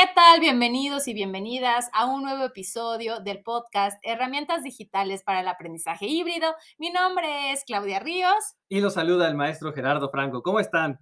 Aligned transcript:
¿Qué 0.00 0.08
tal? 0.14 0.40
Bienvenidos 0.40 1.08
y 1.08 1.12
bienvenidas 1.12 1.90
a 1.92 2.06
un 2.06 2.22
nuevo 2.22 2.42
episodio 2.42 3.20
del 3.20 3.42
podcast 3.42 3.98
Herramientas 4.02 4.62
Digitales 4.62 5.22
para 5.22 5.40
el 5.40 5.48
Aprendizaje 5.48 6.06
Híbrido. 6.06 6.54
Mi 6.78 6.88
nombre 6.88 7.52
es 7.52 7.64
Claudia 7.66 7.98
Ríos. 7.98 8.32
Y 8.70 8.80
los 8.80 8.94
saluda 8.94 9.28
el 9.28 9.34
maestro 9.34 9.74
Gerardo 9.74 10.08
Franco. 10.10 10.42
¿Cómo 10.42 10.58
están? 10.58 11.00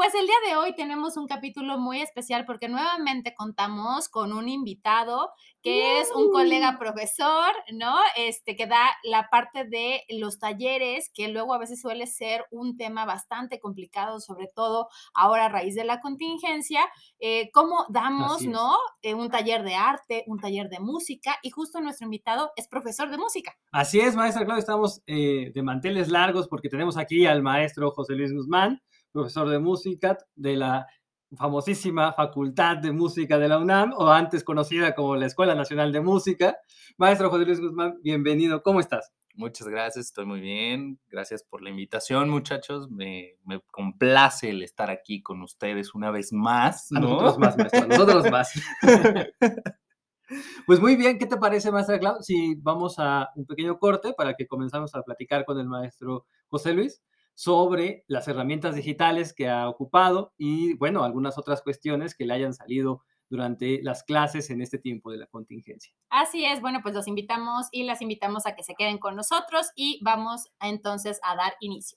Pues 0.00 0.14
el 0.14 0.24
día 0.24 0.34
de 0.48 0.56
hoy 0.56 0.74
tenemos 0.74 1.18
un 1.18 1.26
capítulo 1.26 1.76
muy 1.76 2.00
especial 2.00 2.46
porque 2.46 2.70
nuevamente 2.70 3.34
contamos 3.34 4.08
con 4.08 4.32
un 4.32 4.48
invitado 4.48 5.28
que 5.60 6.00
es 6.00 6.08
un 6.14 6.30
colega 6.30 6.78
profesor, 6.78 7.52
¿no? 7.74 7.96
Este 8.16 8.56
que 8.56 8.66
da 8.66 8.96
la 9.04 9.28
parte 9.28 9.66
de 9.66 10.04
los 10.08 10.38
talleres, 10.38 11.10
que 11.12 11.28
luego 11.28 11.52
a 11.52 11.58
veces 11.58 11.82
suele 11.82 12.06
ser 12.06 12.46
un 12.50 12.78
tema 12.78 13.04
bastante 13.04 13.60
complicado, 13.60 14.20
sobre 14.20 14.46
todo 14.46 14.88
ahora 15.12 15.44
a 15.44 15.48
raíz 15.50 15.74
de 15.74 15.84
la 15.84 16.00
contingencia. 16.00 16.80
Eh, 17.18 17.50
¿Cómo 17.52 17.84
damos, 17.90 18.40
no? 18.46 18.78
Eh, 19.02 19.12
un 19.12 19.28
taller 19.28 19.62
de 19.64 19.74
arte, 19.74 20.24
un 20.28 20.40
taller 20.40 20.70
de 20.70 20.80
música, 20.80 21.36
y 21.42 21.50
justo 21.50 21.78
nuestro 21.82 22.06
invitado 22.06 22.52
es 22.56 22.68
profesor 22.68 23.10
de 23.10 23.18
música. 23.18 23.54
Así 23.70 24.00
es, 24.00 24.16
maestra 24.16 24.46
Claudia, 24.46 24.60
estamos 24.60 25.02
eh, 25.06 25.52
de 25.54 25.62
manteles 25.62 26.08
largos 26.08 26.48
porque 26.48 26.70
tenemos 26.70 26.96
aquí 26.96 27.26
al 27.26 27.42
maestro 27.42 27.90
José 27.90 28.14
Luis 28.14 28.32
Guzmán 28.32 28.80
profesor 29.12 29.48
de 29.48 29.58
música 29.58 30.18
de 30.34 30.56
la 30.56 30.86
famosísima 31.36 32.12
Facultad 32.12 32.78
de 32.78 32.92
Música 32.92 33.38
de 33.38 33.48
la 33.48 33.58
UNAM, 33.58 33.92
o 33.96 34.08
antes 34.08 34.42
conocida 34.42 34.94
como 34.94 35.16
la 35.16 35.26
Escuela 35.26 35.54
Nacional 35.54 35.92
de 35.92 36.00
Música. 36.00 36.56
Maestro 36.96 37.30
José 37.30 37.44
Luis 37.44 37.60
Guzmán, 37.60 37.98
bienvenido. 38.02 38.62
¿Cómo 38.62 38.80
estás? 38.80 39.12
Muchas 39.34 39.68
gracias, 39.68 40.06
estoy 40.06 40.26
muy 40.26 40.40
bien. 40.40 40.98
Gracias 41.08 41.44
por 41.44 41.62
la 41.62 41.70
invitación, 41.70 42.28
muchachos. 42.28 42.90
Me, 42.90 43.36
complace 43.70 44.50
el 44.50 44.62
estar 44.62 44.90
aquí 44.90 45.22
con 45.22 45.40
ustedes 45.42 45.94
una 45.94 46.10
vez 46.10 46.32
más. 46.32 46.90
A 46.92 47.00
nosotros 47.00 47.38
más, 47.38 47.56
maestro, 47.56 47.86
nosotros 47.86 48.30
más. 48.30 48.52
Pues 50.64 50.78
muy 50.78 50.94
bien, 50.94 51.18
¿qué 51.18 51.26
te 51.26 51.36
parece, 51.36 51.72
maestra 51.72 51.98
Clau? 51.98 52.22
Si 52.22 52.54
vamos 52.54 53.00
a 53.00 53.30
un 53.34 53.46
pequeño 53.46 53.80
corte 53.80 54.12
para 54.12 54.34
que 54.34 54.46
comenzamos 54.46 54.94
a 54.94 55.02
platicar 55.02 55.44
con 55.44 55.58
el 55.58 55.66
maestro 55.66 56.24
José 56.46 56.72
Luis 56.72 57.02
sobre 57.40 58.04
las 58.06 58.28
herramientas 58.28 58.74
digitales 58.74 59.32
que 59.32 59.48
ha 59.48 59.66
ocupado 59.66 60.34
y, 60.36 60.74
bueno, 60.74 61.04
algunas 61.04 61.38
otras 61.38 61.62
cuestiones 61.62 62.14
que 62.14 62.26
le 62.26 62.34
hayan 62.34 62.52
salido 62.52 63.02
durante 63.30 63.80
las 63.82 64.02
clases 64.02 64.50
en 64.50 64.60
este 64.60 64.76
tiempo 64.76 65.10
de 65.10 65.16
la 65.16 65.26
contingencia. 65.26 65.90
Así 66.10 66.44
es, 66.44 66.60
bueno, 66.60 66.80
pues 66.82 66.94
los 66.94 67.08
invitamos 67.08 67.68
y 67.72 67.84
las 67.84 68.02
invitamos 68.02 68.44
a 68.44 68.54
que 68.54 68.62
se 68.62 68.74
queden 68.74 68.98
con 68.98 69.16
nosotros 69.16 69.70
y 69.74 70.02
vamos 70.04 70.50
entonces 70.60 71.18
a 71.22 71.34
dar 71.34 71.54
inicio. 71.60 71.96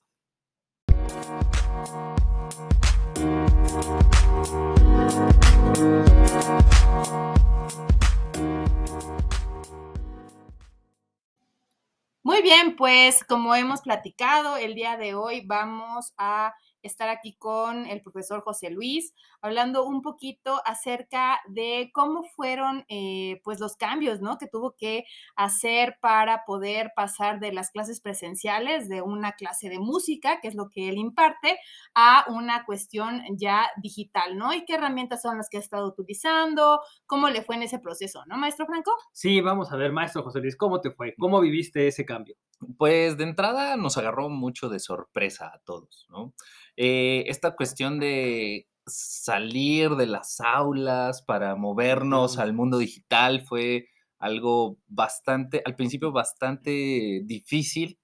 Muy 12.25 12.41
bien, 12.41 12.77
pues 12.77 13.21
como 13.25 13.53
hemos 13.53 13.81
platicado, 13.81 14.55
el 14.55 14.75
día 14.75 14.95
de 14.95 15.13
hoy 15.13 15.41
vamos 15.45 16.13
a 16.17 16.53
estar 16.83 17.09
aquí 17.09 17.33
con 17.33 17.85
el 17.87 18.01
profesor 18.01 18.41
José 18.41 18.69
Luis, 18.69 19.13
hablando 19.41 19.85
un 19.85 20.01
poquito 20.01 20.61
acerca 20.65 21.39
de 21.47 21.91
cómo 21.93 22.23
fueron 22.23 22.85
eh, 22.89 23.41
pues 23.43 23.59
los 23.59 23.75
cambios 23.75 24.21
¿no? 24.21 24.37
que 24.37 24.47
tuvo 24.47 24.75
que 24.75 25.05
hacer 25.35 25.97
para 26.01 26.45
poder 26.45 26.91
pasar 26.95 27.39
de 27.39 27.51
las 27.51 27.71
clases 27.71 28.01
presenciales, 28.01 28.89
de 28.89 29.01
una 29.01 29.33
clase 29.33 29.69
de 29.69 29.79
música, 29.79 30.39
que 30.41 30.47
es 30.47 30.55
lo 30.55 30.69
que 30.69 30.89
él 30.89 30.97
imparte, 30.97 31.57
a 31.95 32.25
una 32.29 32.65
cuestión 32.65 33.23
ya 33.31 33.67
digital, 33.81 34.37
¿no? 34.37 34.53
Y 34.53 34.65
qué 34.65 34.75
herramientas 34.75 35.21
son 35.21 35.37
las 35.37 35.49
que 35.49 35.57
ha 35.57 35.61
estado 35.61 35.87
utilizando, 35.87 36.81
cómo 37.05 37.29
le 37.29 37.41
fue 37.41 37.55
en 37.55 37.63
ese 37.63 37.79
proceso, 37.79 38.23
¿no, 38.27 38.37
maestro 38.37 38.65
Franco? 38.65 38.91
Sí, 39.11 39.41
vamos 39.41 39.71
a 39.71 39.75
ver, 39.75 39.91
maestro 39.91 40.23
José 40.23 40.39
Luis, 40.39 40.55
¿cómo 40.55 40.81
te 40.81 40.91
fue? 40.91 41.15
¿Cómo 41.17 41.39
viviste 41.41 41.87
ese 41.87 42.05
cambio? 42.05 42.35
Pues 42.77 43.17
de 43.17 43.25
entrada 43.25 43.75
nos 43.75 43.97
agarró 43.97 44.29
mucho 44.29 44.69
de 44.69 44.79
sorpresa 44.79 45.51
a 45.53 45.59
todos, 45.59 46.07
¿no? 46.09 46.33
Eh, 46.75 47.25
esta 47.27 47.55
cuestión 47.55 47.99
de 47.99 48.67
salir 48.85 49.91
de 49.91 50.07
las 50.07 50.39
aulas 50.41 51.21
para 51.21 51.55
movernos 51.55 52.37
al 52.37 52.53
mundo 52.53 52.77
digital 52.77 53.41
fue 53.41 53.87
algo 54.19 54.77
bastante, 54.87 55.61
al 55.65 55.75
principio 55.75 56.11
bastante 56.11 57.21
difícil, 57.25 57.99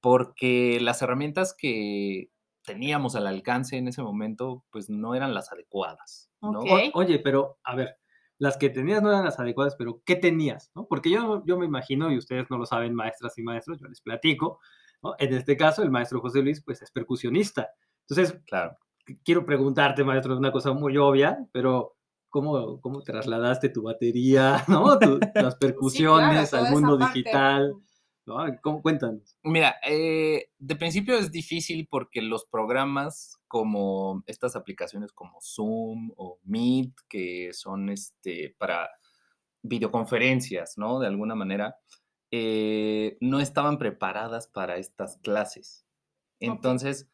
porque 0.00 0.78
las 0.80 1.00
herramientas 1.02 1.54
que 1.56 2.30
teníamos 2.64 3.14
al 3.14 3.26
alcance 3.26 3.76
en 3.76 3.88
ese 3.88 4.02
momento, 4.02 4.64
pues 4.70 4.88
no 4.88 5.14
eran 5.14 5.34
las 5.34 5.52
adecuadas. 5.52 6.30
oye, 6.40 7.18
pero 7.18 7.58
a 7.62 7.76
ver, 7.76 7.96
las 8.38 8.56
que 8.56 8.70
tenías 8.70 9.02
no 9.02 9.10
eran 9.10 9.24
las 9.24 9.38
adecuadas, 9.38 9.76
pero 9.76 10.02
¿qué 10.04 10.16
tenías? 10.16 10.70
¿no? 10.74 10.86
Porque 10.86 11.10
yo, 11.10 11.42
yo 11.46 11.58
me 11.58 11.66
imagino, 11.66 12.10
y 12.10 12.18
ustedes 12.18 12.46
no 12.50 12.58
lo 12.58 12.66
saben, 12.66 12.94
maestras 12.94 13.38
y 13.38 13.42
maestros, 13.42 13.78
yo 13.80 13.86
les 13.86 14.00
platico, 14.00 14.60
en 15.18 15.34
este 15.34 15.56
caso 15.56 15.82
el 15.82 15.90
maestro 15.90 16.20
José 16.20 16.40
Luis, 16.40 16.62
pues 16.64 16.82
es 16.82 16.90
percusionista. 16.90 17.68
Entonces, 18.08 18.40
claro, 18.46 18.76
quiero 19.24 19.44
preguntarte, 19.44 20.04
maestro, 20.04 20.36
una 20.36 20.52
cosa 20.52 20.72
muy 20.72 20.96
obvia, 20.96 21.46
pero 21.52 21.96
¿cómo, 22.28 22.80
cómo 22.80 23.02
trasladaste 23.02 23.68
tu 23.68 23.82
batería, 23.82 24.64
¿no? 24.68 24.98
las 25.34 25.56
percusiones 25.60 26.52
al 26.54 26.70
mundo 26.70 26.96
digital? 26.96 27.74
¿no? 28.26 28.36
¿Cómo, 28.62 28.82
cuéntanos. 28.82 29.36
Mira, 29.42 29.76
eh, 29.86 30.48
de 30.58 30.76
principio 30.76 31.14
es 31.14 31.30
difícil 31.30 31.86
porque 31.90 32.22
los 32.22 32.46
programas 32.46 33.38
como 33.48 34.22
estas 34.26 34.56
aplicaciones 34.56 35.12
como 35.12 35.40
Zoom 35.40 36.12
o 36.16 36.38
Meet, 36.44 36.92
que 37.08 37.52
son 37.52 37.90
este, 37.90 38.54
para 38.58 38.90
videoconferencias, 39.62 40.78
¿no? 40.78 40.98
De 41.00 41.06
alguna 41.06 41.34
manera, 41.34 41.76
eh, 42.30 43.16
no 43.20 43.40
estaban 43.40 43.78
preparadas 43.78 44.48
para 44.48 44.76
estas 44.76 45.18
clases. 45.18 45.86
Entonces, 46.40 47.08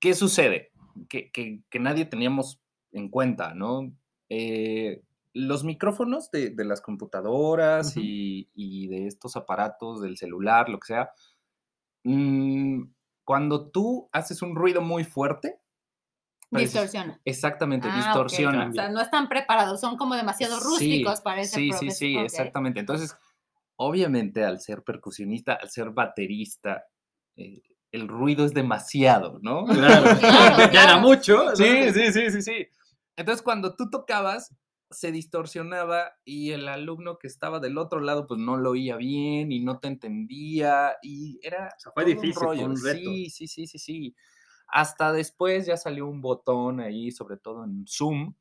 ¿qué 0.00 0.14
sucede? 0.14 0.72
Que, 1.08 1.62
nadie 1.78 2.04
teníamos 2.04 2.60
en 2.92 3.08
cuenta, 3.08 3.54
¿no? 3.54 3.92
Eh, 4.28 5.02
los 5.32 5.64
micrófonos 5.64 6.30
de, 6.30 6.52
las 6.64 6.80
computadoras 6.80 7.94
y, 7.96 8.88
de 8.88 9.06
estos 9.06 9.36
aparatos, 9.36 10.00
del 10.00 10.16
celular, 10.16 10.68
lo 10.68 10.80
que 10.80 10.86
sea, 10.86 11.10
mm, 12.04 12.82
cuando 13.24 13.70
tú 13.70 14.08
haces 14.12 14.42
un 14.42 14.56
ruido 14.56 14.80
muy 14.80 15.04
fuerte, 15.04 15.60
distorsiona. 16.50 17.20
Exactamente, 17.24 17.88
ah, 17.90 17.96
distorsiona. 17.96 18.68
O 18.70 18.72
sea, 18.72 18.88
no 18.88 19.00
están 19.00 19.28
preparados, 19.28 19.80
son 19.80 19.96
como 19.96 20.14
demasiado 20.14 20.58
rústicos 20.60 21.20
para 21.20 21.42
ese 21.42 21.56
Sí, 21.56 21.72
sí, 21.72 21.90
sí, 21.90 22.16
exactamente. 22.16 22.80
Entonces, 22.80 23.14
obviamente, 23.76 24.44
al 24.44 24.60
ser 24.60 24.82
percusionista, 24.82 25.54
al 25.54 25.70
ser 25.70 25.90
baterista, 25.90 26.84
eh, 27.36 27.62
el 27.92 28.08
ruido 28.08 28.44
es 28.44 28.54
demasiado, 28.54 29.38
¿no? 29.42 29.64
Claro, 29.66 30.72
ya 30.72 30.84
era 30.84 30.98
mucho. 30.98 31.54
Sí, 31.56 31.92
sí, 31.92 32.12
sí, 32.12 32.30
sí, 32.30 32.42
sí. 32.42 32.66
Entonces, 33.16 33.42
cuando 33.42 33.74
tú 33.74 33.90
tocabas, 33.90 34.54
se 34.90 35.12
distorsionaba 35.12 36.12
y 36.24 36.52
el 36.52 36.68
alumno 36.68 37.18
que 37.18 37.26
estaba 37.26 37.60
del 37.60 37.78
otro 37.78 38.00
lado, 38.00 38.26
pues 38.26 38.40
no 38.40 38.56
lo 38.56 38.70
oía 38.70 38.96
bien 38.96 39.52
y 39.52 39.60
no 39.60 39.78
te 39.78 39.88
entendía 39.88 40.96
y 41.02 41.38
era... 41.42 41.74
O 41.76 41.80
sea, 41.80 41.92
fue 41.92 42.04
difícil, 42.04 42.46
un, 42.46 42.76
Sí, 42.76 43.30
sí, 43.30 43.46
sí, 43.46 43.66
sí, 43.66 43.78
sí. 43.78 44.16
Hasta 44.66 45.12
después 45.12 45.66
ya 45.66 45.76
salió 45.76 46.06
un 46.06 46.20
botón 46.20 46.80
ahí, 46.80 47.10
sobre 47.10 47.36
todo 47.36 47.64
en 47.64 47.86
Zoom, 47.86 48.34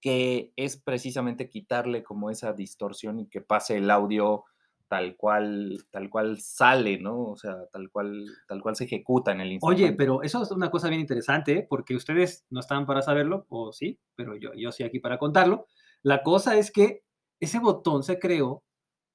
que 0.00 0.52
es 0.56 0.76
precisamente 0.76 1.48
quitarle 1.48 2.02
como 2.02 2.30
esa 2.30 2.52
distorsión 2.52 3.20
y 3.20 3.28
que 3.28 3.40
pase 3.40 3.76
el 3.76 3.90
audio 3.90 4.44
tal 4.92 5.16
cual, 5.16 5.82
tal 5.90 6.10
cual 6.10 6.38
sale, 6.38 6.98
¿no? 6.98 7.30
O 7.30 7.36
sea, 7.38 7.66
tal 7.72 7.90
cual, 7.90 8.26
tal 8.46 8.60
cual 8.60 8.76
se 8.76 8.84
ejecuta 8.84 9.32
en 9.32 9.40
el 9.40 9.52
instrumento. 9.52 9.84
Oye, 9.86 9.94
pero 9.94 10.22
eso 10.22 10.42
es 10.42 10.50
una 10.50 10.70
cosa 10.70 10.90
bien 10.90 11.00
interesante, 11.00 11.66
porque 11.66 11.96
ustedes 11.96 12.44
no 12.50 12.60
están 12.60 12.84
para 12.84 13.00
saberlo, 13.00 13.46
o 13.48 13.72
sí, 13.72 13.98
pero 14.14 14.36
yo, 14.36 14.50
yo 14.54 14.70
sí 14.70 14.82
aquí 14.82 14.98
para 15.00 15.16
contarlo. 15.16 15.66
La 16.02 16.22
cosa 16.22 16.58
es 16.58 16.70
que 16.70 17.04
ese 17.40 17.58
botón 17.58 18.02
se 18.02 18.18
creó 18.18 18.64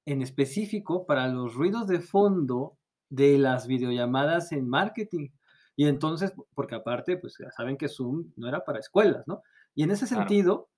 en 0.04 0.20
específico 0.20 1.06
para 1.06 1.28
los 1.28 1.54
ruidos 1.54 1.86
de 1.86 2.00
fondo 2.00 2.76
de 3.08 3.38
las 3.38 3.68
videollamadas 3.68 4.50
en 4.50 4.68
marketing. 4.68 5.28
Y 5.76 5.86
entonces, 5.86 6.32
porque 6.54 6.74
aparte, 6.74 7.18
pues 7.18 7.36
ya 7.38 7.52
saben 7.52 7.76
que 7.76 7.88
Zoom 7.88 8.32
no 8.34 8.48
era 8.48 8.64
para 8.64 8.80
escuelas, 8.80 9.28
¿no? 9.28 9.42
Y 9.76 9.84
en 9.84 9.92
ese 9.92 10.08
sentido, 10.08 10.70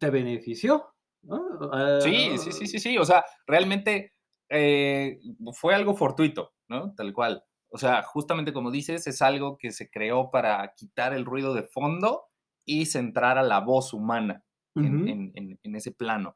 te 0.00 0.10
benefició. 0.10 0.92
¿no? 1.22 2.00
Sí, 2.00 2.36
sí, 2.36 2.50
sí, 2.50 2.66
sí, 2.66 2.80
sí. 2.80 2.98
O 2.98 3.04
sea, 3.04 3.24
realmente 3.46 4.14
eh, 4.50 5.20
fue 5.52 5.74
algo 5.74 5.94
fortuito, 5.94 6.52
¿no? 6.68 6.94
Tal 6.94 7.12
cual. 7.12 7.44
O 7.70 7.78
sea, 7.78 8.02
justamente 8.02 8.52
como 8.52 8.70
dices, 8.70 9.06
es 9.06 9.22
algo 9.22 9.56
que 9.56 9.70
se 9.70 9.90
creó 9.90 10.30
para 10.30 10.74
quitar 10.76 11.14
el 11.14 11.24
ruido 11.24 11.54
de 11.54 11.62
fondo 11.62 12.24
y 12.64 12.86
centrar 12.86 13.38
a 13.38 13.42
la 13.42 13.60
voz 13.60 13.94
humana 13.94 14.44
en, 14.74 15.58
ese 15.74 15.92
plano. 15.92 16.34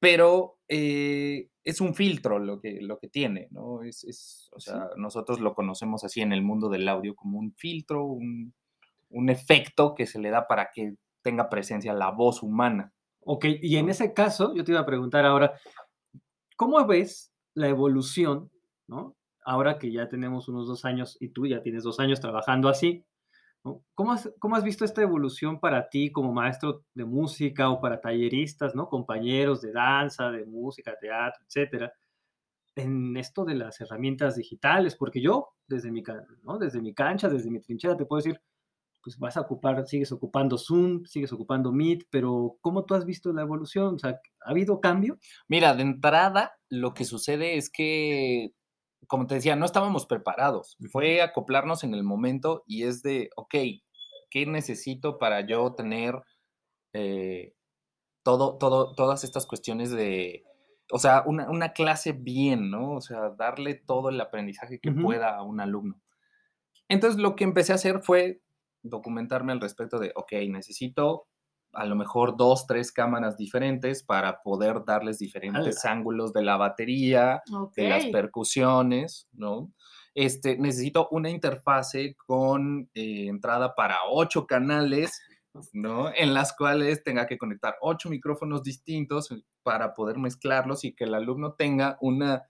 Pero 0.00 0.58
eh, 0.68 1.50
es 1.62 1.80
un 1.80 1.94
filtro 1.94 2.38
lo 2.38 2.60
que, 2.60 2.80
lo 2.80 2.98
que 2.98 3.08
tiene, 3.08 3.48
¿no? 3.50 3.82
Es, 3.82 4.48
o 4.52 4.60
sea, 4.60 4.88
nosotros 4.96 5.40
lo 5.40 5.54
conocemos 5.54 6.04
así 6.04 6.22
en 6.22 6.32
el 6.32 6.42
mundo 6.42 6.68
del 6.68 6.88
audio 6.88 7.14
como 7.14 7.38
un 7.38 7.54
filtro, 7.54 8.04
un, 8.04 8.54
un 9.10 9.28
efecto 9.28 9.94
que 9.94 10.06
se 10.06 10.18
le 10.18 10.30
da 10.30 10.46
para 10.46 10.70
que 10.72 10.94
tenga 11.22 11.48
presencia 11.48 11.92
la 11.92 12.10
voz 12.10 12.42
humana. 12.42 12.92
Ok, 13.20 13.46
y 13.60 13.76
en 13.76 13.88
ese 13.88 14.14
caso, 14.14 14.54
yo 14.54 14.62
te 14.64 14.72
iba 14.72 14.80
a 14.80 14.86
preguntar 14.86 15.24
ahora, 15.24 15.58
¿cómo 16.56 16.84
ves 16.86 17.32
la 17.54 17.68
evolución, 17.68 18.50
¿no? 18.86 19.16
Ahora 19.44 19.78
que 19.78 19.92
ya 19.92 20.08
tenemos 20.08 20.48
unos 20.48 20.66
dos 20.66 20.84
años 20.84 21.16
y 21.20 21.28
tú 21.28 21.46
ya 21.46 21.62
tienes 21.62 21.84
dos 21.84 22.00
años 22.00 22.20
trabajando 22.20 22.68
así. 22.68 23.04
¿Cómo, 23.94 24.12
has, 24.12 24.32
¿cómo 24.38 24.54
has 24.54 24.62
visto 24.62 24.84
esta 24.84 25.02
evolución 25.02 25.58
para 25.58 25.88
ti 25.88 26.12
como 26.12 26.32
maestro 26.32 26.84
de 26.94 27.04
música 27.04 27.68
o 27.68 27.80
para 27.80 28.00
talleristas, 28.00 28.74
¿no? 28.74 28.88
Compañeros 28.88 29.60
de 29.60 29.72
danza, 29.72 30.30
de 30.30 30.44
música, 30.44 30.96
teatro, 31.00 31.44
etcétera, 31.44 31.92
en 32.76 33.16
esto 33.16 33.44
de 33.44 33.56
las 33.56 33.80
herramientas 33.80 34.36
digitales? 34.36 34.94
Porque 34.94 35.20
yo, 35.20 35.54
desde 35.66 35.90
mi, 35.90 36.02
¿no? 36.44 36.58
desde 36.58 36.80
mi 36.80 36.94
cancha, 36.94 37.28
desde 37.28 37.50
mi 37.50 37.60
trinchera, 37.60 37.96
te 37.96 38.04
puedo 38.04 38.22
decir, 38.22 38.40
pues 39.06 39.20
vas 39.20 39.36
a 39.36 39.42
ocupar, 39.42 39.86
sigues 39.86 40.10
ocupando 40.10 40.58
Zoom, 40.58 41.04
sigues 41.04 41.32
ocupando 41.32 41.70
Meet, 41.70 42.08
pero 42.10 42.56
¿cómo 42.60 42.84
tú 42.84 42.96
has 42.96 43.04
visto 43.04 43.32
la 43.32 43.42
evolución? 43.42 43.94
O 43.94 43.98
sea, 44.00 44.20
¿ha 44.44 44.50
habido 44.50 44.80
cambio? 44.80 45.16
Mira, 45.46 45.76
de 45.76 45.82
entrada, 45.82 46.58
lo 46.68 46.92
que 46.92 47.04
sucede 47.04 47.56
es 47.56 47.70
que, 47.70 48.50
como 49.06 49.28
te 49.28 49.36
decía, 49.36 49.54
no 49.54 49.64
estábamos 49.64 50.06
preparados. 50.06 50.76
Fue 50.90 51.22
acoplarnos 51.22 51.84
en 51.84 51.94
el 51.94 52.02
momento 52.02 52.64
y 52.66 52.82
es 52.82 53.02
de, 53.02 53.30
ok, 53.36 53.54
¿qué 54.28 54.44
necesito 54.44 55.18
para 55.18 55.46
yo 55.46 55.72
tener 55.74 56.20
eh, 56.92 57.54
todo, 58.24 58.58
todo, 58.58 58.92
todas 58.96 59.22
estas 59.22 59.46
cuestiones 59.46 59.92
de, 59.92 60.42
o 60.90 60.98
sea, 60.98 61.22
una, 61.26 61.48
una 61.48 61.74
clase 61.74 62.10
bien, 62.10 62.72
¿no? 62.72 62.94
O 62.94 63.00
sea, 63.00 63.30
darle 63.38 63.76
todo 63.76 64.08
el 64.08 64.20
aprendizaje 64.20 64.80
que 64.80 64.90
Ujú. 64.90 65.02
pueda 65.02 65.36
a 65.36 65.44
un 65.44 65.60
alumno. 65.60 66.02
Entonces, 66.88 67.20
lo 67.20 67.36
que 67.36 67.44
empecé 67.44 67.70
a 67.70 67.76
hacer 67.76 68.00
fue 68.02 68.42
documentarme 68.88 69.52
al 69.52 69.60
respecto 69.60 69.98
de, 69.98 70.12
ok, 70.14 70.32
necesito 70.48 71.26
a 71.76 71.84
lo 71.84 71.94
mejor 71.94 72.36
dos, 72.36 72.66
tres 72.66 72.90
cámaras 72.90 73.36
diferentes 73.36 74.02
para 74.02 74.42
poder 74.42 74.84
darles 74.86 75.18
diferentes 75.18 75.84
ángulos 75.84 76.32
de 76.32 76.42
la 76.42 76.56
batería, 76.56 77.42
de 77.76 77.88
las 77.88 78.06
percusiones, 78.06 79.28
¿no? 79.32 79.72
Este, 80.14 80.56
necesito 80.56 81.08
una 81.10 81.28
interfase 81.28 82.16
con 82.26 82.88
eh, 82.94 83.26
entrada 83.26 83.74
para 83.74 83.98
ocho 84.10 84.46
canales, 84.46 85.20
¿no? 85.74 86.10
En 86.14 86.32
las 86.32 86.56
cuales 86.56 87.04
tenga 87.04 87.26
que 87.26 87.36
conectar 87.36 87.76
ocho 87.82 88.08
micrófonos 88.08 88.62
distintos 88.62 89.28
para 89.62 89.94
poder 89.94 90.18
mezclarlos 90.18 90.84
y 90.84 90.94
que 90.94 91.04
el 91.04 91.14
alumno 91.14 91.52
tenga 91.52 91.98
una, 92.00 92.44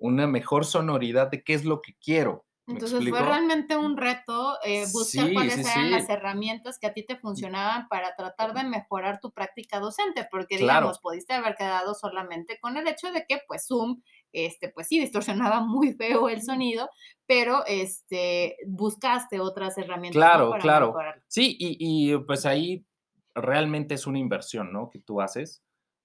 una 0.00 0.26
mejor 0.26 0.64
sonoridad 0.64 1.30
de 1.30 1.44
qué 1.44 1.54
es 1.54 1.64
lo 1.64 1.80
que 1.80 1.94
quiero. 2.02 2.44
¿Me 2.66 2.74
Entonces 2.74 3.08
fue 3.08 3.20
realmente 3.20 3.76
un 3.76 3.96
reto 3.96 4.56
eh, 4.64 4.84
buscar 4.92 5.26
Sí, 5.26 5.34
cuáles 5.34 5.54
sí, 5.54 5.60
eran 5.62 5.84
sí. 5.86 5.90
las 5.90 6.08
herramientas 6.08 6.78
que 6.78 6.86
a 6.86 6.92
ti 6.92 7.04
te 7.04 7.16
funcionaban 7.16 7.88
para 7.88 8.14
tratar 8.16 8.54
de 8.54 8.64
mejorar 8.64 9.20
tu 9.20 9.32
práctica 9.32 9.80
docente, 9.80 10.26
porque 10.30 10.56
Claro. 10.58 10.80
digamos, 10.86 11.00
pudiste 11.00 11.32
haber 11.34 11.54
quedado 11.56 11.94
solamente 11.94 12.58
con 12.60 12.76
el 12.76 12.86
hecho 12.88 13.10
de 13.12 13.24
que 13.28 13.40
pues 13.48 13.66
Zoom, 13.66 14.02
este, 14.32 14.68
pues 14.70 14.88
sí, 14.88 15.00
distorsionaba 15.00 15.60
muy 15.66 15.92
feo 15.94 16.28
el 16.28 16.42
sonido, 16.42 16.88
pero 17.26 17.64
este, 17.66 18.56
buscaste 18.66 19.40
otras 19.40 19.76
herramientas 19.78 20.16
¿no? 20.16 20.20
Claro, 20.20 20.50
para 20.50 20.62
claro. 20.62 20.86
mejorar. 20.88 21.22
Sí, 21.28 21.56
y, 21.58 21.76
y, 22.12 22.18
pues 22.18 22.46
ahí 22.46 22.86
realmente 23.34 23.94
es 23.94 24.06
una 24.06 24.18
inversión, 24.18 24.72
¿no? 24.72 24.90
Que 24.90 24.98
tú 25.00 25.20
haces 25.20 25.62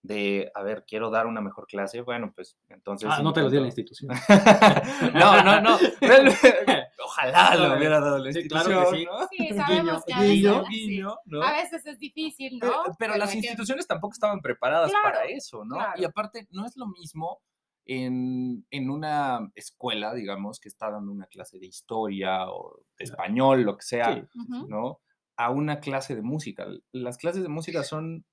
de, 0.07 0.51
a 0.55 0.63
ver, 0.63 0.85
quiero 0.87 1.09
dar 1.09 1.27
una 1.27 1.41
mejor 1.41 1.67
clase, 1.67 2.01
bueno, 2.01 2.31
pues 2.33 2.57
entonces... 2.69 3.09
Ah, 3.11 3.21
no 3.21 3.33
te 3.33 3.41
lo 3.41 3.49
dio 3.49 3.59
la 3.59 3.67
institución. 3.67 4.09
no, 5.13 5.43
no, 5.43 5.61
no. 5.61 5.77
Ojalá 7.03 7.55
lo 7.55 7.77
hubiera 7.77 7.99
dado 7.99 8.17
la 8.19 8.31
Sí, 8.31 8.39
institución, 8.39 8.71
claro 8.73 8.91
que 8.91 8.97
sí. 8.97 9.05
¿no? 9.05 9.27
Sí, 9.29 9.47
sabemos 9.55 10.03
que 10.05 10.13
a 10.13 10.19
veces, 10.21 10.51
sí, 10.69 10.87
guiño, 10.89 11.15
¿no? 11.25 11.41
a 11.43 11.51
veces 11.53 11.85
es 11.85 11.99
difícil, 11.99 12.57
Pero, 12.59 12.73
¿no? 12.87 12.95
pero 12.99 13.15
las 13.17 13.31
que- 13.31 13.37
instituciones 13.37 13.87
tampoco 13.87 14.13
estaban 14.13 14.39
preparadas 14.41 14.89
Claro, 14.91 15.03
para 15.03 15.25
eso, 15.25 15.63
¿no? 15.65 15.77
Y 15.95 16.03
aparte, 16.05 16.47
no 16.51 16.65
es 16.65 16.75
lo 16.77 16.87
mismo 16.87 17.41
en, 17.85 18.65
en 18.69 18.89
una 18.89 19.49
escuela, 19.55 20.13
digamos, 20.13 20.59
que 20.59 20.67
está 20.69 20.91
dando 20.91 21.11
una 21.11 21.25
clase 21.27 21.59
de 21.59 21.67
historia 21.67 22.49
o 22.49 22.81
de 22.97 23.05
español, 23.05 23.61
lo 23.63 23.77
que 23.77 23.83
sea, 23.83 24.13
Sí. 24.15 24.21
¿no? 24.67 24.99
A 25.37 25.51
una 25.51 25.79
clase 25.79 26.15
de 26.15 26.21
música. 26.21 26.65
Las 26.91 27.17
clases 27.17 27.43
de 27.43 27.49
música 27.49 27.83
son, 27.83 28.25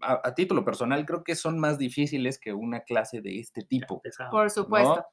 a, 0.00 0.20
a 0.24 0.34
título 0.34 0.64
personal, 0.64 1.04
creo 1.06 1.24
que 1.24 1.34
son 1.34 1.58
más 1.58 1.78
difíciles 1.78 2.38
que 2.38 2.52
una 2.52 2.80
clase 2.80 3.20
de 3.20 3.38
este 3.40 3.62
tipo. 3.62 4.00
Por 4.30 4.50
supuesto. 4.50 4.96
¿no? 4.96 5.04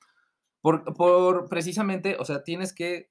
Por, 0.62 0.94
por 0.94 1.50
precisamente, 1.50 2.18
o 2.20 2.26
sea, 2.26 2.44
tienes 2.44 2.74
que 2.74 3.10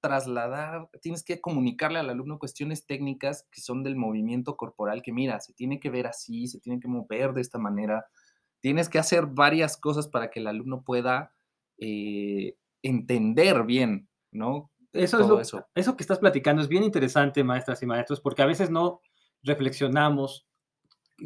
trasladar, 0.00 0.88
tienes 1.00 1.22
que 1.22 1.40
comunicarle 1.40 1.98
al 1.98 2.10
alumno 2.10 2.38
cuestiones 2.38 2.86
técnicas 2.86 3.46
que 3.52 3.60
son 3.60 3.82
del 3.84 3.96
movimiento 3.96 4.56
corporal, 4.56 5.02
que 5.02 5.12
mira, 5.12 5.38
se 5.40 5.52
tiene 5.52 5.78
que 5.78 5.90
ver 5.90 6.06
así, 6.08 6.48
se 6.48 6.60
tiene 6.60 6.80
que 6.80 6.88
mover 6.88 7.32
de 7.32 7.40
esta 7.40 7.58
manera, 7.58 8.06
tienes 8.60 8.88
que 8.88 8.98
hacer 8.98 9.26
varias 9.26 9.76
cosas 9.76 10.08
para 10.08 10.30
que 10.30 10.40
el 10.40 10.48
alumno 10.48 10.82
pueda 10.82 11.32
eh, 11.78 12.56
entender 12.82 13.64
bien, 13.64 14.08
¿no? 14.32 14.70
Eso, 14.92 15.20
es 15.20 15.26
lo- 15.26 15.40
eso. 15.40 15.66
eso 15.74 15.96
que 15.96 16.02
estás 16.02 16.18
platicando 16.18 16.62
es 16.62 16.68
bien 16.68 16.82
interesante, 16.82 17.42
maestras 17.44 17.82
y 17.82 17.86
maestros, 17.86 18.20
porque 18.20 18.42
a 18.42 18.46
veces 18.46 18.70
no 18.70 19.00
reflexionamos 19.42 20.46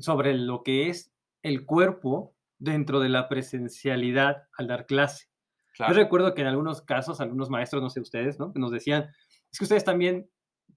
sobre 0.02 0.34
lo 0.34 0.62
que 0.62 0.88
es 0.88 1.12
el 1.42 1.64
cuerpo 1.66 2.34
dentro 2.58 3.00
de 3.00 3.08
la 3.08 3.28
presencialidad 3.28 4.44
al 4.56 4.66
dar 4.66 4.86
clase. 4.86 5.26
Claro. 5.74 5.92
Yo 5.92 5.98
recuerdo 6.00 6.34
que 6.34 6.40
en 6.42 6.46
algunos 6.48 6.80
casos, 6.82 7.20
algunos 7.20 7.50
maestros, 7.50 7.82
no 7.82 7.90
sé 7.90 8.00
ustedes, 8.00 8.38
¿no? 8.38 8.52
Que 8.52 8.58
nos 8.58 8.70
decían, 8.70 9.08
es 9.52 9.58
que 9.58 9.64
ustedes 9.64 9.84
también 9.84 10.30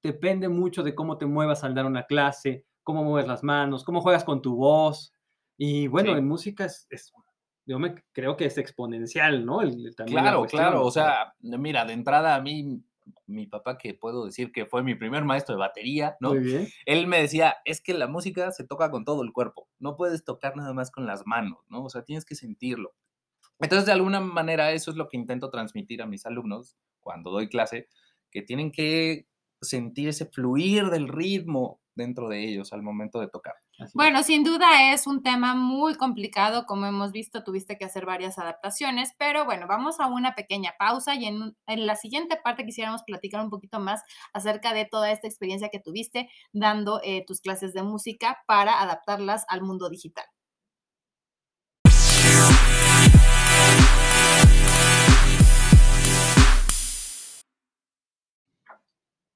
depende 0.03 0.49
mucho 0.49 0.83
de 0.83 0.93
cómo 0.95 1.17
te 1.17 1.25
muevas 1.25 1.63
al 1.63 1.73
dar 1.73 1.85
una 1.85 2.03
clase, 2.03 2.65
cómo 2.83 3.03
mueves 3.03 3.27
las 3.27 3.43
manos, 3.43 3.83
cómo 3.83 4.01
juegas 4.01 4.23
con 4.23 4.41
tu 4.41 4.55
voz. 4.55 5.13
Y 5.57 5.87
bueno, 5.87 6.11
Sí. 6.13 6.17
en 6.19 6.27
música 6.27 6.65
es, 6.65 6.85
es- 6.89 7.13
yo 7.65 7.79
me 7.79 7.95
creo 8.13 8.35
que 8.35 8.45
es 8.45 8.57
exponencial, 8.57 9.45
¿no? 9.45 9.61
El- 9.61 9.85
el- 9.87 9.95
también 9.95 10.17
la 10.17 10.21
Claro, 10.31 10.45
claro. 10.45 10.85
O 10.85 10.91
sea, 10.91 11.33
mira, 11.39 11.85
de 11.85 11.93
entrada 11.93 12.35
a 12.35 12.41
mí, 12.41 12.81
mi 13.27 13.47
papá, 13.47 13.77
que 13.77 13.93
puedo 13.93 14.25
decir 14.25 14.51
que 14.51 14.65
fue 14.65 14.83
mi 14.83 14.95
primer 14.95 15.23
maestro 15.23 15.55
de 15.55 15.59
batería, 15.59 16.17
¿no? 16.19 16.29
Muy 16.29 16.39
bien. 16.39 16.67
Él 16.85 17.07
me 17.07 17.19
decía, 17.19 17.57
es 17.65 17.81
que 17.81 17.93
la 17.93 18.07
música 18.07 18.51
se 18.51 18.65
toca 18.65 18.91
con 18.91 19.05
todo 19.05 19.23
el 19.23 19.31
cuerpo, 19.31 19.69
no 19.79 19.95
puedes 19.95 20.23
tocar 20.23 20.55
nada 20.55 20.73
más 20.73 20.91
con 20.91 21.05
las 21.05 21.25
manos, 21.25 21.59
¿no? 21.69 21.83
O 21.83 21.89
sea, 21.89 22.03
tienes 22.03 22.25
que 22.25 22.35
sentirlo. 22.35 22.93
Entonces, 23.59 23.85
de 23.85 23.91
alguna 23.91 24.19
manera, 24.21 24.71
eso 24.71 24.91
es 24.91 24.97
lo 24.97 25.07
que 25.07 25.17
intento 25.17 25.49
transmitir 25.49 26.01
a 26.01 26.05
mis 26.05 26.25
alumnos 26.25 26.77
cuando 26.99 27.31
doy 27.31 27.49
clase, 27.49 27.87
que 28.31 28.41
tienen 28.41 28.71
que 28.71 29.27
sentir 29.61 30.07
ese 30.09 30.25
fluir 30.25 30.85
del 30.89 31.07
ritmo 31.07 31.81
dentro 31.95 32.29
de 32.29 32.47
ellos 32.47 32.71
al 32.71 32.81
momento 32.81 33.19
de 33.19 33.27
tocar. 33.27 33.55
Bueno, 33.93 34.23
sin 34.23 34.43
duda 34.43 34.91
es 34.93 35.07
un 35.07 35.23
tema 35.23 35.55
muy 35.55 35.95
complicado, 35.95 36.65
como 36.65 36.85
hemos 36.85 37.11
visto, 37.11 37.43
tuviste 37.43 37.77
que 37.77 37.85
hacer 37.85 38.05
varias 38.05 38.37
adaptaciones, 38.37 39.13
pero 39.17 39.45
bueno, 39.45 39.67
vamos 39.67 39.99
a 39.99 40.07
una 40.07 40.35
pequeña 40.35 40.73
pausa 40.77 41.15
y 41.15 41.25
en, 41.25 41.55
en 41.65 41.85
la 41.85 41.95
siguiente 41.95 42.35
parte 42.35 42.65
quisiéramos 42.65 43.03
platicar 43.03 43.41
un 43.41 43.49
poquito 43.49 43.79
más 43.79 44.03
acerca 44.33 44.73
de 44.73 44.85
toda 44.85 45.11
esta 45.11 45.27
experiencia 45.27 45.69
que 45.69 45.79
tuviste 45.79 46.29
dando 46.51 46.99
eh, 47.03 47.23
tus 47.25 47.39
clases 47.39 47.73
de 47.73 47.83
música 47.83 48.39
para 48.47 48.81
adaptarlas 48.81 49.45
al 49.47 49.61
mundo 49.61 49.89
digital. 49.89 50.25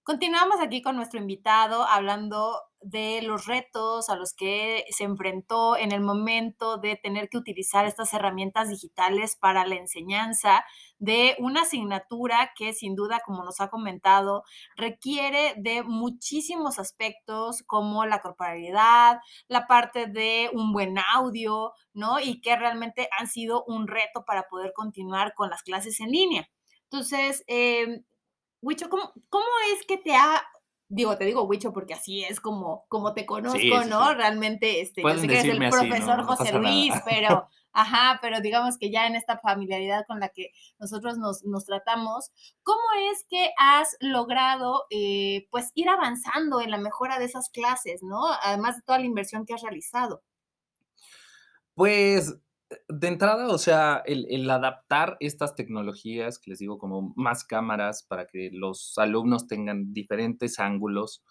Continuamos 0.03 0.59
aquí 0.59 0.81
con 0.81 0.97
nuestro 0.97 1.17
invitado 1.17 1.88
hablando 1.88 2.59
de 2.84 3.22
los 3.22 3.46
retos 3.46 4.10
a 4.10 4.16
los 4.16 4.34
que 4.34 4.86
se 4.90 5.04
enfrentó 5.04 5.78
en 5.78 5.92
el 5.92 6.02
momento 6.02 6.78
de 6.78 6.96
tener 6.96 7.30
que 7.30 7.38
utilizar 7.38 7.86
estas 7.86 8.13
herramientas 8.13 8.70
digitales 8.70 9.36
para 9.36 9.66
la 9.66 9.75
enseñanza 9.75 10.66
de 11.00 11.36
una 11.40 11.63
asignatura 11.63 12.52
que 12.56 12.74
sin 12.74 12.96
duda, 12.96 13.22
como 13.25 13.44
nos 13.44 13.60
ha 13.60 13.70
comentado, 13.70 14.44
requiere 14.75 15.54
de 15.58 15.84
muchísimos 15.84 16.80
aspectos 16.80 17.63
como 17.63 18.06
la 18.06 18.22
corporalidad, 18.22 19.20
la 19.48 19.68
parte 19.68 20.08
de 20.08 20.50
un 20.54 20.72
buen 20.72 20.98
audio, 21.13 21.74
¿no? 21.94 22.20
Y 22.20 22.42
que 22.42 22.56
realmente 22.56 23.10
han 23.18 23.28
sido 23.28 23.63
un 23.66 23.88
reto 23.88 24.24
para 24.25 24.44
poder 24.44 24.72
continuar 24.74 25.34
con 25.34 25.50
las 25.50 25.63
clases 25.63 26.00
en 26.00 26.12
línea. 26.12 26.50
Entonces, 26.86 27.44
eh, 27.48 28.04
¿cómo, 28.90 29.12
¿cómo 29.30 29.46
es 29.74 29.86
que 29.86 29.98
te 29.98 30.16
ha, 30.16 30.42
digo, 30.93 31.17
te 31.17 31.25
digo 31.25 31.43
Huicho 31.43 31.73
porque 31.73 31.93
así 31.93 32.23
es 32.23 32.39
como, 32.39 32.85
como 32.88 33.13
te 33.13 33.25
conozco, 33.25 33.59
sí, 33.59 33.69
¿no? 33.89 34.07
sí. 34.07 34.13
Realmente, 34.15 34.81
este, 34.81 35.01
yo 35.01 35.17
sé 35.17 35.27
que 35.27 35.39
eres 35.39 35.53
el 35.53 35.69
profesor 35.69 36.17
No 36.19 36.25
José 36.25 36.53
nada. 36.53 36.59
Luis, 36.59 36.93
pero, 37.05 37.47
ajá, 37.71 38.19
pero 38.21 38.41
digamos 38.41 38.77
que 38.77 38.91
ya 38.91 39.07
en 39.07 39.15
esta 39.15 39.38
familiaridad 39.39 40.05
con 40.07 40.19
la 40.19 40.29
que 40.29 40.51
nosotros 40.79 41.17
nos, 41.17 41.43
nos 41.43 41.65
tratamos, 41.65 42.31
¿cómo 42.62 42.81
es 43.12 43.25
que 43.27 43.51
has 43.57 43.97
logrado, 44.00 44.85
eh, 44.91 45.47
pues, 45.50 45.71
ir 45.73 45.89
avanzando 45.89 46.62
en 46.62 46.71
la 46.71 46.77
mejora 46.77 47.17
de 47.17 47.25
esas 47.25 47.50
clases, 47.50 48.03
¿no? 48.03 48.21
Además 48.43 48.75
de 48.77 48.83
toda 48.83 49.00
la 49.00 49.05
inversión 49.05 49.45
que 49.45 49.55
has 49.55 49.62
realizado. 49.62 50.21
Pues 51.73 52.35
de 52.88 53.08
entrada, 53.08 53.48
o 53.50 53.58
sea, 53.58 54.01
el, 54.05 54.25
el 54.29 54.50
adaptar 54.50 55.17
estas 55.20 55.55
tecnologías, 55.55 56.39
que 56.39 56.51
les 56.51 56.60
digo, 56.60 56.77
como 56.77 57.13
más 57.15 57.43
cámaras 57.43 58.03
para 58.03 58.25
que 58.27 58.50
los 58.51 58.98
alumnos 58.98 59.48
tengan 59.48 59.93
diferentes 59.93 60.60
ángulos 60.60 61.24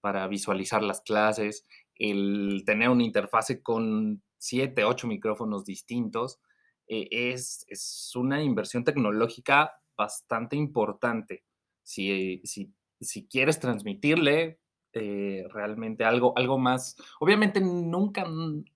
para 0.00 0.26
visualizar 0.28 0.82
las 0.82 1.00
clases, 1.00 1.66
el 1.96 2.62
tener 2.64 2.88
una 2.88 3.04
interfase 3.04 3.62
con 3.62 4.22
siete, 4.38 4.84
ocho 4.84 5.06
micrófonos 5.06 5.64
distintos, 5.64 6.40
eh, 6.86 7.08
es, 7.10 7.64
es, 7.68 8.12
una 8.14 8.42
inversión 8.42 8.84
tecnológica 8.84 9.72
bastante 9.96 10.56
importante. 10.56 11.44
Si, 11.82 12.40
si, 12.44 12.72
si 13.00 13.26
quieres 13.26 13.58
transmitirle 13.60 14.60
eh, 14.92 15.44
realmente 15.50 16.04
algo, 16.04 16.32
algo 16.36 16.58
más, 16.58 16.96
obviamente 17.20 17.60
nunca 17.60 18.26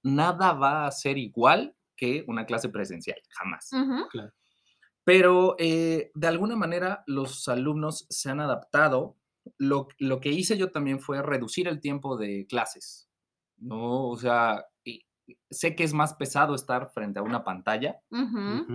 nada 0.03 0.53
va 0.53 0.87
a 0.87 0.91
ser 0.91 1.17
igual 1.17 1.75
que 2.03 2.25
una 2.27 2.47
clase 2.47 2.69
presencial, 2.69 3.21
jamás. 3.31 3.71
Pero 5.05 5.55
eh, 5.61 6.11
de 6.15 6.27
alguna 6.27 6.57
manera 6.57 7.05
los 7.07 7.47
alumnos 7.47 8.07
se 8.11 8.29
han 8.29 8.41
adaptado. 8.41 9.17
Lo, 9.57 9.87
lo, 9.99 10.21
que 10.21 10.31
hice 10.31 10.57
yo 10.57 10.73
también 10.73 10.99
fue 10.99 11.23
reducir 11.23 11.69
el 11.69 11.81
tiempo 11.81 12.17
de 12.17 12.47
clases, 12.49 13.09
¿no? 13.57 14.09
O 14.09 14.17
sea, 14.17 14.65
sé 15.49 15.77
que 15.77 15.85
es 15.85 15.93
más 15.93 16.15
pesado 16.15 16.57
estar 16.57 16.91
frente 16.91 17.21
a 17.21 17.23
una 17.23 17.45
pantalla, 17.45 18.01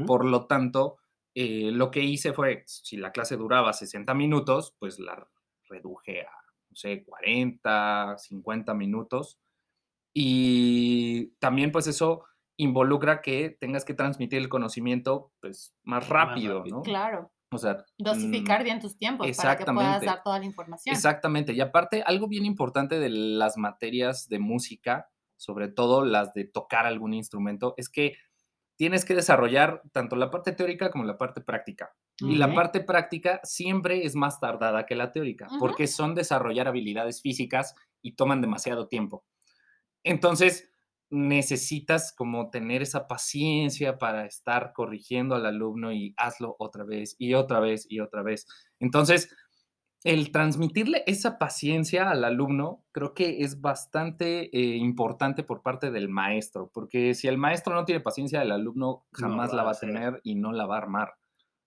por 0.05 0.23
lo 0.23 0.45
tanto, 0.47 0.99
eh, 1.35 1.71
lo 1.71 1.91
que 1.91 2.01
hice 2.01 2.31
fue, 2.31 2.63
si 2.65 2.95
la 2.95 3.11
clase 3.11 3.35
duraba 3.35 3.73
60 3.73 4.13
minutos, 4.13 4.73
pues 4.79 4.99
la 4.99 5.27
reduje 5.69 6.21
a, 6.21 6.31
no 6.69 6.75
sé, 6.75 7.03
40, 7.03 8.15
50 8.17 8.73
minutos. 8.73 9.37
Y 10.13 11.27
también 11.39 11.71
pues 11.71 11.87
eso 11.87 12.23
involucra 12.57 13.21
que 13.21 13.55
tengas 13.59 13.85
que 13.85 13.93
transmitir 13.93 14.39
el 14.39 14.49
conocimiento 14.49 15.31
pues 15.39 15.75
más 15.83 16.09
rápido, 16.09 16.63
¿no? 16.65 16.81
Claro. 16.81 17.31
O 17.51 17.57
sea, 17.57 17.85
dosificar 17.97 18.61
mm, 18.61 18.63
bien 18.65 18.79
tus 18.81 18.97
tiempos 18.97 19.25
para 19.37 19.55
que 19.55 19.63
puedas 19.63 20.01
dar 20.01 20.21
toda 20.21 20.39
la 20.39 20.45
información. 20.45 20.93
Exactamente. 20.93 21.53
Y 21.53 21.61
aparte, 21.61 22.03
algo 22.05 22.27
bien 22.27 22.45
importante 22.45 22.99
de 22.99 23.09
las 23.09 23.57
materias 23.57 24.27
de 24.27 24.39
música 24.39 25.07
sobre 25.37 25.69
todo 25.69 26.03
las 26.03 26.33
de 26.33 26.45
tocar 26.45 26.85
algún 26.85 27.13
instrumento, 27.13 27.75
es 27.77 27.89
que 27.89 28.17
tienes 28.75 29.05
que 29.05 29.15
desarrollar 29.15 29.81
tanto 29.91 30.15
la 30.15 30.29
parte 30.29 30.51
teórica 30.51 30.91
como 30.91 31.05
la 31.05 31.17
parte 31.17 31.41
práctica. 31.41 31.95
Y 32.19 32.35
la 32.37 32.51
parte 32.51 32.79
práctica 32.79 33.39
siempre 33.43 34.03
es 34.03 34.15
más 34.15 34.39
tardada 34.39 34.87
que 34.87 34.95
la 34.95 35.11
teórica, 35.11 35.47
porque 35.59 35.85
son 35.85 36.15
desarrollar 36.15 36.67
habilidades 36.67 37.21
físicas 37.21 37.75
y 38.01 38.15
toman 38.15 38.41
demasiado 38.41 38.87
tiempo. 38.87 39.23
Entonces, 40.03 40.67
necesitas 41.09 42.13
como 42.13 42.49
tener 42.49 42.81
esa 42.81 43.07
paciencia 43.07 43.97
para 43.97 44.25
estar 44.25 44.73
corrigiendo 44.73 45.35
al 45.35 45.45
alumno 45.45 45.93
y 45.93 46.13
hazlo 46.17 46.55
otra 46.59 46.83
vez 46.83 47.15
y 47.17 47.33
otra 47.33 47.59
vez 47.59 47.85
y 47.89 47.99
otra 47.99 48.23
vez. 48.23 48.47
Entonces, 48.79 49.29
el 50.03 50.31
transmitirle 50.31 51.03
esa 51.07 51.37
paciencia 51.37 52.09
al 52.09 52.23
alumno 52.23 52.83
creo 52.91 53.13
que 53.13 53.41
es 53.43 53.61
bastante 53.61 54.55
eh, 54.57 54.75
importante 54.77 55.43
por 55.43 55.61
parte 55.63 55.91
del 55.91 56.07
maestro, 56.07 56.69
porque 56.73 57.13
si 57.13 57.27
el 57.27 57.37
maestro 57.37 57.73
no 57.73 57.85
tiene 57.85 58.01
paciencia, 58.01 58.41
el 58.41 58.51
alumno 58.51 59.05
jamás 59.11 59.53
la 59.53 59.63
va 59.63 59.71
a 59.71 59.79
tener 59.79 60.21
y 60.23 60.35
no 60.35 60.51
la 60.51 60.65
va 60.65 60.75
a 60.75 60.79
armar. 60.79 61.13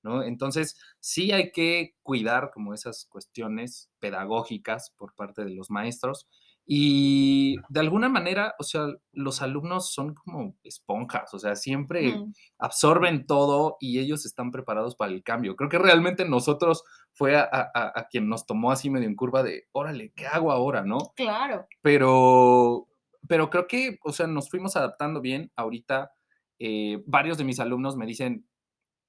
¿no? 0.02 0.22
Entonces, 0.22 0.78
sí 1.00 1.32
hay 1.32 1.50
que 1.52 1.96
cuidar 2.02 2.50
como 2.52 2.72
esas 2.72 3.06
cuestiones 3.06 3.90
pedagógicas 3.98 4.94
por 4.96 5.14
parte 5.14 5.44
de 5.44 5.50
los 5.50 5.70
maestros 5.70 6.26
y 6.72 7.56
de 7.68 7.80
alguna 7.80 8.08
manera, 8.08 8.54
o 8.60 8.62
sea, 8.62 8.86
los 9.10 9.42
alumnos 9.42 9.92
son 9.92 10.14
como 10.14 10.54
esponjas, 10.62 11.34
o 11.34 11.38
sea, 11.40 11.56
siempre 11.56 12.14
absorben 12.60 13.26
todo 13.26 13.76
y 13.80 13.98
ellos 13.98 14.24
están 14.24 14.52
preparados 14.52 14.94
para 14.94 15.10
el 15.10 15.24
cambio. 15.24 15.56
Creo 15.56 15.68
que 15.68 15.80
realmente 15.80 16.24
nosotros 16.24 16.84
fue 17.12 17.36
a, 17.36 18.06
quien 18.08 18.28
nos 18.28 18.46
tomó 18.46 18.70
así 18.70 18.88
medio 18.88 19.08
en 19.08 19.16
curva 19.16 19.42
de, 19.42 19.64
órale, 19.72 20.12
¿qué 20.14 20.28
hago 20.28 20.52
ahora, 20.52 20.84
no? 20.84 20.98
Claro. 21.16 21.66
Pero, 21.82 22.86
pero 23.26 23.50
creo 23.50 23.66
que, 23.66 23.98
o 24.04 24.12
sea, 24.12 24.28
nos 24.28 24.48
fuimos 24.48 24.76
adaptando 24.76 25.20
bien. 25.20 25.50
Ahorita 25.56 26.12
eh, 26.60 27.02
varios 27.04 27.36
de 27.36 27.42
mis 27.42 27.58
alumnos 27.58 27.96
me 27.96 28.06
dicen, 28.06 28.46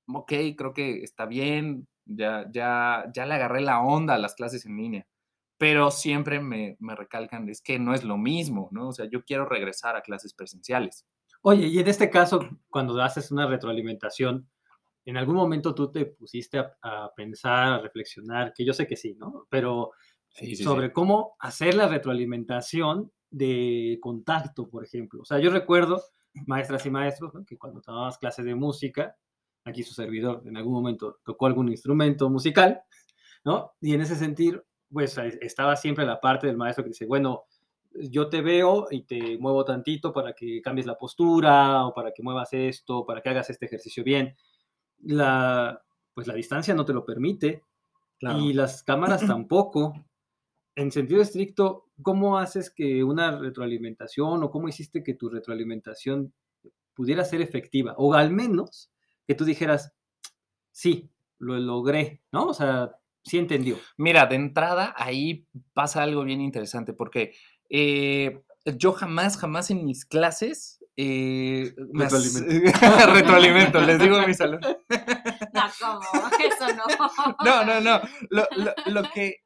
ok, 0.08 0.34
creo 0.58 0.74
que 0.74 1.04
está 1.04 1.28
bien, 1.28 1.88
ya, 2.06 2.44
ya, 2.52 3.06
ya 3.14 3.28
le 3.28 3.36
agarré 3.36 3.62
la 3.62 3.82
onda 3.82 4.16
a 4.16 4.18
las 4.18 4.34
clases 4.34 4.66
en 4.66 4.78
línea 4.78 5.06
pero 5.62 5.92
siempre 5.92 6.40
me, 6.40 6.76
me, 6.80 6.96
recalcan, 6.96 7.48
es 7.48 7.62
que 7.62 7.78
no 7.78 7.94
es 7.94 8.04
lo 8.04 8.18
mismo, 8.18 8.68
¿no? 8.72 8.88
O 8.88 8.94
sea, 8.94 9.06
yo 9.08 9.24
quiero 9.24 9.46
regresar 9.46 9.96
a 9.96 10.02
clases 10.02 10.34
presenciales. 10.34 11.06
Oye, 11.44 11.68
y 11.68 11.78
en 11.78 11.88
este 11.88 12.10
caso, 12.10 12.40
cuando 12.68 13.00
haces 13.00 13.30
una 13.30 13.46
retroalimentación, 13.46 14.50
¿en 15.06 15.18
algún 15.18 15.36
momento 15.36 15.76
tú 15.76 15.92
te 15.92 16.08
pusiste 16.08 16.58
a, 16.58 17.12
pensar, 17.16 17.74
a 17.74 17.78
reflexionar, 17.80 18.54
que 18.56 18.66
yo 18.66 18.74
sé 18.74 18.88
que 18.88 18.96
sí, 18.96 19.14
¿no? 19.20 19.46
Pero 19.52 19.92
sobre 20.64 20.92
cómo 20.92 21.36
hacer 21.38 21.76
la 21.76 21.88
retroalimentación 21.88 23.12
de 23.30 24.00
contacto, 24.02 24.68
por 24.68 24.84
ejemplo. 24.84 25.22
O 25.22 25.26
sea, 25.26 25.38
yo 25.38 25.52
recuerdo, 25.52 26.02
maestras 26.48 26.84
y 26.88 26.90
maestros, 26.90 27.36
¿no? 27.36 27.46
que 27.46 27.60
cuando 27.60 27.82
tomábamos 27.82 28.18
clases 28.18 28.46
de 28.46 28.56
música, 28.56 29.16
aquí 29.64 29.84
su 29.84 29.94
servidor 29.94 30.42
en 30.44 30.58
algún 30.58 30.74
momento 30.74 31.20
tocó 31.24 31.46
algún 31.46 31.70
instrumento 31.70 32.32
musical, 32.32 32.82
¿no? 33.46 33.74
Y 33.80 33.94
en 33.94 34.02
ese 34.02 34.16
sentido, 34.16 34.64
pues 34.92 35.18
estaba 35.18 35.76
siempre 35.76 36.06
la 36.06 36.20
parte 36.20 36.48
del 36.48 36.58
maestro 36.58 36.84
que 36.84 36.90
dice, 36.90 37.06
bueno, 37.06 37.46
yo 37.94 38.30
te 38.30 38.42
veo 38.42 38.88
y 38.90 39.04
te 39.04 39.38
muevo 39.38 39.66
tantito 39.66 40.14
para 40.14 40.34
que 40.34 40.62
cambies 40.62 40.86
la 40.86 40.98
postura 40.98 41.86
o 41.86 41.94
para 41.94 42.12
que 42.12 42.24
muevas 42.24 42.54
esto, 42.54 43.06
para 43.06 43.22
que 43.22 43.30
hagas 43.30 43.50
este 43.50 43.66
ejercicio 43.66 44.04
bien. 44.04 44.36
La, 45.04 45.82
pues 46.14 46.28
la 46.28 46.34
distancia 46.34 46.74
no 46.74 46.86
te 46.86 46.94
lo 46.94 47.06
permite 47.06 47.64
y 48.22 48.54
las 48.54 48.84
cámaras 48.84 49.22
tampoco. 49.28 49.94
En 50.76 50.92
sentido 50.92 51.22
estricto, 51.22 51.90
¿cómo 52.02 52.38
haces 52.38 52.70
que 52.70 53.04
una 53.04 53.38
retroalimentación 53.38 54.42
o 54.42 54.50
cómo 54.50 54.70
hiciste 54.70 55.04
que 55.04 55.16
tu 55.16 55.30
retroalimentación 55.30 56.34
pudiera 56.94 57.26
ser 57.26 57.42
efectiva? 57.42 57.94
O 57.98 58.14
al 58.14 58.32
menos 58.32 58.90
que 59.28 59.36
tú 59.36 59.44
dijeras, 59.44 59.94
sí, 60.72 61.10
lo 61.40 61.58
logré, 61.60 62.22
¿no? 62.32 62.46
O 62.46 62.54
sea, 62.54 62.98
sí 63.24 63.38
entendió. 63.38 63.78
Mira, 63.98 64.26
de 64.26 64.36
entrada 64.36 64.94
ahí 64.98 65.48
pasa 65.74 66.04
algo 66.04 66.24
bien 66.24 66.42
interesante 66.42 66.94
porque 66.94 67.34
eh, 67.70 68.42
yo 68.66 68.94
jamás, 68.94 69.38
jamás 69.38 69.72
en 69.72 69.86
mis 69.86 70.06
clases... 70.06 70.80
Eh, 70.98 71.74
retroalimento. 73.14 73.82
les 73.82 74.00
digo 74.00 74.18
a 74.18 74.28
mi 74.28 74.34
salón. 74.34 74.62
No, 75.54 75.64
¿cómo? 75.82 76.00
Eso 76.40 76.68
no. 76.76 76.86
No, 77.44 77.66
no, 77.66 77.82
no. 77.82 78.02
Lo, 78.30 78.46
lo, 78.86 79.04
que 79.12 79.42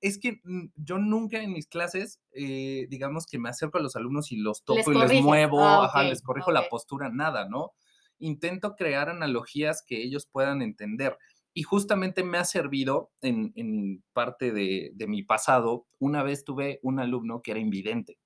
es 0.00 0.18
que 0.18 0.40
mm, 0.42 0.66
yo 0.76 0.98
nunca 0.98 1.40
en 1.42 1.52
mis 1.52 1.66
clases, 1.66 2.20
eh, 2.32 2.86
digamos 2.88 3.26
que 3.26 3.38
me 3.38 3.48
acerco 3.48 3.78
a 3.78 3.82
los 3.82 3.96
alumnos 3.96 4.32
y 4.32 4.36
los 4.36 4.64
toco 4.64 4.92
y 4.92 4.98
les 4.98 5.22
muevo, 5.22 5.62
ah, 5.62 6.02
les 6.02 6.22
corrijo 6.22 6.50
la 6.52 6.68
postura, 6.68 7.10
nada, 7.10 7.48
¿no? 7.48 7.72
Intento 8.18 8.74
crear 8.74 9.08
analogías 9.08 9.84
que 9.86 10.02
ellos 10.02 10.26
puedan 10.30 10.62
entender. 10.62 11.16
Y 11.54 11.62
justamente 11.62 12.24
me 12.24 12.38
ha 12.38 12.44
servido 12.44 13.12
en, 13.22 14.02
parte 14.12 14.52
de, 14.52 14.92
mi 15.06 15.22
pasado. 15.22 15.86
Una 15.98 16.22
vez 16.22 16.44
tuve 16.44 16.80
un 16.82 16.98
alumno 16.98 17.42
que 17.42 17.52
era 17.52 17.60
invidente. 17.60 18.18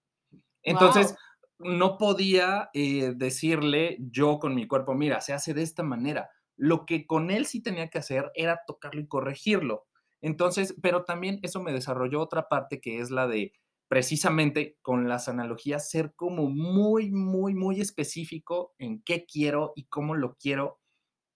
Entonces, 0.62 1.14
no 1.58 1.99
podía 1.99 2.70
eh, 2.73 3.12
decirle 3.14 3.99
yo 4.00 4.38
con 4.38 4.54
mi 4.54 4.66
cuerpo, 4.66 4.94
mira, 4.94 5.20
se 5.20 5.32
hace 5.32 5.54
de 5.54 5.62
esta 5.62 5.82
manera. 5.82 6.30
Lo 6.56 6.87
que 6.87 7.06
con 7.06 7.30
él 7.30 7.47
sí 7.47 7.62
tenía 7.62 7.88
que 7.88 7.99
hacer 7.99 8.30
era 8.35 8.62
tocarlo 8.66 9.00
y 9.00 9.08
corregirlo. 9.08 9.87
Entonces, 10.20 10.75
pero 10.82 11.04
también 11.04 11.38
eso 11.42 11.62
me 11.62 11.73
desarrolló 11.73 12.20
otra 12.20 12.49
parte 12.49 12.80
que 12.80 12.99
es 12.99 13.11
la 13.11 13.28
de 13.28 13.52
precisamente 13.88 14.76
con 14.82 15.08
las 15.08 15.28
analogías 15.28 15.90
ser 15.90 16.14
como 16.14 16.50
muy, 16.50 17.11
muy, 17.11 17.54
muy 17.54 17.80
específico 17.80 18.75
en 18.78 19.02
qué 19.02 19.25
quiero 19.25 19.73
y 19.76 19.87
cómo 19.87 20.14
lo 20.14 20.37
quiero. 20.37 20.80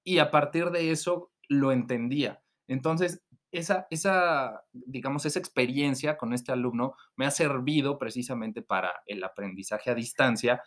Y 0.04 0.18
a 0.18 0.30
partir 0.30 0.70
de 0.70 0.90
eso, 0.90 1.31
lo 1.52 1.72
entendía. 1.72 2.42
Entonces, 2.68 3.22
esa, 3.52 3.86
esa, 3.90 4.64
digamos, 4.72 5.26
esa 5.26 5.38
experiencia 5.38 6.16
con 6.16 6.32
este 6.32 6.52
alumno 6.52 6.94
me 7.16 7.26
ha 7.26 7.30
servido 7.30 7.98
precisamente 7.98 8.62
para 8.62 9.02
el 9.06 9.22
aprendizaje 9.22 9.90
a 9.90 9.94
distancia, 9.94 10.62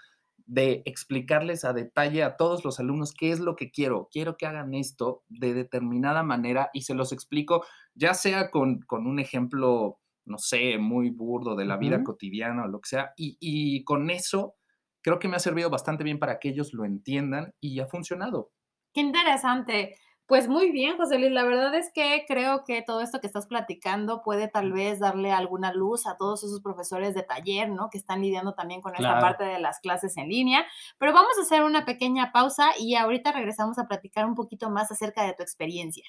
de 0.47 0.83
explicarles 0.85 1.65
a 1.65 1.73
detalle 1.73 2.21
a 2.21 2.37
todos 2.37 2.63
los 2.63 2.79
alumnos 2.79 3.13
qué 3.13 3.31
es 3.31 3.39
lo 3.39 3.55
que 3.55 3.71
quiero. 3.71 4.09
Quiero 4.11 4.37
que 4.37 4.45
hagan 4.45 4.75
esto 4.75 5.23
de 5.27 5.55
determinada 5.55 6.21
manera 6.21 6.69
y 6.71 6.81
se 6.83 6.93
los 6.93 7.11
explico, 7.11 7.65
ya 7.95 8.13
sea 8.13 8.51
con, 8.51 8.85
un 8.89 9.19
ejemplo, 9.19 9.99
no 10.25 10.37
sé, 10.37 10.77
muy 10.77 11.09
burdo 11.09 11.55
de 11.55 11.65
la 11.65 11.77
vida 11.77 12.03
cotidiana 12.03 12.65
o 12.65 12.67
lo 12.67 12.79
que 12.81 12.89
sea, 12.89 13.13
y, 13.17 13.37
y 13.39 13.83
con 13.83 14.11
eso 14.11 14.55
creo 15.01 15.17
que 15.17 15.27
me 15.27 15.37
ha 15.37 15.39
servido 15.39 15.69
bastante 15.71 16.03
bien 16.03 16.19
para 16.19 16.37
que 16.37 16.49
ellos 16.49 16.73
lo 16.73 16.85
entiendan 16.85 17.53
y 17.59 17.79
ha 17.79 17.87
funcionado. 17.87 18.51
Qué 18.93 19.01
interesante. 19.01 19.95
Pues 20.27 20.47
muy 20.47 20.71
bien, 20.71 20.97
José 20.97 21.19
Luis. 21.19 21.31
La 21.31 21.43
verdad 21.43 21.75
es 21.75 21.91
que 21.93 22.25
creo 22.27 22.63
que 22.63 22.81
todo 22.81 23.01
esto 23.01 23.21
que 23.21 23.27
estás 23.27 23.45
platicando 23.45 24.23
puede 24.23 24.47
tal 24.47 24.73
vez 24.73 24.99
darle 24.99 25.31
alguna 25.31 25.71
luz 25.71 26.07
a 26.07 26.17
todos 26.17 26.43
esos 26.43 26.61
profesores 26.61 27.13
de 27.13 27.21
taller, 27.21 27.69
¿no? 27.69 27.91
Que 27.91 27.99
están 27.99 28.21
lidiando 28.21 28.55
también 28.55 28.81
con 28.81 28.95
esta 28.95 29.19
parte 29.19 29.43
de 29.43 29.59
las 29.59 29.79
clases 29.79 30.17
en 30.17 30.29
línea. 30.29 30.65
Pero 30.97 31.13
vamos 31.13 31.37
a 31.37 31.43
hacer 31.43 31.63
una 31.63 31.85
pequeña 31.85 32.31
pausa 32.31 32.71
y 32.79 32.95
ahorita 32.95 33.33
regresamos 33.33 33.77
a 33.77 33.87
platicar 33.87 34.25
un 34.25 34.33
poquito 34.33 34.71
más 34.71 34.91
acerca 34.91 35.21
de 35.23 35.33
tu 35.33 35.43
experiencia. 35.43 36.05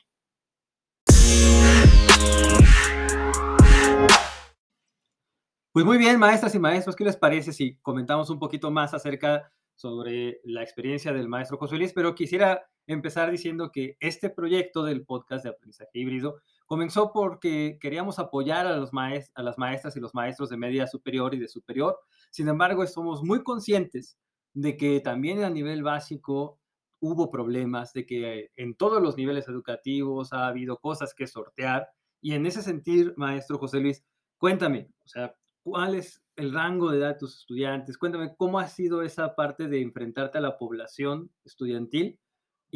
Pues 5.73 5.85
muy 5.85 5.99
bien, 5.99 6.19
maestras 6.19 6.55
y 6.55 6.59
maestros, 6.59 6.97
¿qué 6.97 7.05
les 7.05 7.19
parece 7.19 7.53
si 7.53 7.77
comentamos 7.83 8.31
un 8.31 8.39
poquito 8.39 8.71
más 8.71 8.95
acerca 8.95 9.53
sobre 9.75 10.41
la 10.45 10.63
experiencia 10.63 11.13
del 11.13 11.29
maestro 11.29 11.59
José 11.59 11.77
Luis? 11.77 11.93
Pero 11.93 12.15
quisiera 12.15 12.67
empezar 12.87 13.31
diciendo 13.31 13.73
que 13.73 13.97
este 14.01 14.31
proyecto 14.31 14.85
del 14.85 15.05
podcast 15.05 15.45
de 15.45 15.51
aprendizaje 15.51 15.91
híbrido 15.95 16.37
comenzó 16.67 17.13
porque 17.13 17.79
queríamos 17.81 18.19
apoyar 18.19 18.67
a, 18.67 18.77
los 18.77 18.91
a 18.93 19.43
las 19.43 19.59
maestras 19.59 19.97
y 19.97 20.01
los 20.01 20.15
maestros 20.15 20.51
de 20.51 20.57
media 20.57 20.87
superior 20.87 21.35
y 21.35 21.39
de 21.39 21.49
superior. 21.49 21.99
Sin 22.31 22.49
embargo, 22.49 22.87
somos 22.87 23.23
muy 23.23 23.43
conscientes 23.43 24.19
de 24.53 24.77
que 24.77 25.01
también 25.01 25.43
a 25.45 25.51
nivel 25.51 25.83
básico 25.83 26.59
hubo 27.01 27.31
problemas, 27.31 27.93
de 27.93 28.07
que 28.07 28.51
en 28.57 28.75
todos 28.75 29.03
los 29.03 29.17
niveles 29.17 29.49
educativos 29.49 30.33
ha 30.33 30.47
habido 30.47 30.79
cosas 30.79 31.15
que 31.15 31.27
sortear. 31.27 31.89
Y 32.21 32.33
en 32.33 32.47
ese 32.47 32.63
sentido, 32.63 33.13
maestro 33.17 33.59
José 33.59 33.81
Luis, 33.81 34.05
cuéntame, 34.39 34.89
o 35.05 35.09
sea, 35.09 35.35
¿cuál 35.63 35.95
es 35.95 36.23
el 36.37 36.53
rango 36.53 36.91
de 36.91 36.99
edad 36.99 37.09
de 37.09 37.19
tus 37.19 37.39
estudiantes? 37.41 37.99
Cuéntame 37.99 38.35
cómo 38.37 38.59
ha 38.59 38.69
sido 38.69 39.03
esa 39.03 39.35
parte 39.35 39.69
de 39.69 39.83
enfrentarte 39.83 40.39
a 40.39 40.41
la 40.41 40.59
población 40.59 41.31
estudiantil 41.45 42.19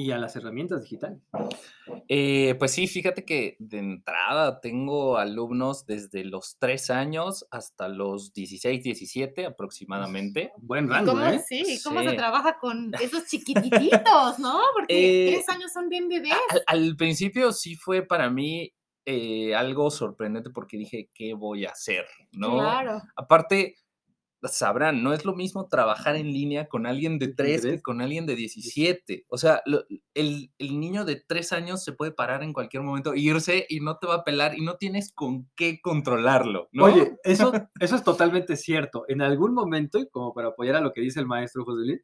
y 0.01 0.13
a 0.13 0.19
las 0.19 0.35
herramientas 0.37 0.83
digitales. 0.83 1.21
Eh, 2.09 2.55
pues 2.59 2.73
sí, 2.73 2.87
fíjate 2.87 3.25
que 3.25 3.57
de 3.59 3.79
entrada 3.79 4.61
tengo 4.61 5.19
alumnos 5.19 5.85
desde 5.85 6.25
los 6.25 6.57
3 6.59 6.91
años 6.91 7.47
hasta 7.51 7.89
los 7.89 8.33
16, 8.33 8.83
17 8.83 9.45
aproximadamente. 9.45 10.53
Buen 10.57 10.89
rango, 10.89 11.13
¿Cómo, 11.13 11.27
¿eh? 11.27 11.43
Sí, 11.47 11.81
¿cómo 11.85 12.03
se 12.03 12.15
trabaja 12.15 12.59
con 12.59 12.93
esos 12.95 13.27
chiquititos, 13.27 14.39
no? 14.39 14.61
Porque 14.75 15.29
eh, 15.29 15.35
tres 15.35 15.49
años 15.51 15.71
son 15.73 15.89
bien 15.91 16.09
bebés. 16.09 16.33
Al, 16.67 16.97
principio 16.97 17.53
sí 17.53 17.77
fue 17.77 18.03
para 18.03 18.31
mí 18.31 18.73
eh, 19.05 19.55
algo 19.55 19.91
sorprendente 19.91 20.49
porque 20.51 20.79
dije, 20.79 21.11
¿qué 21.13 21.35
voy 21.35 21.67
a 21.67 21.71
hacer? 21.71 22.07
¿No? 22.33 22.59
Claro. 22.59 23.03
Aparte, 23.17 23.77
sabrán, 24.49 25.03
no 25.03 25.13
es 25.13 25.25
lo 25.25 25.35
mismo 25.35 25.69
trabajar 25.69 26.17
en 26.17 26.33
línea 26.33 26.69
con 26.69 26.87
alguien 26.87 27.19
de 27.19 27.29
3 27.29 27.63
que 27.63 27.83
con 27.83 28.01
alguien 28.01 28.27
de 28.27 28.37
17. 28.37 29.27
O 29.29 29.37
sea, 29.37 29.63
el, 30.15 30.51
niño 30.59 31.05
de 31.05 31.17
3 31.17 31.53
años 31.53 31.85
se 31.85 31.93
puede 31.93 32.13
parar 32.13 32.43
en 32.43 32.53
cualquier 32.53 32.83
momento, 32.83 33.15
irse 33.15 33.67
y 33.69 33.81
no 33.81 33.99
te 33.99 34.07
va 34.07 34.17
a 34.17 34.25
pelar 34.25 34.57
y 34.57 34.63
no 34.63 34.77
tienes 34.77 35.13
con 35.13 35.49
qué 35.55 35.81
controlarlo. 35.81 36.69
¿no? 36.73 36.85
Oye, 36.85 37.17
eso, 37.25 37.53
eso 37.79 37.97
es 37.97 38.05
totalmente 38.05 38.57
cierto. 38.57 39.05
En 39.09 39.23
algún 39.23 39.53
momento, 39.53 39.99
y 39.99 40.09
como 40.09 40.33
para 40.33 40.49
apoyar 40.49 40.77
a 40.77 40.81
lo 40.81 40.93
que 40.93 41.01
dice 41.01 41.21
el 41.21 41.27
maestro 41.27 41.65
José 41.65 41.87
Luis, 41.87 42.01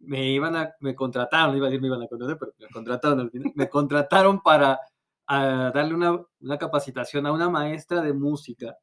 me 0.00 0.30
iban 0.32 0.56
a, 0.56 0.74
me 0.80 0.94
contrataron, 0.94 1.56
iba 1.56 1.66
a 1.66 1.70
decir 1.70 1.80
me 1.80 1.88
iban 1.88 2.02
a 2.02 2.08
contratar, 2.08 2.38
pero 2.38 2.52
me 2.58 2.68
contrataron 2.68 3.20
al 3.20 3.30
final, 3.30 3.52
me 3.54 3.68
contrataron 3.68 4.40
para 4.40 4.80
darle 5.28 5.94
una, 5.94 6.20
una 6.40 6.58
capacitación 6.58 7.26
a 7.26 7.32
una 7.32 7.48
maestra 7.48 8.02
de 8.02 8.12
música 8.12 8.76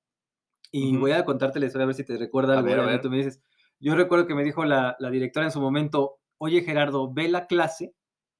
y 0.71 0.95
voy 0.97 1.11
a 1.11 1.25
contarte 1.25 1.59
la 1.59 1.67
historia 1.67 1.83
a 1.83 1.87
ver 1.87 1.95
si 1.95 2.05
te 2.05 2.17
recuerda 2.17 2.57
algo. 2.57 2.67
Ver, 2.67 3.01
Tú 3.01 3.09
me 3.09 3.17
dices, 3.17 3.41
yo 3.79 3.95
recuerdo 3.95 4.27
que 4.27 4.35
me 4.35 4.43
dijo 4.43 4.65
la, 4.65 4.95
la, 4.99 5.09
directora 5.09 5.45
en 5.45 5.51
su 5.51 5.61
momento, 5.61 6.19
oye 6.37 6.61
Gerardo, 6.61 7.13
ve 7.13 7.27
la 7.27 7.47
clase 7.47 7.93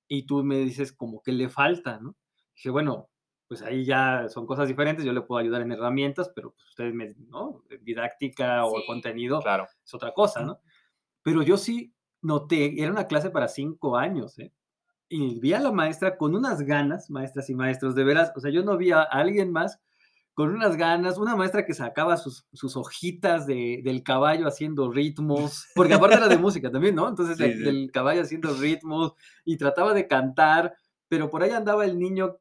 y 0.08 0.26
tú 0.26 0.44
me 0.44 0.58
dices 0.60 0.94
como 0.94 1.22
que 1.22 1.32
le 1.32 1.50
falta, 1.50 2.00
¿no? 2.00 2.16
Dije, 2.56 2.70
bueno, 2.70 3.10
pues 3.48 3.62
ahí 3.62 3.86
ya 3.86 4.28
son 4.30 4.46
cosas 4.46 4.68
diferentes, 4.68 5.06
yo 5.06 5.14
le 5.14 5.22
puedo 5.22 5.40
ayudar 5.40 5.62
en 5.62 5.72
herramientas, 5.72 6.32
pero 6.36 6.52
pues 6.52 6.68
ustedes 6.70 6.94
me, 6.94 7.16
¿no? 7.30 7.64
Didáctica 7.82 8.66
o 8.66 8.74
contenido 8.86 9.42
claro. 9.42 9.68
es 9.84 9.94
otra 9.94 10.14
cosa, 10.14 10.44
¿no? 10.44 10.60
Pero 11.24 11.42
yo 11.44 11.58
sí 11.58 11.94
noté, 12.22 12.82
era 12.82 12.92
una 12.92 13.08
clase 13.08 13.30
para 13.30 13.48
cinco 13.48 13.98
años, 13.98 14.38
¿eh? 14.40 14.54
Y 15.10 15.40
vi 15.40 15.54
a 15.54 15.62
la 15.62 15.72
maestra 15.72 16.18
con 16.18 16.36
unas 16.36 16.62
ganas, 16.64 17.10
maestras 17.10 17.50
y 17.50 17.56
maestros, 17.56 17.96
de 17.96 18.04
veras, 18.04 18.34
o 18.36 18.42
sea, 18.42 18.52
yo 18.52 18.64
no 18.64 18.76
vi 18.76 18.92
a 18.92 19.02
alguien 19.02 19.52
más 19.52 19.80
con 20.38 20.54
unas 20.54 20.78
ganas, 20.78 21.18
una 21.18 21.36
maestra 21.36 21.66
que 21.66 21.74
sacaba 21.74 22.16
sus, 22.16 22.46
sus 22.54 22.78
hojitas 22.78 23.48
de, 23.48 23.82
del 23.84 24.04
caballo 24.04 24.48
haciendo 24.48 24.92
ritmos, 24.92 25.66
porque 25.74 25.96
aparte 25.96 26.18
era 26.18 26.28
de 26.28 26.38
música 26.38 26.70
también, 26.70 26.94
¿no? 26.94 27.10
Entonces, 27.10 27.40
del 27.40 27.90
caballo 27.92 28.22
haciendo 28.22 28.54
ritmos 28.54 29.14
y 29.46 29.58
trataba 29.58 29.96
de 29.96 30.08
cantar, 30.08 30.76
pero 31.08 31.32
por 31.32 31.42
ahí 31.42 31.50
andaba 31.50 31.86
el 31.86 31.98
niño 31.98 32.38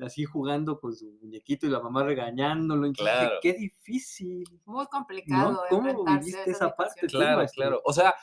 así 0.00 0.24
jugando 0.24 0.78
con 0.78 0.94
su 0.94 1.10
muñequito 1.20 1.66
y 1.66 1.70
la 1.70 1.80
mamá 1.80 2.04
regañándolo. 2.04 2.86
Y 2.86 2.92
claro. 2.92 3.32
qué 3.42 3.54
difícil. 3.54 4.44
Muy 4.64 4.86
complicado. 4.86 5.60
¿Cómo 5.70 6.04
viviste 6.04 6.52
esa 6.52 6.76
parte? 6.76 7.08
Claro, 7.08 7.44
claro. 7.52 7.82
O 7.84 7.92
sea, 7.92 8.14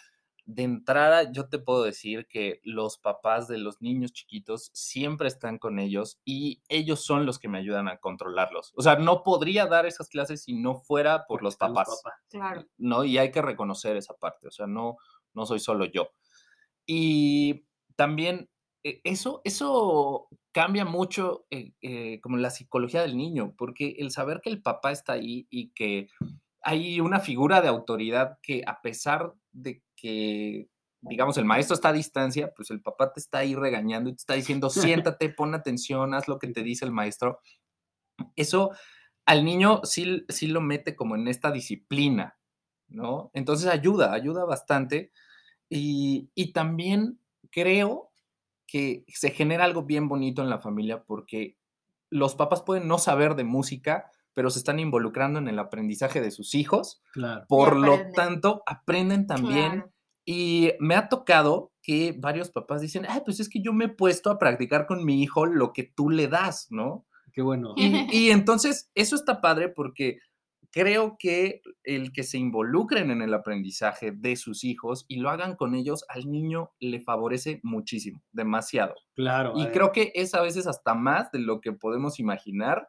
de 0.45 0.63
entrada 0.63 1.31
yo 1.31 1.47
te 1.49 1.59
puedo 1.59 1.83
decir 1.83 2.27
que 2.27 2.59
los 2.63 2.97
papás 2.97 3.47
de 3.47 3.57
los 3.57 3.81
niños 3.81 4.11
chiquitos 4.11 4.71
siempre 4.73 5.27
están 5.27 5.57
con 5.57 5.79
ellos 5.79 6.19
y 6.25 6.61
ellos 6.67 7.05
son 7.05 7.25
los 7.25 7.39
que 7.39 7.47
me 7.47 7.57
ayudan 7.57 7.87
a 7.87 7.97
controlarlos. 7.97 8.73
O 8.75 8.81
sea, 8.81 8.95
no 8.95 9.23
podría 9.23 9.65
dar 9.67 9.85
esas 9.85 10.09
clases 10.09 10.43
si 10.43 10.53
no 10.53 10.75
fuera 10.75 11.25
por 11.27 11.43
los 11.43 11.57
papás. 11.57 12.01
Claro. 12.29 12.65
¿No? 12.77 13.03
Y 13.03 13.17
hay 13.17 13.31
que 13.31 13.41
reconocer 13.41 13.97
esa 13.97 14.15
parte. 14.15 14.47
O 14.47 14.51
sea, 14.51 14.67
no, 14.67 14.97
no 15.33 15.45
soy 15.45 15.59
solo 15.59 15.85
yo. 15.85 16.09
Y 16.85 17.65
también 17.95 18.49
eh, 18.83 19.01
eso, 19.03 19.41
eso 19.43 20.27
cambia 20.51 20.85
mucho 20.85 21.45
eh, 21.49 21.73
eh, 21.81 22.19
como 22.21 22.37
la 22.37 22.49
psicología 22.49 23.01
del 23.01 23.15
niño, 23.15 23.53
porque 23.57 23.95
el 23.99 24.11
saber 24.11 24.41
que 24.41 24.49
el 24.49 24.61
papá 24.61 24.91
está 24.91 25.13
ahí 25.13 25.47
y 25.49 25.69
que 25.69 26.07
hay 26.63 26.99
una 26.99 27.19
figura 27.19 27.61
de 27.61 27.67
autoridad 27.67 28.37
que 28.41 28.63
a 28.65 28.81
pesar 28.81 29.33
de 29.51 29.83
que, 30.01 30.69
digamos, 31.01 31.37
el 31.37 31.45
maestro 31.45 31.75
está 31.75 31.89
a 31.89 31.93
distancia, 31.93 32.53
pues 32.55 32.71
el 32.71 32.81
papá 32.81 33.13
te 33.13 33.19
está 33.19 33.39
ahí 33.39 33.55
regañando 33.55 34.09
y 34.09 34.13
te 34.13 34.21
está 34.21 34.33
diciendo, 34.33 34.69
siéntate, 35.09 35.29
pon 35.29 35.53
atención, 35.53 36.13
haz 36.13 36.27
lo 36.27 36.39
que 36.39 36.47
te 36.47 36.63
dice 36.63 36.85
el 36.85 36.91
maestro. 36.91 37.39
Eso 38.35 38.71
al 39.25 39.45
niño 39.45 39.81
sí, 39.83 40.25
sí 40.29 40.47
lo 40.47 40.61
mete 40.61 40.95
como 40.95 41.15
en 41.15 41.27
esta 41.27 41.51
disciplina, 41.51 42.37
¿no? 42.87 43.29
Entonces 43.33 43.67
ayuda, 43.67 44.13
ayuda 44.13 44.45
bastante. 44.45 45.11
Y, 45.69 46.29
y 46.35 46.51
también 46.51 47.19
creo 47.51 48.11
que 48.67 49.03
se 49.07 49.31
genera 49.31 49.65
algo 49.65 49.83
bien 49.83 50.07
bonito 50.07 50.41
en 50.41 50.49
la 50.49 50.59
familia 50.59 51.03
porque 51.03 51.57
los 52.09 52.35
papás 52.35 52.61
pueden 52.61 52.87
no 52.87 52.97
saber 52.97 53.35
de 53.35 53.43
música, 53.43 54.11
pero 54.33 54.49
se 54.49 54.59
están 54.59 54.79
involucrando 54.79 55.39
en 55.39 55.47
el 55.47 55.59
aprendizaje 55.59 56.21
de 56.21 56.31
sus 56.31 56.55
hijos. 56.55 57.01
Claro. 57.13 57.45
Por 57.47 57.77
lo 57.77 57.99
tanto, 58.15 58.63
aprenden 58.65 59.27
también. 59.27 59.85
Y 60.25 60.73
me 60.79 60.95
ha 60.95 61.09
tocado 61.09 61.71
que 61.81 62.15
varios 62.17 62.51
papás 62.51 62.81
dicen, 62.81 63.05
ay, 63.09 63.21
pues 63.25 63.39
es 63.39 63.49
que 63.49 63.61
yo 63.61 63.73
me 63.73 63.85
he 63.85 63.89
puesto 63.89 64.29
a 64.29 64.37
practicar 64.37 64.85
con 64.85 65.03
mi 65.03 65.21
hijo 65.21 65.45
lo 65.45 65.73
que 65.73 65.83
tú 65.83 66.09
le 66.09 66.27
das, 66.27 66.67
¿no? 66.69 67.05
Qué 67.33 67.41
bueno. 67.41 67.73
Y, 68.11 68.29
entonces, 68.29 68.91
eso 68.93 69.15
está 69.15 69.41
padre 69.41 69.69
porque 69.69 70.19
creo 70.71 71.17
que 71.19 71.61
el 71.83 72.13
que 72.13 72.23
se 72.23 72.37
involucren 72.37 73.11
en 73.11 73.21
el 73.21 73.33
aprendizaje 73.33 74.11
de 74.11 74.35
sus 74.35 74.63
hijos 74.63 75.05
y 75.07 75.17
lo 75.17 75.29
hagan 75.29 75.55
con 75.55 75.75
ellos, 75.75 76.05
al 76.07 76.29
niño 76.31 76.71
le 76.79 77.01
favorece 77.01 77.59
muchísimo, 77.63 78.23
demasiado. 78.31 78.95
Claro. 79.15 79.53
Y 79.57 79.67
creo 79.67 79.91
que 79.91 80.11
es 80.15 80.33
a 80.33 80.41
veces 80.41 80.67
hasta 80.67 80.93
más 80.93 81.31
de 81.31 81.39
lo 81.39 81.59
que 81.59 81.73
podemos 81.73 82.19
imaginar 82.19 82.87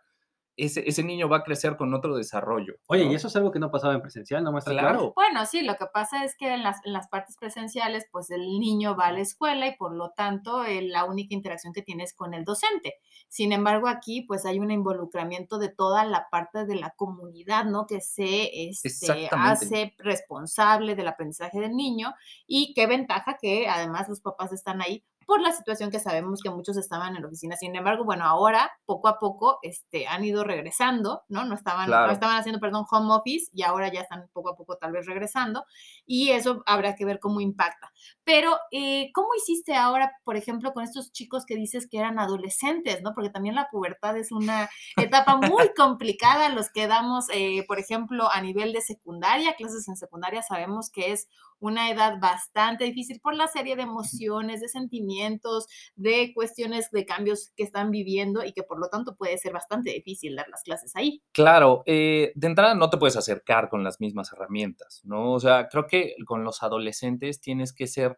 ese, 0.56 1.02
niño 1.02 1.28
va 1.28 1.38
a 1.38 1.42
crecer 1.44 1.76
con 1.76 1.94
otro 1.94 2.16
desarrollo. 2.16 2.74
Oye, 2.86 3.04
y 3.04 3.14
eso 3.14 3.28
es 3.28 3.36
algo 3.36 3.50
que 3.50 3.58
no 3.58 3.70
pasaba 3.70 3.94
en 3.94 4.02
presencial, 4.02 4.44
¿no 4.44 4.52
muestra 4.52 4.72
claro. 4.72 5.12
Bueno, 5.14 5.46
sí, 5.46 5.62
lo 5.62 5.76
que 5.76 5.86
pasa 5.86 6.24
es 6.24 6.36
que 6.36 6.52
en 6.52 6.62
las, 6.62 6.84
en 6.84 6.92
las, 6.92 7.08
partes 7.08 7.36
presenciales, 7.38 8.06
pues 8.10 8.30
el 8.30 8.58
niño 8.58 8.96
va 8.96 9.06
a 9.06 9.12
la 9.12 9.20
escuela 9.20 9.66
y 9.66 9.76
por 9.76 9.94
lo 9.94 10.10
tanto 10.10 10.62
la 10.64 11.04
única 11.04 11.34
interacción 11.34 11.72
que 11.72 11.82
tiene 11.82 12.04
es 12.04 12.14
con 12.14 12.34
el 12.34 12.44
docente. 12.44 12.96
Sin 13.28 13.52
embargo, 13.52 13.88
aquí 13.88 14.22
pues 14.22 14.44
hay 14.44 14.58
un 14.58 14.70
involucramiento 14.70 15.58
de 15.58 15.68
toda 15.68 16.04
la 16.04 16.28
parte 16.30 16.66
de 16.66 16.76
la 16.76 16.90
comunidad, 16.90 17.64
¿no? 17.64 17.86
Que 17.86 18.00
se 18.00 18.68
este, 18.68 19.28
hace 19.30 19.94
responsable 19.98 20.94
del 20.94 21.08
aprendizaje 21.08 21.60
del 21.60 21.72
niño 21.72 22.14
y 22.46 22.74
qué 22.74 22.86
ventaja 22.86 23.38
que 23.40 23.68
además 23.68 24.08
los 24.08 24.20
papás 24.20 24.52
están 24.52 24.82
ahí 24.82 25.04
por 25.26 25.40
la 25.40 25.52
situación 25.52 25.90
que 25.90 26.00
sabemos 26.00 26.40
que 26.42 26.50
muchos 26.50 26.76
estaban 26.76 27.16
en 27.16 27.22
la 27.22 27.28
oficina. 27.28 27.56
Sin 27.56 27.74
embargo, 27.74 28.04
bueno, 28.04 28.24
ahora 28.24 28.70
poco 28.84 29.08
a 29.08 29.18
poco 29.18 29.58
este, 29.62 30.06
han 30.06 30.24
ido 30.24 30.44
regresando, 30.44 31.22
¿no? 31.28 31.44
No 31.44 31.54
estaban, 31.54 31.90
no 31.90 32.10
estaban 32.10 32.36
haciendo, 32.36 32.60
perdón, 32.60 32.84
home 32.90 33.14
office 33.14 33.50
y 33.52 33.62
ahora 33.62 33.92
ya 33.92 34.00
están 34.00 34.28
poco 34.32 34.50
a 34.50 34.56
poco 34.56 34.76
tal 34.76 34.92
vez 34.92 35.06
regresando 35.06 35.64
y 36.06 36.30
eso 36.30 36.62
habrá 36.66 36.94
que 36.94 37.04
ver 37.04 37.18
cómo 37.18 37.40
impacta. 37.40 37.92
Pero, 38.24 38.56
eh, 38.70 39.10
¿cómo 39.14 39.28
hiciste 39.36 39.74
ahora, 39.74 40.12
por 40.24 40.36
ejemplo, 40.36 40.72
con 40.72 40.84
estos 40.84 41.12
chicos 41.12 41.44
que 41.46 41.56
dices 41.56 41.88
que 41.88 41.98
eran 41.98 42.18
adolescentes, 42.18 43.02
¿no? 43.02 43.14
Porque 43.14 43.30
también 43.30 43.54
la 43.54 43.68
pubertad 43.70 44.16
es 44.16 44.32
una 44.32 44.68
etapa 44.96 45.36
muy 45.36 45.72
complicada. 45.76 46.48
Los 46.48 46.70
que 46.70 46.86
damos, 46.86 47.26
eh, 47.32 47.64
por 47.66 47.78
ejemplo, 47.78 48.30
a 48.30 48.40
nivel 48.40 48.72
de 48.72 48.80
secundaria, 48.80 49.54
clases 49.54 49.88
en 49.88 49.96
secundaria, 49.96 50.42
sabemos 50.42 50.90
que 50.90 51.12
es 51.12 51.28
una 51.62 51.90
edad 51.90 52.18
bastante 52.20 52.84
difícil 52.84 53.20
por 53.20 53.36
la 53.36 53.46
serie 53.46 53.76
de 53.76 53.82
emociones, 53.82 54.60
de 54.60 54.68
sentimientos, 54.68 55.66
de 55.94 56.32
cuestiones 56.34 56.90
de 56.90 57.06
cambios 57.06 57.52
que 57.56 57.62
están 57.62 57.92
viviendo 57.92 58.44
y 58.44 58.52
que 58.52 58.64
por 58.64 58.80
lo 58.80 58.88
tanto 58.88 59.14
puede 59.14 59.38
ser 59.38 59.52
bastante 59.52 59.92
difícil 59.92 60.34
dar 60.34 60.48
las 60.48 60.62
clases 60.64 60.96
ahí. 60.96 61.22
Claro, 61.32 61.84
eh, 61.86 62.32
de 62.34 62.46
entrada 62.48 62.74
no 62.74 62.90
te 62.90 62.98
puedes 62.98 63.16
acercar 63.16 63.68
con 63.68 63.84
las 63.84 64.00
mismas 64.00 64.32
herramientas, 64.32 65.02
¿no? 65.04 65.32
O 65.32 65.40
sea, 65.40 65.68
creo 65.68 65.86
que 65.86 66.16
con 66.26 66.42
los 66.42 66.64
adolescentes 66.64 67.40
tienes 67.40 67.72
que 67.72 67.86
ser 67.86 68.16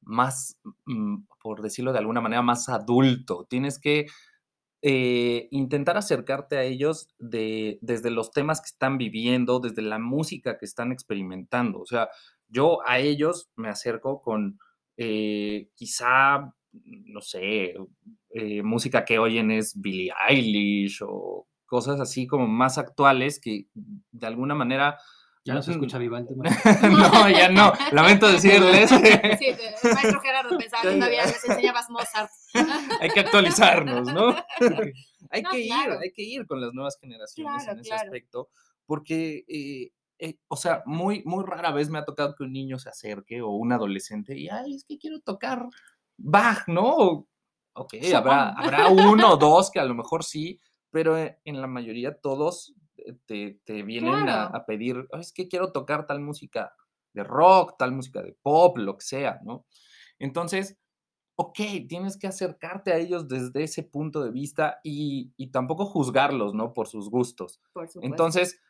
más, 0.00 0.60
mm, 0.84 1.24
por 1.42 1.62
decirlo 1.62 1.92
de 1.92 1.98
alguna 1.98 2.20
manera, 2.20 2.42
más 2.42 2.68
adulto, 2.68 3.44
tienes 3.50 3.80
que 3.80 4.06
eh, 4.86 5.48
intentar 5.50 5.96
acercarte 5.96 6.58
a 6.58 6.62
ellos 6.62 7.08
de, 7.18 7.78
desde 7.80 8.10
los 8.10 8.32
temas 8.32 8.60
que 8.60 8.66
están 8.66 8.98
viviendo, 8.98 9.58
desde 9.58 9.80
la 9.80 9.98
música 9.98 10.58
que 10.58 10.66
están 10.66 10.92
experimentando. 10.92 11.80
O 11.80 11.86
sea, 11.86 12.10
yo 12.48 12.86
a 12.86 12.98
ellos 12.98 13.48
me 13.56 13.70
acerco 13.70 14.20
con 14.20 14.58
eh, 14.98 15.70
quizá, 15.74 16.52
no 16.72 17.22
sé, 17.22 17.76
eh, 18.28 18.62
música 18.62 19.06
que 19.06 19.18
oyen 19.18 19.50
es 19.50 19.80
Billie 19.80 20.12
Eilish 20.28 20.98
o 21.00 21.46
cosas 21.64 21.98
así 21.98 22.26
como 22.26 22.46
más 22.46 22.76
actuales 22.76 23.40
que 23.40 23.68
de 23.72 24.26
alguna 24.26 24.54
manera 24.54 24.98
ya 25.44 25.52
no 25.52 25.62
se 25.62 25.72
escucha 25.72 25.98
viva 25.98 26.18
el 26.18 26.26
tema. 26.26 26.44
no, 26.90 27.28
ya 27.28 27.50
no. 27.50 27.72
Lamento 27.92 28.30
decirles. 28.30 28.88
sí, 28.88 28.96
el 28.96 29.94
maestro 29.94 30.20
Gerardo 30.20 30.56
pensaba 30.56 30.82
que 30.82 30.96
todavía 30.96 31.26
les 31.26 31.44
enseñabas 31.44 31.90
Mozart. 31.90 32.30
hay 33.00 33.10
que 33.10 33.20
actualizarnos, 33.20 34.12
¿no? 34.12 34.34
hay 35.30 35.42
que 35.42 35.60
ir, 35.60 35.72
hay 35.72 36.12
que 36.12 36.22
ir 36.22 36.46
con 36.46 36.60
las 36.60 36.72
nuevas 36.72 36.96
generaciones 36.98 37.68
en 37.68 37.78
ese 37.78 37.92
aspecto, 37.92 38.48
porque, 38.86 39.44
eh, 39.48 39.92
eh, 40.18 40.38
o 40.48 40.56
sea, 40.56 40.82
muy, 40.86 41.22
muy 41.24 41.44
rara 41.44 41.72
vez 41.72 41.90
me 41.90 41.98
ha 41.98 42.04
tocado 42.04 42.34
que 42.34 42.44
un 42.44 42.52
niño 42.52 42.78
se 42.78 42.88
acerque 42.88 43.42
o 43.42 43.50
un 43.50 43.72
adolescente 43.72 44.38
y, 44.38 44.48
ay, 44.48 44.76
es 44.76 44.84
que 44.84 44.98
quiero 44.98 45.20
tocar 45.20 45.66
Bach, 46.16 46.68
¿no? 46.68 47.26
Ok, 47.76 47.94
habrá, 48.14 48.50
habrá 48.50 48.88
uno 48.88 49.32
o 49.32 49.36
dos 49.36 49.70
que 49.70 49.80
a 49.80 49.84
lo 49.84 49.94
mejor 49.94 50.22
sí, 50.22 50.60
pero 50.90 51.18
eh, 51.18 51.40
en 51.44 51.60
la 51.60 51.66
mayoría 51.66 52.14
todos 52.14 52.72
te, 53.26 53.60
te 53.64 53.82
vienen 53.82 54.28
a, 54.28 54.64
pedir, 54.66 55.08
es 55.18 55.32
que 55.32 55.48
quiero 55.48 55.72
tocar 55.72 56.06
tal 56.06 56.20
música 56.20 56.74
de 57.12 57.24
rock, 57.24 57.76
tal 57.78 57.92
música 57.92 58.22
de 58.22 58.36
pop, 58.42 58.76
lo 58.78 58.96
que 58.96 59.04
sea, 59.04 59.40
¿no? 59.44 59.66
Entonces, 60.18 60.78
ok, 61.36 61.58
tienes 61.88 62.16
que 62.16 62.26
acercarte 62.26 62.92
a 62.92 62.98
ellos 62.98 63.28
desde 63.28 63.64
ese 63.64 63.82
punto 63.82 64.22
de 64.22 64.30
vista 64.30 64.80
y, 64.82 65.32
y 65.36 65.48
tampoco 65.48 65.86
juzgarlos, 65.86 66.54
¿no? 66.54 66.72
Por 66.72 66.88
sus 66.88 67.10
gustos. 67.10 67.60
Por 67.72 67.88
Entonces, 68.02 68.60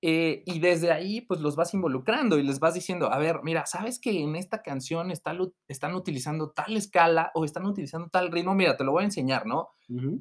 eh, 0.00 0.44
y 0.46 0.60
desde 0.60 0.92
ahí, 0.92 1.22
pues 1.22 1.40
los 1.40 1.56
vas 1.56 1.74
involucrando 1.74 2.38
y 2.38 2.44
les 2.44 2.60
vas 2.60 2.74
diciendo, 2.74 3.12
a 3.12 3.18
ver, 3.18 3.40
mira, 3.42 3.66
¿sabes 3.66 3.98
que 3.98 4.22
en 4.22 4.36
esta 4.36 4.62
canción 4.62 5.10
está, 5.10 5.36
están 5.66 5.94
utilizando 5.94 6.50
tal 6.50 6.76
escala 6.76 7.32
o 7.34 7.44
están 7.44 7.66
utilizando 7.66 8.08
tal 8.08 8.30
ritmo? 8.30 8.54
Mira, 8.54 8.76
te 8.76 8.84
lo 8.84 8.92
voy 8.92 9.02
a 9.02 9.06
enseñar, 9.06 9.46
¿no? 9.46 9.70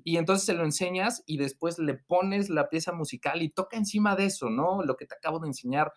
Y 0.03 0.17
entonces 0.17 0.45
se 0.45 0.53
lo 0.53 0.63
enseñas 0.63 1.23
y 1.27 1.37
después 1.37 1.77
le 1.77 1.93
pones 1.93 2.49
la 2.49 2.69
pieza 2.69 2.93
musical 2.93 3.41
y 3.41 3.49
toca 3.49 3.77
encima 3.77 4.15
de 4.15 4.25
eso, 4.25 4.49
¿no? 4.49 4.81
Lo 4.81 4.95
que 4.95 5.05
te 5.05 5.15
acabo 5.15 5.39
de 5.39 5.47
enseñar 5.47 5.91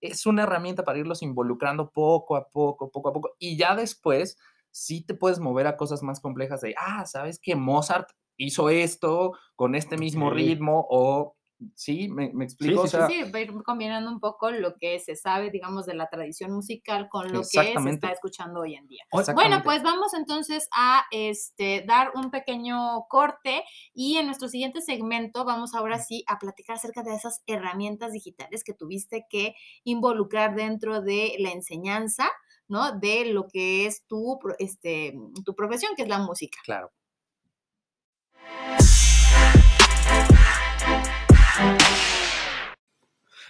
es 0.00 0.26
una 0.26 0.42
herramienta 0.42 0.84
para 0.84 0.98
irlos 0.98 1.22
involucrando 1.22 1.90
poco 1.90 2.36
a 2.36 2.48
poco, 2.50 2.90
poco 2.90 3.08
a 3.08 3.12
poco. 3.12 3.30
Y 3.38 3.56
ya 3.56 3.74
después 3.74 4.36
sí 4.70 5.04
te 5.04 5.14
puedes 5.14 5.40
mover 5.40 5.66
a 5.66 5.76
cosas 5.76 6.02
más 6.02 6.20
complejas 6.20 6.60
de, 6.60 6.74
ah, 6.78 7.04
¿sabes 7.06 7.40
que 7.40 7.56
Mozart 7.56 8.10
hizo 8.36 8.68
esto 8.68 9.32
con 9.56 9.74
este 9.74 9.96
mismo 9.96 10.30
ritmo 10.30 10.86
o 10.90 11.36
Sí, 11.74 12.08
me, 12.08 12.26
explico. 12.44 12.86
Sí, 12.86 12.96
sí, 13.08 13.30
va 13.30 13.38
a 13.38 13.42
ir 13.42 13.52
combinando 13.64 14.10
un 14.10 14.20
poco 14.20 14.50
lo 14.50 14.76
que 14.76 14.98
se 14.98 15.16
sabe, 15.16 15.50
digamos, 15.50 15.86
de 15.86 15.94
la 15.94 16.08
tradición 16.08 16.52
musical 16.52 17.08
con 17.08 17.32
lo 17.32 17.40
que 17.40 17.44
se 17.44 17.72
está 17.72 18.10
escuchando 18.10 18.60
hoy 18.60 18.74
en 18.74 18.86
día. 18.88 19.04
Bueno, 19.34 19.62
pues 19.62 19.82
vamos 19.82 20.14
entonces 20.14 20.68
a 20.74 21.04
este, 21.10 21.84
dar 21.86 22.12
un 22.14 22.30
pequeño 22.30 23.06
corte 23.08 23.64
y 23.94 24.16
en 24.16 24.26
nuestro 24.26 24.48
siguiente 24.48 24.80
segmento 24.80 25.44
vamos 25.44 25.74
ahora 25.74 25.98
sí 25.98 26.24
a 26.26 26.38
platicar 26.38 26.76
acerca 26.76 27.02
de 27.02 27.14
esas 27.14 27.42
herramientas 27.46 28.12
digitales 28.12 28.64
que 28.64 28.74
tuviste 28.74 29.26
que 29.28 29.54
involucrar 29.84 30.54
dentro 30.54 31.02
de 31.02 31.34
la 31.38 31.50
enseñanza, 31.50 32.28
¿no? 32.68 32.98
De 32.98 33.26
lo 33.26 33.48
que 33.48 33.86
es 33.86 34.04
tu, 34.06 34.38
este, 34.58 35.14
tu 35.44 35.54
profesión, 35.54 35.92
que 35.96 36.02
es 36.02 36.08
la 36.08 36.18
música. 36.18 36.58
Claro. 36.64 36.90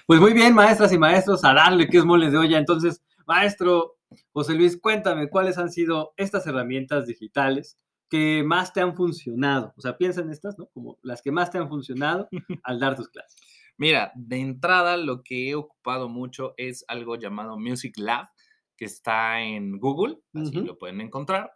Pues 0.06 0.20
muy 0.20 0.32
bien, 0.32 0.54
maestras 0.54 0.92
y 0.92 0.98
maestros, 0.98 1.44
a 1.44 1.54
darle 1.54 1.88
que 1.88 1.98
es 1.98 2.04
moles 2.04 2.32
de 2.32 2.38
olla. 2.38 2.58
Entonces, 2.58 3.02
maestro 3.26 3.96
José 4.32 4.54
Luis, 4.54 4.78
cuéntame 4.80 5.28
cuáles 5.28 5.58
han 5.58 5.70
sido 5.70 6.12
estas 6.16 6.46
herramientas 6.46 7.06
digitales 7.06 7.78
que 8.10 8.42
más 8.44 8.72
te 8.72 8.80
han 8.80 8.94
funcionado. 8.94 9.72
O 9.76 9.80
sea, 9.80 9.96
piensa 9.96 10.20
en 10.20 10.30
estas, 10.30 10.58
¿no? 10.58 10.66
Como 10.66 10.98
las 11.02 11.22
que 11.22 11.32
más 11.32 11.50
te 11.50 11.58
han 11.58 11.68
funcionado 11.68 12.28
al 12.64 12.80
dar 12.80 12.96
tus 12.96 13.08
clases. 13.08 13.40
Mira, 13.78 14.12
de 14.14 14.36
entrada 14.36 14.96
lo 14.96 15.22
que 15.22 15.50
he 15.50 15.54
ocupado 15.54 16.08
mucho 16.08 16.54
es 16.56 16.84
algo 16.88 17.16
llamado 17.16 17.58
Music 17.58 17.94
Lab, 17.96 18.28
que 18.76 18.84
está 18.84 19.40
en 19.40 19.78
Google, 19.78 20.18
así 20.34 20.60
lo 20.60 20.78
pueden 20.78 21.00
encontrar. 21.00 21.52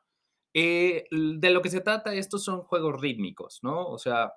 Eh, 0.54 1.04
de 1.10 1.50
lo 1.50 1.60
que 1.60 1.68
se 1.68 1.82
trata, 1.82 2.14
estos 2.14 2.42
son 2.42 2.62
juegos 2.62 3.00
rítmicos, 3.00 3.58
¿no? 3.62 3.86
O 3.86 3.98
sea, 3.98 4.32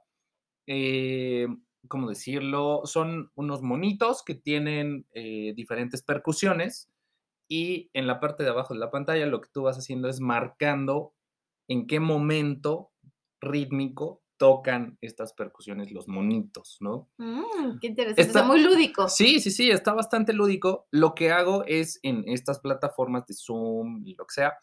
eh, 0.67 1.47
¿cómo 1.87 2.09
decirlo? 2.09 2.81
Son 2.85 3.31
unos 3.35 3.61
monitos 3.61 4.23
que 4.23 4.35
tienen 4.35 5.05
eh, 5.13 5.53
diferentes 5.55 6.03
percusiones 6.03 6.89
y 7.47 7.89
en 7.93 8.07
la 8.07 8.19
parte 8.19 8.43
de 8.43 8.49
abajo 8.49 8.73
de 8.73 8.79
la 8.79 8.91
pantalla 8.91 9.25
lo 9.25 9.41
que 9.41 9.49
tú 9.51 9.63
vas 9.63 9.77
haciendo 9.77 10.09
es 10.09 10.19
marcando 10.19 11.13
en 11.67 11.87
qué 11.87 11.99
momento 11.99 12.91
rítmico 13.41 14.21
tocan 14.37 14.97
estas 15.01 15.33
percusiones 15.33 15.91
los 15.91 16.07
monitos, 16.07 16.77
¿no? 16.79 17.09
Mm, 17.17 17.79
qué 17.81 17.87
interesante, 17.87 18.21
está, 18.21 18.43
muy 18.43 18.61
lúdico. 18.61 19.09
Sí, 19.09 19.39
sí, 19.41 19.51
sí, 19.51 19.69
está 19.69 19.93
bastante 19.93 20.31
lúdico. 20.31 20.87
Lo 20.91 21.13
que 21.13 21.31
hago 21.31 21.65
es 21.67 21.99
en 22.03 22.23
estas 22.25 22.59
plataformas 22.59 23.25
de 23.25 23.33
Zoom 23.33 24.01
y 24.05 24.15
lo 24.15 24.25
que 24.25 24.33
sea, 24.33 24.57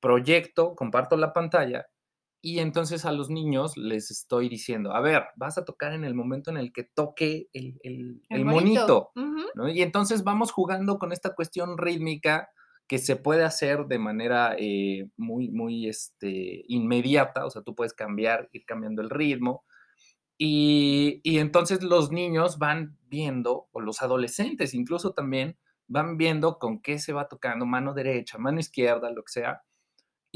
proyecto, 0.00 0.74
comparto 0.74 1.16
la 1.16 1.32
pantalla 1.32 1.86
y 2.42 2.60
entonces 2.60 3.04
a 3.04 3.12
los 3.12 3.30
niños 3.30 3.76
les 3.76 4.10
estoy 4.10 4.48
diciendo, 4.48 4.92
a 4.94 5.00
ver, 5.00 5.24
vas 5.36 5.58
a 5.58 5.64
tocar 5.64 5.92
en 5.92 6.04
el 6.04 6.14
momento 6.14 6.50
en 6.50 6.56
el 6.56 6.72
que 6.72 6.84
toque 6.84 7.48
el, 7.52 7.78
el, 7.82 8.44
monito. 8.44 9.10
¿no? 9.54 9.68
Y 9.68 9.82
entonces 9.82 10.22
vamos 10.22 10.52
jugando 10.52 10.98
con 10.98 11.12
esta 11.12 11.34
cuestión 11.34 11.76
rítmica 11.76 12.50
que 12.86 12.98
se 12.98 13.16
puede 13.16 13.42
hacer 13.44 13.86
de 13.86 13.98
manera 13.98 14.54
eh, 14.58 15.08
muy, 15.16 15.50
muy 15.50 15.88
este, 15.88 16.64
inmediata, 16.68 17.44
o 17.44 17.50
sea, 17.50 17.62
tú 17.62 17.74
puedes 17.74 17.94
cambiar, 17.94 18.48
ir 18.52 18.64
cambiando 18.64 19.02
el 19.02 19.10
ritmo. 19.10 19.64
Y, 20.38 21.20
y 21.24 21.38
entonces 21.38 21.82
los 21.82 22.12
niños 22.12 22.58
van 22.58 22.96
viendo, 23.08 23.68
o 23.72 23.80
los 23.80 24.02
adolescentes 24.02 24.74
incluso 24.74 25.14
también, 25.14 25.58
van 25.88 26.16
viendo 26.16 26.58
con 26.58 26.80
qué 26.80 26.98
se 26.98 27.12
va 27.12 27.28
tocando, 27.28 27.66
mano 27.66 27.94
derecha, 27.94 28.38
mano 28.38 28.60
izquierda, 28.60 29.10
lo 29.10 29.22
que 29.22 29.32
sea 29.32 29.62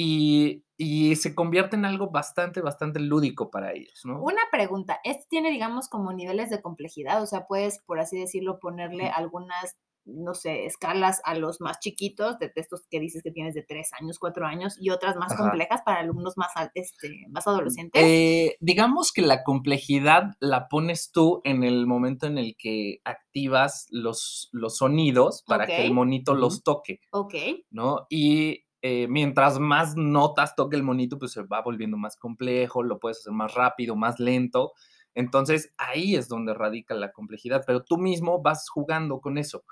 y, 0.02 1.16
se 1.16 1.34
convierte 1.34 1.76
en 1.76 1.84
algo 1.84 2.10
bastante, 2.10 2.62
bastante 2.62 3.00
lúdico 3.00 3.50
para 3.50 3.72
ellos, 3.72 4.00
¿no? 4.04 4.22
Una 4.22 4.42
pregunta, 4.50 4.98
¿este 5.04 5.26
tiene, 5.28 5.50
digamos, 5.50 5.88
como 5.88 6.12
niveles 6.12 6.48
de 6.48 6.62
complejidad? 6.62 7.22
O 7.22 7.26
sea, 7.26 7.46
puedes, 7.46 7.80
por 7.80 8.00
así 8.00 8.18
decirlo, 8.18 8.58
ponerle 8.58 9.08
algunas, 9.08 9.76
no 10.06 10.32
sé, 10.32 10.64
escalas 10.64 11.20
a 11.24 11.34
los 11.34 11.60
más 11.60 11.80
chiquitos, 11.80 12.38
de 12.38 12.48
textos 12.48 12.86
que 12.90 12.98
dices 12.98 13.22
que 13.22 13.30
tienes 13.30 13.54
de 13.54 13.62
tres 13.62 13.90
años, 14.00 14.18
cuatro 14.18 14.46
años, 14.46 14.76
y 14.80 14.88
otras 14.88 15.16
más 15.16 15.34
complejas 15.34 15.82
para 15.84 16.00
alumnos 16.00 16.38
más, 16.38 16.50
este, 16.74 17.26
más 17.28 17.46
adolescentes. 17.46 18.02
Eh, 18.02 18.56
digamos 18.60 19.12
que 19.12 19.20
la 19.20 19.42
complejidad 19.44 20.34
la 20.40 20.68
pones 20.68 21.12
tú 21.12 21.42
en 21.44 21.62
el 21.62 21.86
momento 21.86 22.26
en 22.26 22.38
el 22.38 22.56
que 22.56 23.00
activas 23.04 23.86
los, 23.90 24.48
los 24.52 24.78
sonidos 24.78 25.44
para 25.46 25.66
que 25.66 25.84
el 25.84 25.92
monito 25.92 26.34
los 26.34 26.62
toque. 26.62 27.00
Ok. 27.10 27.34
¿No? 27.70 28.06
Y 28.08 28.64
eh, 28.82 29.08
mientras 29.08 29.58
más 29.58 29.94
notas 29.96 30.56
toque 30.56 30.76
el 30.76 30.82
monito, 30.82 31.18
pues 31.18 31.32
se 31.32 31.42
va 31.42 31.60
volviendo 31.60 31.96
más 31.96 32.16
complejo, 32.16 32.82
lo 32.82 32.98
puedes 32.98 33.18
hacer 33.18 33.32
más 33.32 33.54
rápido, 33.54 33.94
más 33.94 34.18
lento. 34.18 34.72
Entonces 35.14 35.74
ahí 35.76 36.14
es 36.14 36.28
donde 36.28 36.54
radica 36.54 36.94
la 36.94 37.12
complejidad, 37.12 37.64
pero 37.66 37.84
tú 37.84 37.98
mismo 37.98 38.40
vas 38.42 38.68
jugando 38.70 39.20
con 39.20 39.36
eso. 39.38 39.64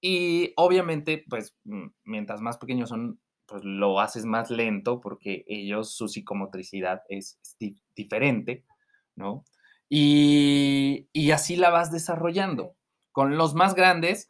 Y 0.00 0.52
obviamente, 0.56 1.24
pues 1.28 1.56
mientras 2.04 2.40
más 2.40 2.58
pequeños 2.58 2.90
son, 2.90 3.20
pues 3.46 3.64
lo 3.64 4.00
haces 4.00 4.24
más 4.24 4.50
lento 4.50 5.00
porque 5.00 5.44
ellos, 5.46 5.94
su 5.94 6.08
psicomotricidad 6.08 7.02
es, 7.08 7.40
diferente, 7.94 8.64
¿no? 9.16 9.44
Y 9.88 11.30
así 11.32 11.56
la 11.56 11.70
vas 11.70 11.92
desarrollando. 11.92 12.74
Con 13.12 13.36
los 13.36 13.54
más 13.54 13.74
grandes, 13.74 14.28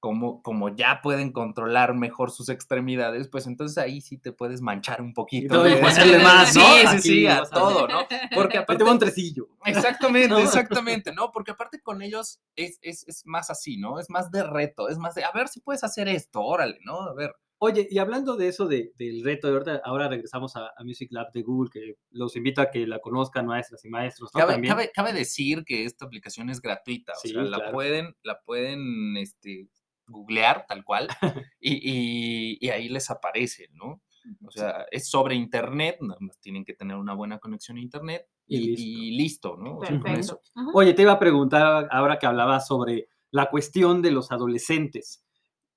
como, 0.00 0.42
como 0.42 0.74
ya 0.74 1.00
pueden 1.02 1.30
controlar 1.30 1.94
mejor 1.94 2.30
sus 2.30 2.48
extremidades, 2.48 3.28
pues 3.28 3.46
entonces 3.46 3.76
ahí 3.76 4.00
sí 4.00 4.16
te 4.16 4.32
puedes 4.32 4.62
manchar 4.62 5.02
un 5.02 5.12
poquito. 5.12 5.68
Y 5.68 5.72
hacerle 5.72 6.18
más, 6.18 6.54
¿no? 6.56 6.62
Sí, 6.62 6.86
sí, 6.92 7.00
sí, 7.00 7.26
a 7.26 7.42
todo, 7.42 7.86
¿no? 7.86 8.06
Porque 8.34 8.58
aparte... 8.58 8.82
un 8.82 8.98
tresillo. 8.98 9.48
Exactamente, 9.64 10.34
exactamente, 10.42 11.12
¿no? 11.12 11.30
Porque 11.30 11.52
aparte 11.52 11.80
con 11.82 12.00
ellos 12.00 12.40
es, 12.56 12.78
es, 12.80 13.06
es, 13.06 13.26
más 13.26 13.50
así, 13.50 13.76
¿no? 13.76 14.00
Es 14.00 14.08
más 14.08 14.30
de 14.30 14.42
reto, 14.42 14.88
es 14.88 14.96
más 14.96 15.14
de, 15.14 15.22
a 15.22 15.32
ver 15.32 15.48
si 15.48 15.60
puedes 15.60 15.84
hacer 15.84 16.08
esto, 16.08 16.40
órale, 16.40 16.78
¿no? 16.82 17.02
A 17.02 17.14
ver. 17.14 17.34
Oye, 17.62 17.86
y 17.90 17.98
hablando 17.98 18.36
de 18.36 18.48
eso, 18.48 18.66
de, 18.66 18.94
del 18.96 19.22
reto, 19.22 19.48
de 19.48 19.58
ahora, 19.58 19.82
ahora 19.84 20.08
regresamos 20.08 20.56
a, 20.56 20.72
Music 20.82 21.08
Lab 21.12 21.30
de 21.32 21.42
Google, 21.42 21.68
que 21.70 21.96
los 22.10 22.34
invito 22.34 22.62
a 22.62 22.70
que 22.70 22.86
la 22.86 23.00
conozcan 23.00 23.44
maestras 23.44 23.84
y 23.84 23.90
maestros. 23.90 24.30
¿no? 24.32 24.40
Cabe, 24.40 24.66
cabe, 24.66 24.90
cabe, 24.94 25.12
decir 25.12 25.62
que 25.66 25.84
esta 25.84 26.06
aplicación 26.06 26.48
es 26.48 26.62
gratuita, 26.62 27.12
o 27.12 27.20
sea, 27.20 27.42
la 27.42 27.70
pueden, 27.70 28.16
la 28.22 28.40
pueden, 28.40 29.18
este, 29.18 29.68
googlear 30.10 30.66
tal 30.66 30.84
cual 30.84 31.08
y, 31.60 32.68
ahí 32.68 32.88
les 32.88 33.10
aparece, 33.10 33.68
¿no? 33.72 34.02
O 34.46 34.50
sea, 34.50 34.86
es 34.90 35.08
sobre 35.08 35.34
internet, 35.34 35.96
nada 36.00 36.18
más 36.20 36.38
tienen 36.40 36.64
que 36.64 36.74
tener 36.74 36.96
una 36.96 37.14
buena 37.14 37.38
conexión 37.38 37.78
a 37.78 37.80
internet 37.80 38.26
y, 38.46 38.74
y 38.78 39.16
listo. 39.16 39.56
¿no? 39.56 39.78
O 39.78 39.80
sea, 39.80 39.90
con 39.98 40.02
Perfecto. 40.02 40.20
eso. 40.20 40.60
Ujú. 40.60 40.78
Oye, 40.78 40.94
te 40.94 41.02
iba 41.02 41.12
a 41.12 41.18
preguntar 41.18 41.88
ahora 41.90 42.18
que 42.18 42.26
hablabas 42.26 42.66
sobre 42.66 43.08
la 43.30 43.48
cuestión 43.50 44.02
de 44.02 44.10
los 44.10 44.30
adolescentes. 44.30 45.24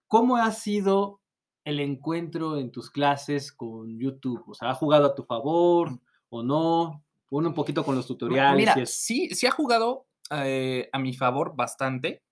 ¿Cómo 0.08 0.38
ha 0.38 0.52
sido 0.52 1.22
el 1.63 1.80
encuentro 1.80 2.58
en 2.58 2.72
tus 2.72 2.89
clases 2.89 3.52
con 3.52 3.98
YouTube? 3.98 4.43
O 4.48 4.54
sea, 4.54 4.72
¿ha 4.72 4.76
jugado 4.76 5.08
a 5.08 5.15
tu 5.15 5.24
favor 5.24 6.00
o 6.30 6.43
no? 6.43 7.04
Pone 7.30 7.48
un 7.48 7.54
poquito 7.54 7.84
con 7.84 7.96
los 7.96 8.06
tutoriales 8.06 8.58
Mira, 8.58 8.80
y 8.80 8.86
sí, 8.86 9.30
sí 9.30 9.48
ha 9.48 9.52
jugado 9.52 10.08
eh, 10.32 10.89
a 10.91 11.00
mi 11.00 11.13
favor 11.13 11.56
bastante. 11.56 12.24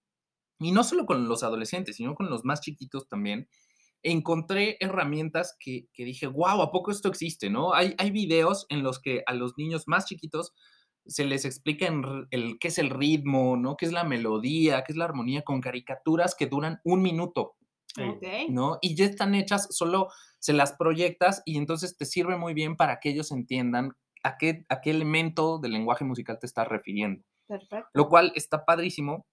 Y 0.62 0.72
no 0.72 0.84
solo 0.84 1.06
con 1.06 1.28
los 1.28 1.44
adolescentes, 1.44 1.96
sino 1.96 2.16
con 2.16 2.30
los 2.30 2.46
más 2.46 2.62
chiquitos 2.62 3.08
también. 3.08 3.50
Encontré 4.04 4.78
herramientas 4.80 5.56
que, 5.60 5.88
que 5.94 6.06
dije, 6.06 6.28
wow, 6.28 6.62
¿a 6.62 6.72
poco 6.72 6.92
esto 6.92 7.10
existe? 7.10 7.50
¿no? 7.50 7.74
Hay, 7.74 7.96
hay 7.98 8.12
videos 8.12 8.68
en 8.70 8.84
los 8.84 9.00
que 9.00 9.24
a 9.26 9.34
los 9.34 9.58
niños 9.58 9.88
más 9.88 10.06
chiquitos 10.06 10.54
se 11.06 11.26
les 11.26 11.46
explica 11.46 11.88
en 11.88 12.28
el, 12.30 12.58
qué 12.60 12.68
es 12.68 12.78
el 12.78 12.92
ritmo, 12.92 13.58
¿no? 13.58 13.76
qué 13.76 13.88
es 13.88 13.92
la 13.92 14.04
melodía, 14.04 14.84
qué 14.84 14.94
es 14.94 14.98
la 14.98 15.06
armonía, 15.06 15.42
con 15.42 15.62
caricaturas 15.62 16.36
que 16.36 16.46
duran 16.48 16.80
un 16.84 17.02
minuto. 17.02 17.56
Sí. 17.96 18.04
Ok. 18.04 18.24
¿no? 18.50 18.78
Y 18.82 18.96
ya 18.96 19.06
están 19.06 19.36
hechas, 19.36 19.68
solo 19.72 20.10
se 20.40 20.54
las 20.54 20.74
proyectas 20.74 21.42
y 21.46 21.58
entonces 21.58 21.98
te 21.98 22.06
sirve 22.06 22.38
muy 22.38 22.54
bien 22.54 22.78
para 22.78 23.00
que 23.00 23.10
ellos 23.10 23.32
entiendan 23.32 23.94
a 24.24 24.38
qué, 24.38 24.66
a 24.70 24.80
qué 24.82 24.92
elemento 24.92 25.60
del 25.60 25.74
lenguaje 25.74 26.06
musical 26.06 26.38
te 26.40 26.46
estás 26.46 26.68
refiriendo. 26.68 27.24
Perfecto. 27.48 27.90
Lo 27.94 28.08
cual 28.08 28.32
está 28.36 28.64
padrísimo. 28.64 29.26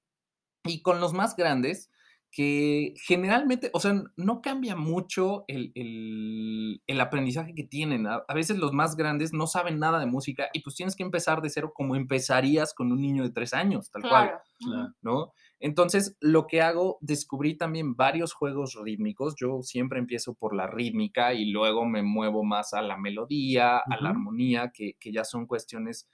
Y 0.65 0.83
con 0.83 1.01
los 1.01 1.13
más 1.15 1.37
grandes, 1.37 1.91
que 2.31 2.93
generalmente, 3.07 3.71
o 3.73 3.81
sea, 3.81 4.03
no 4.17 4.43
cambia 4.43 4.77
mucho 4.77 5.45
el, 5.49 5.73
el- 5.75 6.83
el 6.87 7.01
aprendizaje 7.01 7.55
que 7.55 7.65
tienen. 7.65 8.07
A, 8.07 8.23
a 8.29 8.35
veces 8.35 8.59
los 8.59 8.73
más 8.75 8.97
grandes 8.97 9.33
no 9.33 9.47
saben 9.47 9.79
nada 9.79 9.99
de 9.99 10.05
música 10.07 10.49
y 10.53 10.61
pues 10.61 10.77
tienes 10.77 10.95
que 10.95 11.03
empezar 11.05 11.41
de 11.41 11.49
cero 11.49 11.73
como 11.75 11.97
empezarías 11.97 12.75
con 12.75 12.93
un 12.93 13.01
niño 13.01 13.23
de 13.23 13.31
tres 13.31 13.55
años, 13.55 13.91
tal 13.91 14.03
cual. 14.03 14.25
Claro. 14.27 14.39
Ujú. 14.61 14.71
Claro. 14.71 14.95
¿no? 15.01 15.33
Entonces, 15.61 16.17
lo 16.21 16.47
que 16.47 16.61
hago, 16.61 16.99
descubrí 17.01 17.57
también 17.57 17.95
varios 17.97 18.33
juegos 18.35 18.77
rítmicos. 18.83 19.35
Yo 19.41 19.63
siempre 19.63 19.99
empiezo 19.99 20.35
por 20.35 20.55
la 20.55 20.67
rítmica 20.67 21.33
y 21.33 21.51
luego 21.51 21.87
me 21.87 22.03
muevo 22.03 22.45
más 22.45 22.75
a 22.75 22.83
la 22.83 22.97
melodía, 22.99 23.79
a 23.79 23.97
la 24.03 24.11
armonía, 24.11 24.71
que, 24.75 24.95
que 25.01 25.13
ya 25.13 25.25
son 25.25 25.47
cuestiones 25.47 26.09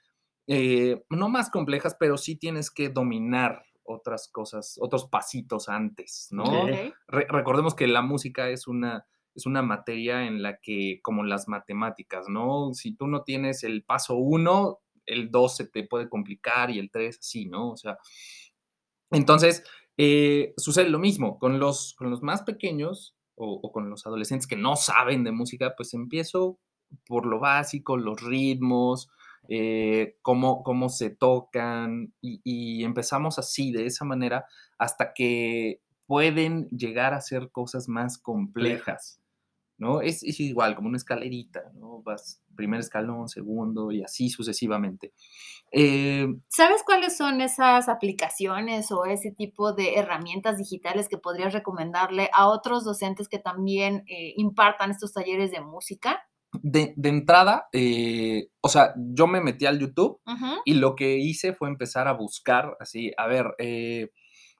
eh, 0.47 1.03
no 1.09 1.27
más 1.29 1.49
complejas, 1.49 1.95
pero 1.99 2.17
sí 2.17 2.35
tienes 2.37 2.69
que 2.71 2.89
dominar 2.89 3.63
otras 3.85 4.27
cosas, 4.27 4.77
otros 4.81 5.07
pasitos 5.07 5.69
antes, 5.69 6.27
¿no? 6.31 6.43
Re- 7.07 7.27
recordemos 7.29 7.75
que 7.75 7.87
la 7.87 8.01
música 8.01 8.49
es 8.49 8.67
una, 8.67 9.05
es 9.33 9.45
una 9.45 9.61
materia 9.61 10.25
en 10.25 10.41
la 10.41 10.59
que, 10.59 10.99
como 11.01 11.23
las 11.23 11.47
matemáticas, 11.47 12.27
¿no? 12.27 12.73
Si 12.73 12.95
tú 12.95 13.07
no 13.07 13.23
tienes 13.23 13.63
el 13.63 13.83
paso 13.83 14.15
uno, 14.15 14.79
el 15.05 15.29
dos 15.29 15.55
se 15.55 15.67
te 15.67 15.83
puede 15.83 16.09
complicar 16.09 16.71
y 16.71 16.79
el 16.79 16.89
tres 16.89 17.19
así, 17.19 17.45
¿no? 17.45 17.71
O 17.71 17.77
sea, 17.77 17.97
entonces, 19.11 19.63
eh, 19.97 20.53
sucede 20.57 20.89
lo 20.89 20.99
mismo 20.99 21.39
con 21.39 21.59
los, 21.59 21.93
con 21.97 22.09
los 22.09 22.21
más 22.21 22.41
pequeños 22.43 23.15
o, 23.35 23.59
o 23.61 23.71
con 23.71 23.89
los 23.89 24.05
adolescentes 24.05 24.47
que 24.47 24.55
no 24.57 24.75
saben 24.75 25.23
de 25.23 25.31
música, 25.31 25.73
pues 25.77 25.93
empiezo 25.93 26.59
por 27.05 27.25
lo 27.25 27.39
básico, 27.39 27.97
los 27.97 28.21
ritmos, 28.21 29.09
eh, 29.49 30.17
cómo, 30.21 30.63
cómo 30.63 30.89
se 30.89 31.09
tocan 31.09 32.13
y, 32.21 32.41
y 32.43 32.83
empezamos 32.83 33.39
así, 33.39 33.71
de 33.71 33.85
esa 33.85 34.05
manera, 34.05 34.45
hasta 34.77 35.13
que 35.13 35.81
pueden 36.07 36.67
llegar 36.69 37.13
a 37.13 37.21
ser 37.21 37.49
cosas 37.51 37.87
más 37.87 38.17
complejas, 38.17 39.19
¿no? 39.77 40.01
Es, 40.01 40.23
es 40.23 40.39
igual, 40.39 40.75
como 40.75 40.87
una 40.87 40.97
escalerita, 40.97 41.71
¿no? 41.75 42.01
Vas 42.01 42.41
primer 42.55 42.79
escalón, 42.79 43.27
segundo 43.27 43.91
y 43.91 44.01
así 44.01 44.29
sucesivamente. 44.29 45.13
Eh, 45.71 46.27
¿Sabes 46.47 46.83
cuáles 46.83 47.17
son 47.17 47.41
esas 47.41 47.89
aplicaciones 47.89 48.91
o 48.91 49.05
ese 49.05 49.31
tipo 49.31 49.73
de 49.73 49.95
herramientas 49.95 50.57
digitales 50.57 51.09
que 51.09 51.17
podrías 51.17 51.53
recomendarle 51.53 52.29
a 52.33 52.47
otros 52.47 52.85
docentes 52.85 53.27
que 53.27 53.39
también 53.39 54.05
eh, 54.07 54.33
impartan 54.37 54.91
estos 54.91 55.13
talleres 55.13 55.51
de 55.51 55.61
música? 55.61 56.24
De, 56.63 56.93
de 56.95 57.09
entrada, 57.09 57.67
eh, 57.73 58.49
o 58.61 58.69
sea, 58.69 58.93
yo 58.97 59.27
me 59.27 59.41
metí 59.41 59.65
al 59.65 59.79
YouTube 59.79 60.21
y 60.65 60.75
lo 60.75 60.95
que 60.95 61.17
hice 61.17 61.53
fue 61.53 61.69
empezar 61.69 62.07
a 62.07 62.13
buscar, 62.13 62.75
así, 62.79 63.11
a 63.17 63.27
ver, 63.27 63.53
eh, 63.59 64.09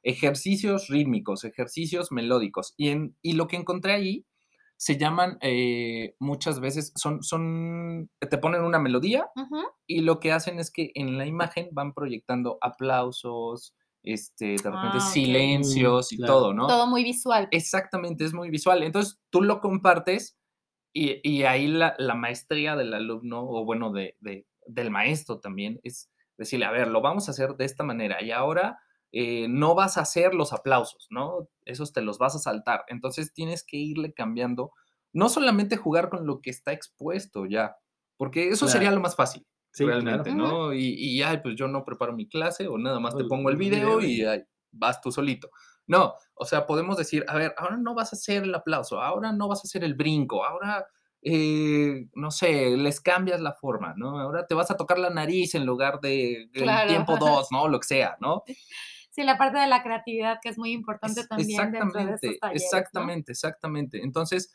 ejercicios 0.04 0.88
rítmicos, 0.90 1.44
ejercicios 1.44 2.12
melódicos. 2.12 2.74
Y, 2.78 2.90
en, 2.90 3.16
y 3.22 3.34
lo 3.34 3.48
que 3.48 3.56
encontré 3.58 3.94
ahí 3.94 4.26
se 4.78 4.98
llaman 4.98 5.38
eh, 5.42 6.16
muchas 6.20 6.60
veces, 6.60 6.92
son, 6.96 7.24
son, 7.24 8.10
te 8.20 8.38
ponen 8.38 8.62
una 8.64 8.78
melodía 8.80 9.28
y 9.88 10.02
lo 10.02 10.20
que 10.20 10.32
hacen 10.34 10.60
es 10.60 10.70
que 10.70 10.92
en 10.96 11.18
la 11.18 11.26
imagen 11.26 11.70
van 11.72 11.94
proyectando 11.94 12.58
aplausos, 12.62 13.74
este, 14.04 14.58
de 14.62 14.70
repente 14.70 14.98
Ah, 14.98 15.10
silencios 15.14 16.12
y 16.12 16.18
claro. 16.18 16.34
todo, 16.34 16.54
¿no? 16.54 16.68
Todo 16.68 16.88
muy 16.88 17.04
visual. 17.04 17.48
Exactamente, 17.52 18.26
es 18.26 18.34
muy 18.34 18.50
visual. 18.50 18.84
Entonces 18.84 19.20
tú 19.32 19.42
lo 19.42 19.62
compartes 19.62 20.38
y, 20.96 21.20
y 21.30 21.44
ahí 21.44 21.68
la, 21.68 21.96
la 22.00 22.16
maestría 22.16 22.76
del 22.78 22.94
alumno, 22.96 23.44
o 23.44 23.66
bueno, 23.66 23.92
de, 23.92 24.18
de- 24.22 24.48
del 24.68 24.92
maestro 24.92 25.40
también, 25.42 25.80
es 25.84 26.12
decirle, 26.38 26.66
a 26.66 26.72
ver, 26.72 26.88
lo 26.88 27.02
vamos 27.02 27.28
a 27.28 27.32
hacer 27.32 27.56
de 27.56 27.66
esta 27.66 27.84
manera 27.84 28.24
y 28.24 28.32
ahora 28.32 28.80
eh, 29.12 29.48
no 29.50 29.76
vas 29.76 29.98
a 29.98 30.02
hacer 30.02 30.34
los 30.36 30.54
aplausos, 30.54 31.08
¿no? 31.12 31.50
Esos 31.66 31.94
te 31.94 32.02
los 32.02 32.18
vas 32.18 32.36
a 32.36 32.40
saltar. 32.40 32.84
Entonces 32.88 33.34
tienes 33.34 33.64
que 33.64 33.78
irle 33.78 34.14
cambiando, 34.14 34.72
no 35.14 35.30
solamente 35.30 35.78
jugar 35.78 36.10
con 36.10 36.26
lo 36.28 36.42
que 36.42 36.50
está 36.50 36.72
expuesto 36.74 37.46
ya, 37.46 37.78
porque 38.18 38.50
eso 38.50 38.68
sería 38.68 38.92
lo 38.92 39.02
más 39.02 39.16
fácil. 39.16 39.46
Sí, 39.72 39.84
realmente, 39.86 40.32
claro. 40.32 40.38
¿no? 40.38 40.74
Y, 40.74 40.94
y 40.98 41.22
ay, 41.22 41.40
pues 41.44 41.56
yo 41.58 41.68
no 41.68 41.84
preparo 41.86 42.14
mi 42.14 42.28
clase 42.30 42.68
o 42.68 42.78
nada 42.78 43.00
más 43.02 43.16
te 43.18 43.26
pongo 43.26 43.50
el 43.50 43.58
video 43.58 43.98
video 43.98 44.02
y 44.02 44.22
y- 44.22 44.26
ay, 44.26 44.44
vas 44.72 45.02
tú 45.02 45.12
solito. 45.12 45.50
No, 45.88 46.16
o 46.36 46.46
sea, 46.46 46.66
podemos 46.66 46.98
decir, 46.98 47.26
a 47.28 47.36
ver, 47.38 47.54
ahora 47.58 47.78
no 47.78 47.94
vas 47.96 48.14
a 48.14 48.16
hacer 48.16 48.44
el 48.44 48.56
aplauso, 48.56 49.02
ahora 49.02 49.32
no 49.32 49.48
vas 49.48 49.60
a 49.60 49.68
hacer 49.68 49.84
el 49.84 49.94
brinco, 49.96 50.44
ahora, 50.46 50.88
eh, 51.22 52.08
no 52.16 52.32
sé, 52.32 52.76
les 52.78 53.02
cambias 53.02 53.40
la 53.42 53.54
forma, 53.54 53.94
¿no? 53.98 54.20
Ahora 54.20 54.48
te 54.48 54.56
vas 54.56 54.72
a 54.72 54.78
tocar 54.78 54.98
la 55.00 55.10
nariz 55.12 55.56
en 55.56 55.66
lugar 55.66 56.00
de 56.02 56.50
el 56.54 56.54
Claro. 56.64 56.86
tiempo 56.86 57.18
dos, 57.18 57.48
¿no? 57.52 57.68
Lo 57.68 57.80
que 57.80 57.88
sea, 57.88 58.18
¿no? 58.20 58.44
Sí, 59.12 59.24
la 59.24 59.38
parte 59.38 59.58
de 59.60 59.68
la 59.68 59.82
creatividad 59.84 60.40
que 60.42 60.50
es 60.50 60.58
muy 60.58 60.72
importante 60.72 61.22
Es- 61.22 61.28
también 61.28 61.72
dentro 61.72 62.04
de 62.04 62.14
estos 62.16 62.36
exactamente, 62.52 63.32
exactamente, 63.32 63.32
exactamente. 63.32 64.02
Entonces, 64.04 64.52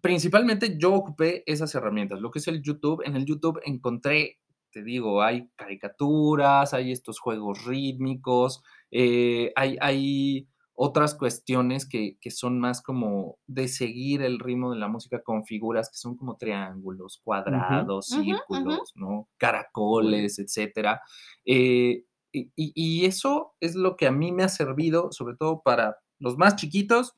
principalmente 0.00 0.76
yo 0.78 0.94
ocupé 0.94 1.42
esas 1.46 1.74
herramientas, 1.74 2.20
lo 2.20 2.30
que 2.30 2.38
es 2.40 2.48
el 2.48 2.62
YouTube. 2.62 3.02
En 3.04 3.16
el 3.16 3.24
YouTube 3.24 3.60
encontré, 3.64 4.40
te 4.70 4.82
digo, 4.82 5.22
hay 5.22 5.48
caricaturas, 5.56 6.74
hay 6.74 6.92
estos 6.92 7.18
juegos 7.20 7.64
rítmicos, 7.64 8.62
eh, 8.90 9.52
hay, 9.56 9.76
hay 9.80 10.48
otras 10.74 11.14
cuestiones 11.14 11.88
que, 11.88 12.18
que 12.20 12.30
son 12.30 12.58
más 12.60 12.82
como 12.82 13.38
de 13.46 13.68
seguir 13.68 14.22
el 14.22 14.38
ritmo 14.38 14.72
de 14.72 14.78
la 14.78 14.88
música 14.88 15.22
con 15.22 15.44
figuras 15.44 15.88
que 15.90 15.96
son 15.96 16.16
como 16.16 16.36
triángulos, 16.36 17.20
cuadrados, 17.24 18.10
Ujú, 18.10 18.36
ujú. 18.48 18.76
círculos, 18.76 18.92
¿no? 18.94 19.28
Caracoles, 19.38 20.38
etcétera. 20.38 21.00
Eh, 21.46 22.04
y, 22.32 22.50
y- 22.56 22.72
y 22.74 23.04
eso 23.06 23.54
es 23.60 23.74
lo 23.74 23.96
que 23.96 24.06
a 24.06 24.12
mí 24.12 24.32
me 24.32 24.42
ha 24.44 24.48
servido, 24.48 25.10
sobre 25.12 25.36
todo 25.36 25.62
para 25.62 25.96
los 26.18 26.36
más 26.36 26.56
chiquitos 26.56 27.14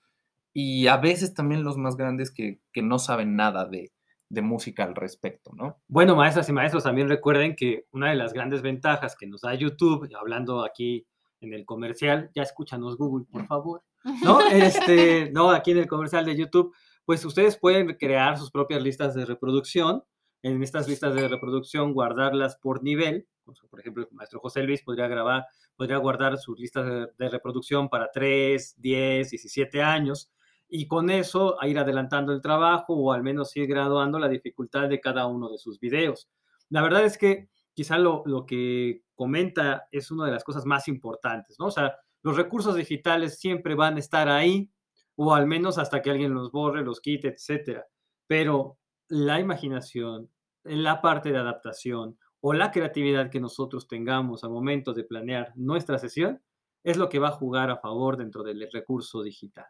y 0.52 0.86
a 0.88 0.96
veces 0.96 1.34
también 1.34 1.64
los 1.64 1.76
más 1.76 1.96
grandes 1.96 2.30
que, 2.30 2.60
que 2.72 2.82
no 2.82 2.98
saben 2.98 3.36
nada 3.36 3.66
de, 3.66 3.92
de 4.28 4.42
música 4.42 4.84
al 4.84 4.94
respecto, 4.94 5.52
¿no? 5.54 5.80
Bueno, 5.88 6.16
maestras 6.16 6.48
y 6.48 6.52
maestros, 6.52 6.84
también 6.84 7.08
recuerden 7.08 7.54
que 7.56 7.86
una 7.92 8.10
de 8.10 8.16
las 8.16 8.32
grandes 8.32 8.62
ventajas 8.62 9.16
que 9.16 9.26
nos 9.26 9.42
da 9.42 9.54
YouTube, 9.54 10.08
hablando 10.18 10.64
aquí 10.64 11.06
en 11.40 11.52
el 11.52 11.64
comercial, 11.64 12.30
ya 12.34 12.42
escúchanos 12.42 12.96
Google, 12.96 13.26
por 13.30 13.46
favor, 13.46 13.82
¿no? 14.24 14.40
Este, 14.40 15.30
no, 15.32 15.50
aquí 15.50 15.72
en 15.72 15.78
el 15.78 15.86
comercial 15.86 16.24
de 16.24 16.36
YouTube, 16.36 16.74
pues 17.04 17.24
ustedes 17.24 17.56
pueden 17.56 17.94
crear 17.94 18.38
sus 18.38 18.50
propias 18.50 18.82
listas 18.82 19.14
de 19.14 19.24
reproducción. 19.24 20.04
En 20.42 20.62
estas 20.62 20.86
listas 20.86 21.14
de 21.14 21.26
reproducción, 21.26 21.92
guardarlas 21.92 22.56
por 22.56 22.82
nivel. 22.82 23.26
Por 23.44 23.80
ejemplo, 23.80 24.06
el 24.08 24.14
maestro 24.14 24.40
José 24.40 24.62
Luis 24.62 24.82
podría 24.82 25.08
grabar, 25.08 25.46
podría 25.74 25.96
guardar 25.96 26.38
sus 26.38 26.58
listas 26.58 26.86
de, 26.86 27.08
de 27.18 27.28
reproducción 27.30 27.88
para 27.88 28.10
3, 28.12 28.74
10, 28.76 29.30
17 29.30 29.82
años 29.82 30.30
y 30.68 30.86
con 30.86 31.10
eso 31.10 31.60
a 31.60 31.66
ir 31.66 31.78
adelantando 31.78 32.32
el 32.32 32.42
trabajo 32.42 32.94
o 32.94 33.12
al 33.12 33.22
menos 33.22 33.56
ir 33.56 33.66
graduando 33.66 34.18
la 34.18 34.28
dificultad 34.28 34.88
de 34.88 35.00
cada 35.00 35.26
uno 35.26 35.48
de 35.48 35.58
sus 35.58 35.80
videos. 35.80 36.28
La 36.68 36.82
verdad 36.82 37.04
es 37.04 37.16
que 37.16 37.48
quizá 37.78 37.96
lo, 37.96 38.24
lo 38.26 38.44
que 38.44 39.04
comenta 39.14 39.86
es 39.92 40.10
una 40.10 40.26
de 40.26 40.32
las 40.32 40.42
cosas 40.42 40.64
más 40.66 40.88
importantes, 40.88 41.56
¿no? 41.60 41.66
O 41.66 41.70
sea, 41.70 41.94
los 42.24 42.36
recursos 42.36 42.74
digitales 42.74 43.38
siempre 43.38 43.76
van 43.76 43.94
a 43.94 44.00
estar 44.00 44.28
ahí, 44.28 44.68
o 45.14 45.32
al 45.32 45.46
menos 45.46 45.78
hasta 45.78 46.02
que 46.02 46.10
alguien 46.10 46.34
los 46.34 46.50
borre, 46.50 46.82
los 46.82 47.00
quite, 47.00 47.28
etcétera. 47.28 47.86
Pero 48.26 48.78
la 49.06 49.38
imaginación, 49.38 50.28
la 50.64 51.00
parte 51.00 51.30
de 51.30 51.38
adaptación 51.38 52.18
o 52.40 52.52
la 52.52 52.72
creatividad 52.72 53.30
que 53.30 53.38
nosotros 53.38 53.86
tengamos 53.86 54.42
al 54.42 54.50
momento 54.50 54.92
de 54.92 55.04
planear 55.04 55.52
nuestra 55.54 55.98
sesión 55.98 56.42
es 56.82 56.96
lo 56.96 57.08
que 57.08 57.20
va 57.20 57.28
a 57.28 57.38
jugar 57.42 57.70
a 57.70 57.76
favor 57.76 58.16
dentro 58.16 58.42
del 58.42 58.68
recurso 58.72 59.22
digital. 59.22 59.66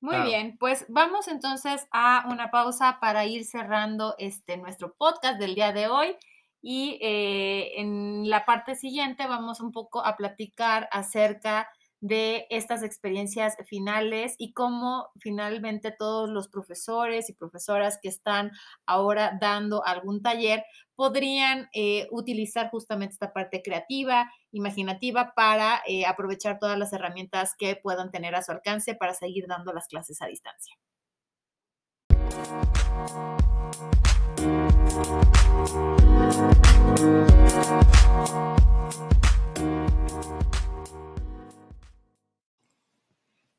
Muy 0.00 0.14
Claro. 0.14 0.24
bien, 0.24 0.56
pues 0.58 0.86
vamos 0.88 1.26
entonces 1.28 1.86
a 1.92 2.24
una 2.32 2.50
pausa 2.50 2.98
para 3.00 3.26
ir 3.26 3.44
cerrando 3.44 4.14
este 4.18 4.56
nuestro 4.56 4.94
podcast 4.94 5.38
del 5.40 5.54
día 5.54 5.72
de 5.72 5.88
hoy. 5.88 6.16
Y 6.60 6.98
eh, 7.02 7.80
en 7.80 8.28
la 8.28 8.44
parte 8.44 8.74
siguiente 8.74 9.26
vamos 9.26 9.60
un 9.60 9.72
poco 9.72 10.04
a 10.04 10.16
platicar 10.16 10.88
acerca 10.90 11.68
de 12.00 12.46
estas 12.50 12.82
experiencias 12.82 13.56
finales 13.66 14.34
y 14.38 14.52
cómo 14.52 15.08
finalmente 15.18 15.90
todos 15.90 16.30
los 16.30 16.48
profesores 16.48 17.28
y 17.28 17.32
profesoras 17.32 17.98
que 18.00 18.08
están 18.08 18.52
ahora 18.86 19.36
dando 19.40 19.84
algún 19.84 20.22
taller 20.22 20.64
podrían 20.94 21.68
eh, 21.74 22.06
utilizar 22.10 22.70
justamente 22.70 23.14
esta 23.14 23.32
parte 23.32 23.62
creativa, 23.62 24.30
imaginativa, 24.52 25.32
para 25.34 25.82
eh, 25.86 26.06
aprovechar 26.06 26.58
todas 26.58 26.78
las 26.78 26.92
herramientas 26.92 27.54
que 27.56 27.76
puedan 27.76 28.10
tener 28.10 28.34
a 28.34 28.42
su 28.42 28.52
alcance 28.52 28.94
para 28.94 29.14
seguir 29.14 29.46
dando 29.48 29.72
las 29.72 29.88
clases 29.88 30.22
a 30.22 30.26
distancia. 30.26 30.76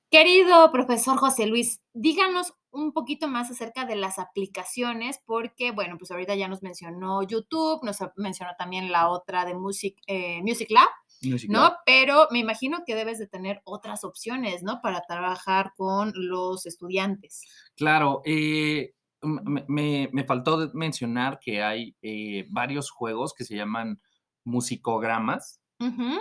Querido 0.10 0.71
profesor 0.71 1.17
José 1.17 1.45
Luis, 1.45 1.82
díganos 1.93 2.54
un 2.71 2.91
poquito 2.93 3.28
más 3.28 3.49
acerca 3.52 3.86
de 3.86 3.95
las 3.95 4.19
aplicaciones, 4.19 5.21
porque, 5.25 5.71
bueno, 5.71 5.97
pues 5.97 6.12
ahorita 6.12 6.36
ya 6.36 6.47
nos 6.47 6.62
mencionó 6.62 7.23
YouTube, 7.23 7.84
nos 7.84 7.97
mencionó 8.15 8.52
también 8.58 8.91
la 8.91 9.10
otra 9.10 9.45
de 9.45 9.54
Music, 9.54 9.97
eh, 10.08 10.41
Music 10.41 10.69
Lab, 10.71 10.89
Music 11.21 11.49
¿no? 11.49 11.62
Lab. 11.62 11.78
Pero 11.86 12.28
me 12.32 12.39
imagino 12.39 12.80
que 12.86 12.95
debes 12.95 13.17
de 13.17 13.28
tener 13.28 13.62
otras 13.63 14.04
opciones, 14.04 14.62
¿no? 14.63 14.82
Para 14.82 15.02
trabajar 15.08 15.73
con 15.78 16.12
los 16.15 16.65
estudiantes. 16.65 17.43
Claro, 17.75 18.21
eh, 18.25 18.95
me, 19.21 19.65
me- 19.67 20.10
me 20.13 20.23
faltó 20.25 20.71
mencionar 20.73 21.39
que 21.39 21.62
hay 21.63 21.95
eh, 22.01 22.45
varios 22.49 22.89
juegos 22.91 23.34
que 23.34 23.43
se 23.45 23.55
llaman 23.55 24.01
musicogramas, 24.45 25.62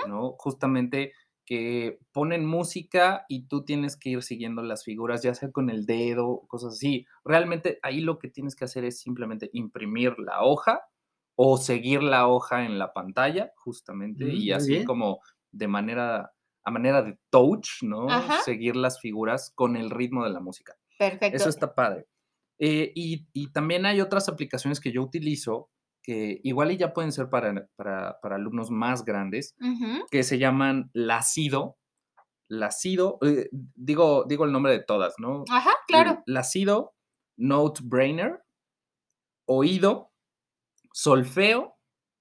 ¿no? 0.08 0.34
Justamente 0.38 1.12
que 1.46 1.98
ponen 2.12 2.44
música 2.46 3.24
y 3.28 3.46
tú 3.48 3.64
tienes 3.64 3.96
que 3.96 4.10
ir 4.10 4.22
siguiendo 4.22 4.62
las 4.62 4.84
figuras, 4.84 5.22
ya 5.22 5.34
sea 5.34 5.50
con 5.52 5.70
el 5.70 5.86
dedo, 5.86 6.42
cosas 6.48 6.74
así. 6.74 7.06
Realmente 7.24 7.78
ahí 7.82 8.00
lo 8.00 8.18
que 8.18 8.28
tienes 8.28 8.54
que 8.56 8.64
hacer 8.66 8.84
es 8.84 9.00
simplemente 9.00 9.50
imprimir 9.54 10.18
la 10.18 10.42
hoja 10.44 10.82
o 11.36 11.56
seguir 11.56 12.02
la 12.02 12.28
hoja 12.28 12.64
en 12.66 12.78
la 12.78 12.92
pantalla, 12.92 13.52
justamente, 13.56 14.24
Mm, 14.26 14.36
y 14.36 14.52
así 14.52 14.72
bien. 14.72 14.84
como 14.84 15.20
de 15.52 15.68
manera, 15.68 16.32
a 16.64 16.70
manera 16.70 17.02
de 17.02 17.18
touch, 17.30 17.82
¿no? 17.82 18.10
Ajá. 18.10 18.40
Seguir 18.44 18.76
las 18.76 19.00
figuras 19.00 19.52
con 19.54 19.76
el 19.76 19.90
ritmo 19.90 20.24
de 20.24 20.30
la 20.30 20.40
música. 20.40 20.74
Perfecto. 20.98 21.36
Eso 21.36 21.48
está 21.48 21.74
padre. 21.74 22.06
Eh, 22.58 22.92
y, 22.94 23.26
y 23.32 23.52
también 23.52 23.86
hay 23.86 24.00
otras 24.00 24.28
aplicaciones 24.28 24.80
que 24.80 24.92
yo 24.92 25.02
utilizo 25.02 25.70
que 26.02 26.40
igual 26.42 26.72
y 26.72 26.78
ya 26.78 26.94
pueden 26.94 27.12
ser 27.12 27.28
para, 27.28 27.68
para, 27.76 28.18
para 28.20 28.36
alumnos 28.36 28.70
más 28.70 29.04
grandes, 29.04 29.54
que 30.10 30.22
se 30.22 30.38
llaman 30.38 30.90
Lacido. 30.94 31.76
Lacido, 32.48 33.18
eh, 33.20 33.50
digo, 33.74 34.24
digo 34.26 34.46
el 34.46 34.52
nombre 34.52 34.72
de 34.72 34.82
todas, 34.82 35.16
¿no? 35.18 35.44
Ajá, 35.50 35.70
claro. 35.86 36.22
Lacido, 36.24 36.94
Note 37.36 37.82
Brainer, 37.84 38.42
Oído, 39.44 40.12
Solfeo 40.94 41.76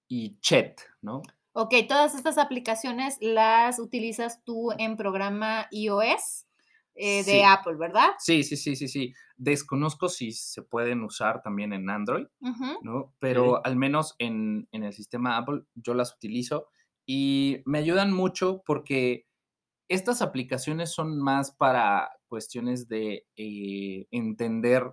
y 0.10 0.38
Chet, 0.42 0.82
¿no? 1.02 1.22
Ok, 1.54 1.74
todas 1.88 2.14
estas 2.14 2.38
aplicaciones 2.38 3.18
las 3.22 3.80
utilizas 3.80 4.44
tú 4.44 4.74
en 4.78 4.98
programa 4.98 5.68
iOS 5.72 6.47
eh, 6.98 7.24
de 7.24 7.24
Sí. 7.24 7.42
Apple, 7.46 7.76
¿verdad? 7.78 8.12
Sí, 8.20 8.44
sí, 8.44 8.58
sí, 8.58 8.76
sí, 8.76 8.88
sí. 8.88 9.14
Desconozco 9.38 10.10
si 10.10 10.32
se 10.32 10.62
pueden 10.64 11.04
usar 11.04 11.42
también 11.42 11.74
en 11.74 11.90
Android. 11.90 12.28
¿no? 12.82 13.14
Pero 13.20 13.66
al 13.66 13.76
menos 13.76 14.16
en, 14.20 14.68
en 14.72 14.84
el 14.84 14.94
sistema 14.94 15.38
Apple 15.38 15.64
yo 15.76 15.94
las 15.94 16.14
utilizo 16.16 16.68
y 17.06 17.62
me 17.66 17.80
ayudan 17.80 18.12
mucho 18.14 18.62
porque 18.66 19.26
estas 19.90 20.22
aplicaciones 20.22 20.94
son 20.94 21.20
más 21.20 21.52
para 21.52 22.10
cuestiones 22.28 22.88
de 22.90 23.28
eh, 23.38 24.08
entender, 24.12 24.84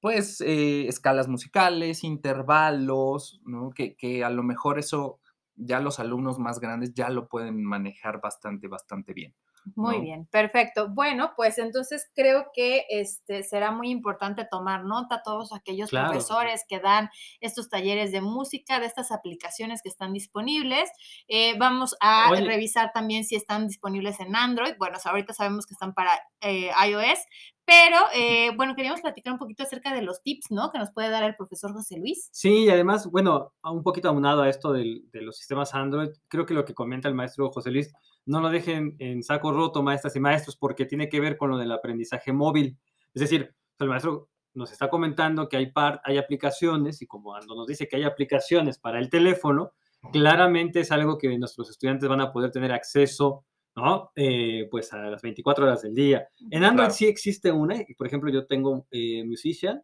pues, 0.00 0.40
eh, 0.42 0.86
escalas 0.88 1.28
musicales, 1.28 2.04
intervalos, 2.04 3.40
¿no? 3.44 3.70
Que, 3.70 3.96
que 3.96 4.24
a 4.24 4.30
lo 4.30 4.42
mejor 4.42 4.78
eso 4.78 5.20
ya 5.56 5.80
los 5.80 6.00
alumnos 6.00 6.38
más 6.38 6.60
grandes 6.60 6.92
ya 6.94 7.08
lo 7.10 7.28
pueden 7.28 7.62
manejar 7.64 8.20
bastante, 8.22 8.68
bastante 8.68 9.14
bien. 9.14 9.34
Muy 9.74 9.96
¿no? 9.96 10.02
bien, 10.02 10.26
perfecto. 10.26 10.88
Bueno, 10.88 11.32
pues 11.36 11.58
entonces 11.58 12.10
creo 12.14 12.46
que 12.54 12.84
este 12.90 13.42
será 13.42 13.70
muy 13.70 13.90
importante 13.90 14.46
tomar 14.50 14.84
nota 14.84 15.16
a 15.16 15.22
todos 15.22 15.52
aquellos 15.52 15.90
Claro. 15.90 16.10
profesores 16.10 16.64
que 16.68 16.80
dan 16.80 17.08
estos 17.40 17.68
talleres 17.68 18.12
de 18.12 18.20
música, 18.20 18.80
de 18.80 18.86
estas 18.86 19.10
aplicaciones 19.12 19.80
que 19.82 19.88
están 19.88 20.12
disponibles. 20.12 20.90
Eh, 21.28 21.54
vamos 21.58 21.96
a 22.00 22.30
Oye. 22.30 22.44
revisar 22.44 22.92
también 22.92 23.24
si 23.24 23.36
están 23.36 23.66
disponibles 23.66 24.20
en 24.20 24.36
Android. 24.36 24.74
Bueno, 24.78 24.98
ahorita 25.04 25.32
sabemos 25.32 25.66
que 25.66 25.74
están 25.74 25.94
para 25.94 26.10
eh, 26.40 26.70
iOS, 26.88 27.18
pero 27.64 27.96
eh, 28.14 28.50
bueno, 28.56 28.74
queríamos 28.76 29.00
platicar 29.00 29.32
un 29.32 29.38
poquito 29.38 29.62
acerca 29.62 29.94
de 29.94 30.02
los 30.02 30.22
tips, 30.22 30.50
¿no? 30.50 30.70
Que 30.70 30.78
nos 30.78 30.90
puede 30.92 31.08
dar 31.08 31.22
el 31.24 31.34
profesor 31.34 31.72
José 31.72 31.96
Luis. 31.98 32.28
Sí, 32.32 32.64
y 32.64 32.70
además, 32.70 33.06
bueno, 33.10 33.54
un 33.62 33.82
poquito 33.82 34.08
aunado 34.10 34.42
a 34.42 34.50
esto 34.50 34.72
del- 34.72 35.10
de 35.10 35.22
los 35.22 35.38
sistemas 35.38 35.74
Android, 35.74 36.10
creo 36.28 36.44
que 36.44 36.52
lo 36.52 36.66
que 36.66 36.74
comenta 36.74 37.08
el 37.08 37.14
maestro 37.14 37.50
José 37.50 37.70
Luis, 37.70 37.90
no 38.26 38.40
lo 38.40 38.48
dejen 38.50 38.96
en 38.98 39.22
saco 39.22 39.52
roto, 39.52 39.82
maestras 39.82 40.16
y 40.16 40.20
maestros, 40.20 40.56
porque 40.56 40.86
tiene 40.86 41.08
que 41.08 41.20
ver 41.20 41.36
con 41.36 41.50
lo 41.50 41.58
del 41.58 41.72
aprendizaje 41.72 42.32
móvil. 42.32 42.76
Es 43.12 43.20
decir, 43.20 43.54
el 43.78 43.88
maestro 43.88 44.30
nos 44.54 44.70
está 44.72 44.88
comentando 44.88 45.48
que 45.48 45.56
hay, 45.56 45.70
par- 45.72 46.00
hay 46.04 46.16
aplicaciones, 46.16 47.02
y 47.02 47.06
como 47.06 47.30
cuando 47.32 47.54
nos 47.54 47.66
dice 47.66 47.86
que 47.88 47.96
hay 47.96 48.04
aplicaciones 48.04 48.78
para 48.78 48.98
el 48.98 49.10
teléfono, 49.10 49.72
claramente 50.12 50.80
es 50.80 50.92
algo 50.92 51.18
que 51.18 51.36
nuestros 51.38 51.70
estudiantes 51.70 52.08
van 52.08 52.20
a 52.20 52.32
poder 52.32 52.50
tener 52.50 52.72
acceso, 52.72 53.44
¿no? 53.74 54.10
Eh, 54.14 54.68
pues 54.70 54.92
a 54.92 54.98
las 54.98 55.22
24 55.22 55.64
horas 55.64 55.82
del 55.82 55.94
día. 55.94 56.28
En 56.50 56.62
Android 56.62 56.86
Claro. 56.88 56.94
sí 56.94 57.06
existe 57.06 57.50
una, 57.50 57.76
y 57.86 57.94
por 57.94 58.06
ejemplo, 58.06 58.30
yo 58.30 58.46
tengo 58.46 58.86
eh, 58.90 59.24
Musician 59.24 59.82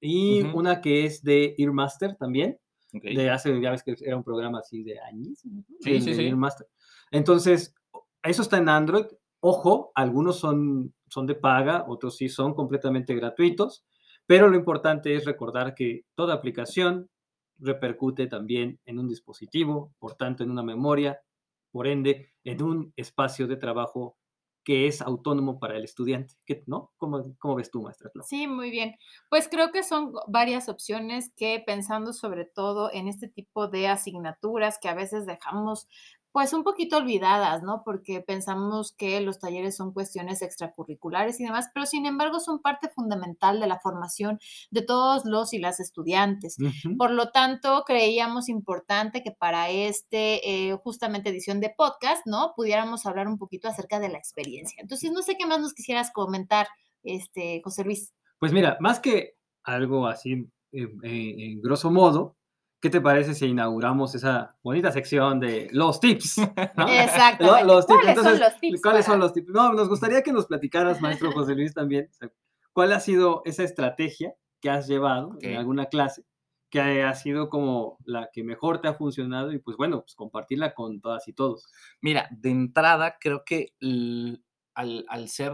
y 0.00 0.42
una 0.42 0.80
que 0.80 1.04
es 1.04 1.22
de 1.22 1.54
Earmaster 1.58 2.16
también, 2.16 2.58
de 2.92 3.28
hace, 3.30 3.60
ya 3.60 3.70
ves 3.70 3.82
que 3.82 3.94
era 4.00 4.16
un 4.16 4.24
programa 4.24 4.60
así 4.60 4.82
de 4.82 4.98
años. 5.00 5.44
¿no? 5.44 5.62
Sí, 5.80 5.90
El 5.96 6.02
sí, 6.02 6.10
de 6.10 6.16
sí. 6.16 6.26
Earmaster. 6.26 6.66
Entonces, 7.10 7.74
eso 8.28 8.42
está 8.42 8.58
en 8.58 8.68
Android. 8.68 9.06
Ojo, 9.40 9.92
algunos 9.94 10.38
son, 10.38 10.94
son 11.08 11.26
de 11.26 11.34
paga, 11.34 11.84
otros 11.88 12.16
sí 12.16 12.28
son 12.28 12.54
completamente 12.54 13.14
gratuitos, 13.14 13.84
pero 14.26 14.48
lo 14.48 14.56
importante 14.56 15.14
es 15.14 15.24
recordar 15.24 15.74
que 15.74 16.02
toda 16.14 16.34
aplicación 16.34 17.08
repercute 17.58 18.26
también 18.26 18.80
en 18.84 18.98
un 18.98 19.08
dispositivo, 19.08 19.92
por 19.98 20.14
tanto 20.14 20.42
en 20.42 20.50
una 20.50 20.62
memoria, 20.62 21.20
por 21.70 21.86
ende 21.86 22.32
en 22.44 22.62
un 22.62 22.92
espacio 22.96 23.46
de 23.46 23.56
trabajo 23.56 24.16
que 24.64 24.86
es 24.86 25.00
autónomo 25.00 25.58
para 25.58 25.76
el 25.76 25.84
estudiante, 25.84 26.34
¿qué- 26.44 26.62
¿no? 26.66 26.92
¿Cómo, 26.98 27.22
cómo 27.38 27.54
ves 27.54 27.70
tú, 27.70 27.82
maestra? 27.82 28.10
Sí, 28.26 28.46
muy 28.46 28.70
bien. 28.70 28.96
Pues 29.30 29.48
creo 29.48 29.70
que 29.70 29.82
son 29.82 30.12
varias 30.26 30.68
opciones 30.68 31.32
que 31.36 31.62
pensando 31.64 32.12
sobre 32.12 32.44
todo 32.44 32.90
en 32.92 33.08
este 33.08 33.28
tipo 33.28 33.68
de 33.68 33.88
asignaturas 33.88 34.78
que 34.80 34.88
a 34.88 34.94
veces 34.94 35.24
dejamos 35.24 35.88
pues 36.32 36.52
un 36.52 36.62
poquito 36.62 36.98
olvidadas, 36.98 37.62
¿no? 37.62 37.82
Porque 37.84 38.20
pensamos 38.20 38.92
que 38.92 39.20
los 39.20 39.38
talleres 39.38 39.76
son 39.76 39.92
cuestiones 39.92 40.42
extracurriculares 40.42 41.40
y 41.40 41.44
demás, 41.44 41.68
pero 41.72 41.86
sin 41.86 42.06
embargo 42.06 42.40
son 42.40 42.60
parte 42.60 42.88
fundamental 42.88 43.60
de 43.60 43.66
la 43.66 43.80
formación 43.80 44.38
de 44.70 44.82
todos 44.82 45.24
los 45.24 45.52
y 45.52 45.58
las 45.58 45.80
estudiantes. 45.80 46.56
Por 46.96 47.10
lo 47.10 47.30
tanto, 47.30 47.84
creíamos 47.86 48.48
importante 48.48 49.22
que 49.22 49.32
para 49.32 49.70
este, 49.70 50.68
eh, 50.68 50.76
justamente 50.82 51.30
edición 51.30 51.60
de 51.60 51.72
podcast, 51.76 52.26
¿no? 52.26 52.52
Pudiéramos 52.56 53.06
hablar 53.06 53.28
un 53.28 53.38
poquito 53.38 53.68
acerca 53.68 54.00
de 54.00 54.08
la 54.08 54.18
experiencia. 54.18 54.80
Entonces, 54.80 55.10
no 55.12 55.22
sé 55.22 55.36
qué 55.38 55.46
más 55.46 55.60
nos 55.60 55.74
quisieras 55.74 56.10
comentar, 56.12 56.68
este, 57.02 57.60
José 57.64 57.84
Luis. 57.84 58.12
Pues 58.38 58.52
mira, 58.52 58.76
más 58.80 59.00
que 59.00 59.34
algo 59.64 60.06
así 60.06 60.48
eh, 60.72 60.88
eh, 61.02 61.34
en 61.38 61.60
grosso 61.60 61.90
modo, 61.90 62.36
¿qué 62.80 62.90
te 62.90 63.00
parece 63.00 63.34
si 63.34 63.46
inauguramos 63.46 64.14
esa 64.14 64.56
bonita 64.62 64.92
sección 64.92 65.40
de 65.40 65.68
los 65.72 66.00
tips? 66.00 66.36
tips. 67.86 67.86
¿Cuáles 67.86 68.16
son 68.16 68.38
los 68.38 68.60
tips 68.60 68.82
¿Cuáles 68.82 69.06
son 69.06 69.20
los 69.20 69.32
tips? 69.32 69.48
No, 69.48 69.72
nos 69.72 69.88
gustaría 69.88 70.22
que 70.22 70.32
nos 70.32 70.46
platicaras, 70.46 71.00
maestro 71.00 71.32
José 71.32 71.54
Luis, 71.54 71.74
también. 71.74 72.08
¿Cuál 72.72 72.92
ha 72.92 73.00
sido 73.00 73.42
esa 73.44 73.64
estrategia 73.64 74.34
que 74.60 74.70
has 74.70 74.86
llevado 74.86 75.36
en 75.40 75.52
Ok. 75.52 75.58
alguna 75.58 75.86
clase 75.86 76.24
que 76.70 77.02
ha 77.02 77.14
sido 77.14 77.48
como 77.48 77.96
la 78.04 78.28
que 78.32 78.44
mejor 78.44 78.80
te 78.80 78.88
ha 78.88 78.94
funcionado 78.94 79.52
y 79.52 79.58
pues 79.58 79.76
bueno, 79.76 80.02
pues 80.02 80.14
compartirla 80.14 80.74
con 80.74 81.00
todas 81.00 81.26
y 81.26 81.32
todos? 81.32 81.66
Mira, 82.02 82.28
de 82.30 82.50
entrada 82.50 83.16
creo 83.18 83.42
que 83.44 83.72
al, 84.74 85.04
al 85.08 85.28
ser 85.28 85.52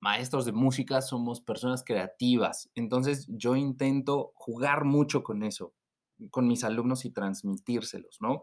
maestros 0.00 0.44
de 0.44 0.52
música 0.52 1.00
somos 1.00 1.40
personas 1.40 1.84
creativas, 1.84 2.70
entonces 2.74 3.26
yo 3.28 3.56
intento 3.56 4.32
jugar 4.34 4.84
mucho 4.84 5.22
con 5.22 5.42
eso, 5.42 5.74
con 6.30 6.46
mis 6.46 6.64
alumnos 6.64 7.04
y 7.04 7.10
transmitírselos, 7.10 8.18
¿no? 8.20 8.42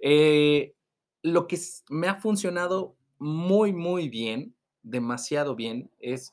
Eh, 0.00 0.74
lo 1.22 1.46
que 1.46 1.58
me 1.90 2.08
ha 2.08 2.16
funcionado 2.16 2.96
muy, 3.18 3.72
muy 3.72 4.08
bien, 4.08 4.54
demasiado 4.82 5.56
bien, 5.56 5.90
es 5.98 6.32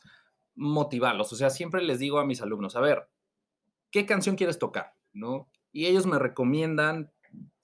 motivarlos. 0.56 1.32
O 1.34 1.36
sea, 1.36 1.50
siempre 1.50 1.82
les 1.82 2.00
digo 2.00 2.20
a 2.20 2.26
mis 2.26 2.42
alumnos, 2.42 2.76
a 2.76 2.82
ver, 2.82 3.10
¿qué 3.92 4.06
canción 4.06 4.36
quieres 4.36 4.60
tocar? 4.60 4.94
¿No? 5.14 5.50
Y 5.72 5.88
ellos 5.88 6.06
me 6.06 6.20
recomiendan 6.20 7.12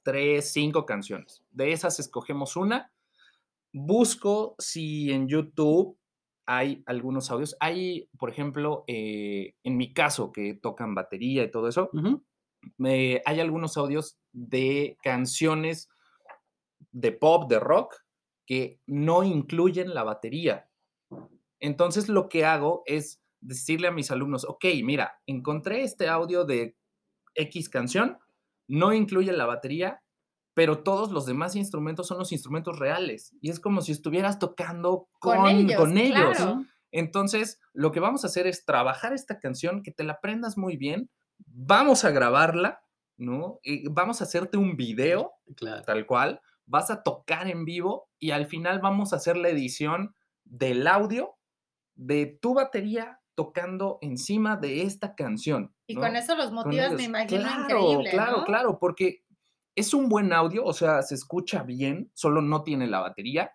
tres, 0.03 0.51
cinco 0.51 0.85
canciones. 0.85 1.43
De 1.51 1.71
esas 1.71 1.99
escogemos 1.99 2.55
una. 2.55 2.91
Busco 3.73 4.55
si 4.59 5.11
en 5.11 5.27
YouTube 5.27 5.97
hay 6.45 6.83
algunos 6.85 7.31
audios. 7.31 7.55
Hay, 7.59 8.09
por 8.17 8.29
ejemplo, 8.29 8.83
eh, 8.87 9.55
en 9.63 9.77
mi 9.77 9.93
caso, 9.93 10.31
que 10.31 10.53
tocan 10.55 10.95
batería 10.95 11.43
y 11.43 11.51
todo 11.51 11.67
eso, 11.69 11.89
me, 12.77 13.21
hay 13.25 13.39
algunos 13.39 13.77
audios 13.77 14.17
de 14.31 14.97
canciones 15.03 15.89
de 16.91 17.11
pop, 17.11 17.49
de 17.49 17.59
rock, 17.59 17.95
que 18.45 18.79
no 18.85 19.23
incluyen 19.23 19.93
la 19.93 20.03
batería. 20.03 20.69
Entonces 21.59 22.09
lo 22.09 22.27
que 22.27 22.45
hago 22.45 22.83
es 22.85 23.21
decirle 23.39 23.87
a 23.87 23.91
mis 23.91 24.11
alumnos, 24.11 24.45
ok, 24.45 24.65
mira, 24.83 25.19
encontré 25.25 25.83
este 25.83 26.09
audio 26.09 26.45
de 26.45 26.75
X 27.35 27.69
canción, 27.69 28.17
no 28.67 28.93
incluye 28.93 29.31
la 29.31 29.45
batería, 29.45 30.03
pero 30.53 30.83
todos 30.83 31.11
los 31.11 31.25
demás 31.25 31.55
instrumentos 31.55 32.07
son 32.07 32.17
los 32.17 32.31
instrumentos 32.31 32.77
reales. 32.77 33.35
Y 33.41 33.49
es 33.49 33.59
como 33.59 33.81
si 33.81 33.91
estuvieras 33.91 34.37
tocando 34.37 35.07
con, 35.19 35.47
ellos. 35.47 36.37
Entonces, 36.91 37.59
lo 37.73 37.91
que 37.91 38.01
vamos 38.01 38.23
a 38.23 38.27
hacer 38.27 38.47
es 38.47 38.65
trabajar 38.65 39.13
esta 39.13 39.39
canción, 39.39 39.81
que 39.81 39.91
te 39.91 40.03
la 40.03 40.13
aprendas 40.13 40.57
muy 40.57 40.75
bien, 40.75 41.09
vamos 41.45 42.05
a 42.05 42.11
grabarla, 42.11 42.83
¿no? 43.17 43.59
Y 43.63 43.87
vamos 43.89 44.21
a 44.21 44.25
hacerte 44.25 44.57
un 44.57 44.75
video, 44.75 45.33
tal 45.85 46.05
cual, 46.05 46.41
vas 46.65 46.89
a 46.89 47.03
tocar 47.03 47.47
en 47.47 47.65
vivo 47.65 48.09
y 48.19 48.31
al 48.31 48.45
final 48.45 48.79
vamos 48.79 49.13
a 49.13 49.17
hacer 49.17 49.37
la 49.37 49.49
edición 49.49 50.15
del 50.43 50.87
audio 50.87 51.35
de 51.95 52.37
tu 52.41 52.53
batería 52.53 53.19
tocando 53.35 53.97
encima 54.01 54.57
de 54.57 54.83
esta 54.83 55.15
canción. 55.15 55.73
Y 55.87 55.95
con 55.95 56.15
eso 56.15 56.35
los 56.35 56.51
motivas, 56.51 56.93
me 56.93 57.03
imagino, 57.03 57.41
claro, 57.41 57.63
increíble. 57.63 58.09
Claro, 58.11 58.43
claro, 58.45 58.79
porque 58.79 59.23
es 59.75 59.93
un 59.93 60.09
buen 60.09 60.33
audio, 60.33 60.63
o 60.63 60.73
sea, 60.73 61.01
se 61.01 61.15
escucha 61.15 61.63
bien, 61.63 62.11
solo 62.13 62.41
no 62.41 62.63
tiene 62.63 62.87
la 62.87 62.99
batería. 62.99 63.53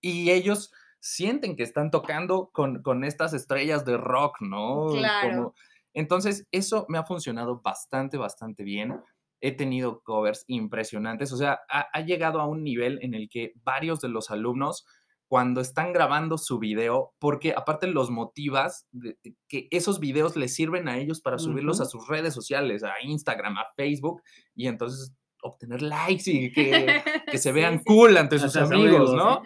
Y 0.00 0.30
ellos 0.30 0.72
sienten 1.00 1.56
que 1.56 1.62
están 1.62 1.90
tocando 1.90 2.50
con, 2.52 2.82
con, 2.82 3.04
estas 3.04 3.32
estrellas 3.34 3.84
de 3.84 3.96
rock, 3.96 4.40
¿no? 4.40 4.88
Claro. 4.88 5.54
Entonces, 5.94 6.46
eso 6.52 6.86
me 6.88 6.98
ha 6.98 7.04
funcionado 7.04 7.60
bastante, 7.62 8.16
bastante 8.16 8.64
bien. 8.64 9.00
He 9.40 9.52
tenido 9.52 10.00
covers 10.02 10.44
impresionantes, 10.48 11.32
o 11.32 11.36
sea, 11.36 11.60
ha 11.68 12.00
llegado 12.00 12.40
a 12.40 12.46
un 12.46 12.64
nivel 12.64 12.98
en 13.02 13.14
el 13.14 13.28
que 13.28 13.52
varios 13.62 14.00
de 14.00 14.08
los 14.08 14.30
alumnos 14.30 14.84
cuando 15.28 15.60
están 15.60 15.92
grabando 15.92 16.38
su 16.38 16.58
video, 16.58 17.12
porque 17.18 17.52
aparte 17.54 17.86
los 17.86 18.10
motivas 18.10 18.88
que 19.46 19.68
esos 19.70 20.00
videos 20.00 20.36
les 20.36 20.54
sirven 20.54 20.88
a 20.88 20.96
ellos 20.96 21.20
para 21.20 21.38
subirlos 21.38 21.82
a 21.82 21.84
sus 21.84 22.08
redes 22.08 22.32
sociales, 22.32 22.82
a 22.82 22.94
Instagram, 23.02 23.58
a 23.58 23.66
Facebook, 23.76 24.22
y 24.54 24.68
entonces 24.68 25.14
obtener 25.42 25.82
likes 25.82 26.30
y 26.30 26.50
que, 26.50 27.02
se 27.34 27.52
vean 27.52 27.82
cool 27.84 28.16
ante 28.16 28.38
sus 28.38 28.56
amigos, 28.56 29.12
¿no? 29.12 29.42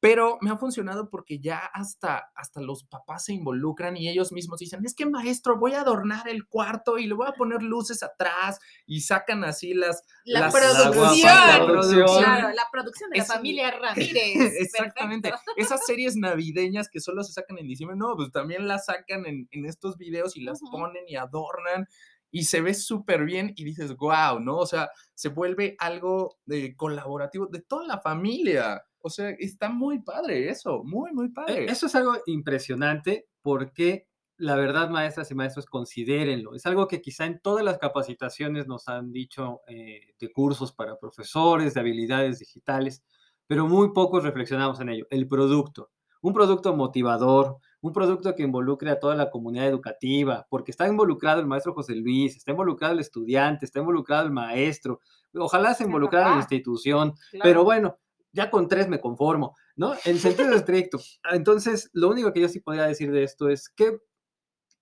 Pero 0.00 0.38
me 0.40 0.50
ha 0.50 0.56
funcionado 0.56 1.10
porque 1.10 1.40
ya 1.40 1.58
hasta, 1.58 2.30
hasta 2.36 2.60
los 2.60 2.84
papás 2.84 3.24
se 3.24 3.32
involucran 3.32 3.96
y 3.96 4.08
ellos 4.08 4.30
mismos 4.30 4.60
dicen, 4.60 4.84
es 4.84 4.94
que 4.94 5.06
maestro, 5.06 5.58
voy 5.58 5.74
a 5.74 5.80
adornar 5.80 6.28
el 6.28 6.46
cuarto 6.46 6.98
y 6.98 7.06
le 7.06 7.14
voy 7.14 7.26
a 7.26 7.32
poner 7.32 7.62
luces 7.62 8.04
atrás 8.04 8.60
y 8.86 9.00
sacan 9.00 9.42
así 9.42 9.74
las... 9.74 10.04
La, 10.24 10.50
producción, 10.50 11.26
la, 11.26 11.64
producción. 11.64 12.06
Claro, 12.06 12.54
la 12.54 12.66
producción 12.70 13.10
de 13.10 13.18
la 13.18 13.24
familia 13.24 13.70
Ramírez. 13.72 14.54
Exactamente. 14.60 15.32
Esas 15.56 15.84
series 15.84 16.16
navideñas 16.16 16.88
que 16.88 17.00
solo 17.00 17.24
se 17.24 17.32
sacan 17.32 17.58
en 17.58 17.66
diciembre, 17.66 17.96
no, 17.96 18.14
pues 18.14 18.30
también 18.30 18.68
las 18.68 18.86
sacan 18.86 19.26
en, 19.26 19.48
estos 19.50 19.98
videos 19.98 20.36
y 20.36 20.42
las 20.42 20.60
ponen 20.70 21.02
y 21.08 21.16
adornan 21.16 21.86
y 22.30 22.44
se 22.44 22.60
ve 22.60 22.74
súper 22.74 23.24
bien 23.24 23.52
y 23.56 23.64
dices, 23.64 23.96
wow, 23.96 24.38
¿no? 24.40 24.58
O 24.58 24.66
sea, 24.66 24.90
se 25.14 25.28
vuelve 25.28 25.76
algo 25.78 26.38
de 26.44 26.76
colaborativo 26.76 27.46
de 27.46 27.62
toda 27.62 27.86
la 27.86 28.00
familia. 28.00 28.82
O 29.08 29.10
sea, 29.10 29.30
está 29.30 29.70
muy 29.70 30.00
padre 30.00 30.48
eso, 30.48 30.82
muy, 30.84 31.12
muy 31.12 31.26
e, 31.26 31.30
padre. 31.30 31.64
Eso 31.64 31.86
es 31.86 31.94
algo 31.94 32.16
impresionante 32.26 33.26
porque 33.42 34.06
la 34.38 34.54
verdad, 34.54 34.88
maestras 34.88 35.30
y 35.32 35.34
maestros, 35.34 35.66
considérenlo. 35.66 36.54
Es 36.54 36.64
algo 36.64 36.86
que 36.86 37.00
quizá 37.00 37.26
en 37.26 37.40
todas 37.40 37.64
las 37.64 37.78
capacitaciones 37.78 38.68
nos 38.68 38.88
han 38.88 39.10
dicho 39.10 39.62
eh, 39.66 40.14
de 40.18 40.32
cursos 40.32 40.72
para 40.72 40.96
profesores, 40.96 41.74
de 41.74 41.80
habilidades 41.80 42.38
digitales, 42.38 43.02
pero 43.48 43.66
muy 43.66 43.92
pocos 43.92 44.22
reflexionamos 44.22 44.78
en 44.80 44.90
ello. 44.90 45.06
El 45.10 45.26
producto, 45.26 45.90
un 46.22 46.32
producto 46.32 46.74
motivador, 46.76 47.58
un 47.80 47.92
producto 47.92 48.36
que 48.36 48.44
involucre 48.44 48.90
a 48.90 49.00
toda 49.00 49.16
la 49.16 49.28
comunidad 49.28 49.66
educativa, 49.66 50.46
porque 50.48 50.70
está 50.70 50.86
involucrado 50.86 51.40
el 51.40 51.46
maestro 51.48 51.74
José 51.74 51.96
Luis, 51.96 52.36
está 52.36 52.52
involucrado 52.52 52.94
el 52.94 53.00
estudiante, 53.00 53.64
está 53.64 53.80
involucrado 53.80 54.24
el 54.24 54.32
maestro, 54.32 55.00
ojalá 55.34 55.74
se 55.74 55.84
involucrara 55.84 56.30
la 56.30 56.36
institución, 56.36 57.14
pero 57.42 57.64
bueno, 57.64 57.98
ya 58.32 58.50
con 58.50 58.68
tres 58.68 58.88
me 58.88 59.00
conformo, 59.00 59.56
¿no? 59.76 59.94
En 60.04 60.18
sentido 60.18 60.52
estricto. 60.54 60.98
Entonces, 61.32 61.90
lo 61.92 62.08
único 62.08 62.32
que 62.32 62.40
yo 62.40 62.48
sí 62.48 62.60
podría 62.60 62.86
decir 62.86 63.10
de 63.12 63.24
esto 63.24 63.48
es 63.48 63.68
que, 63.68 63.98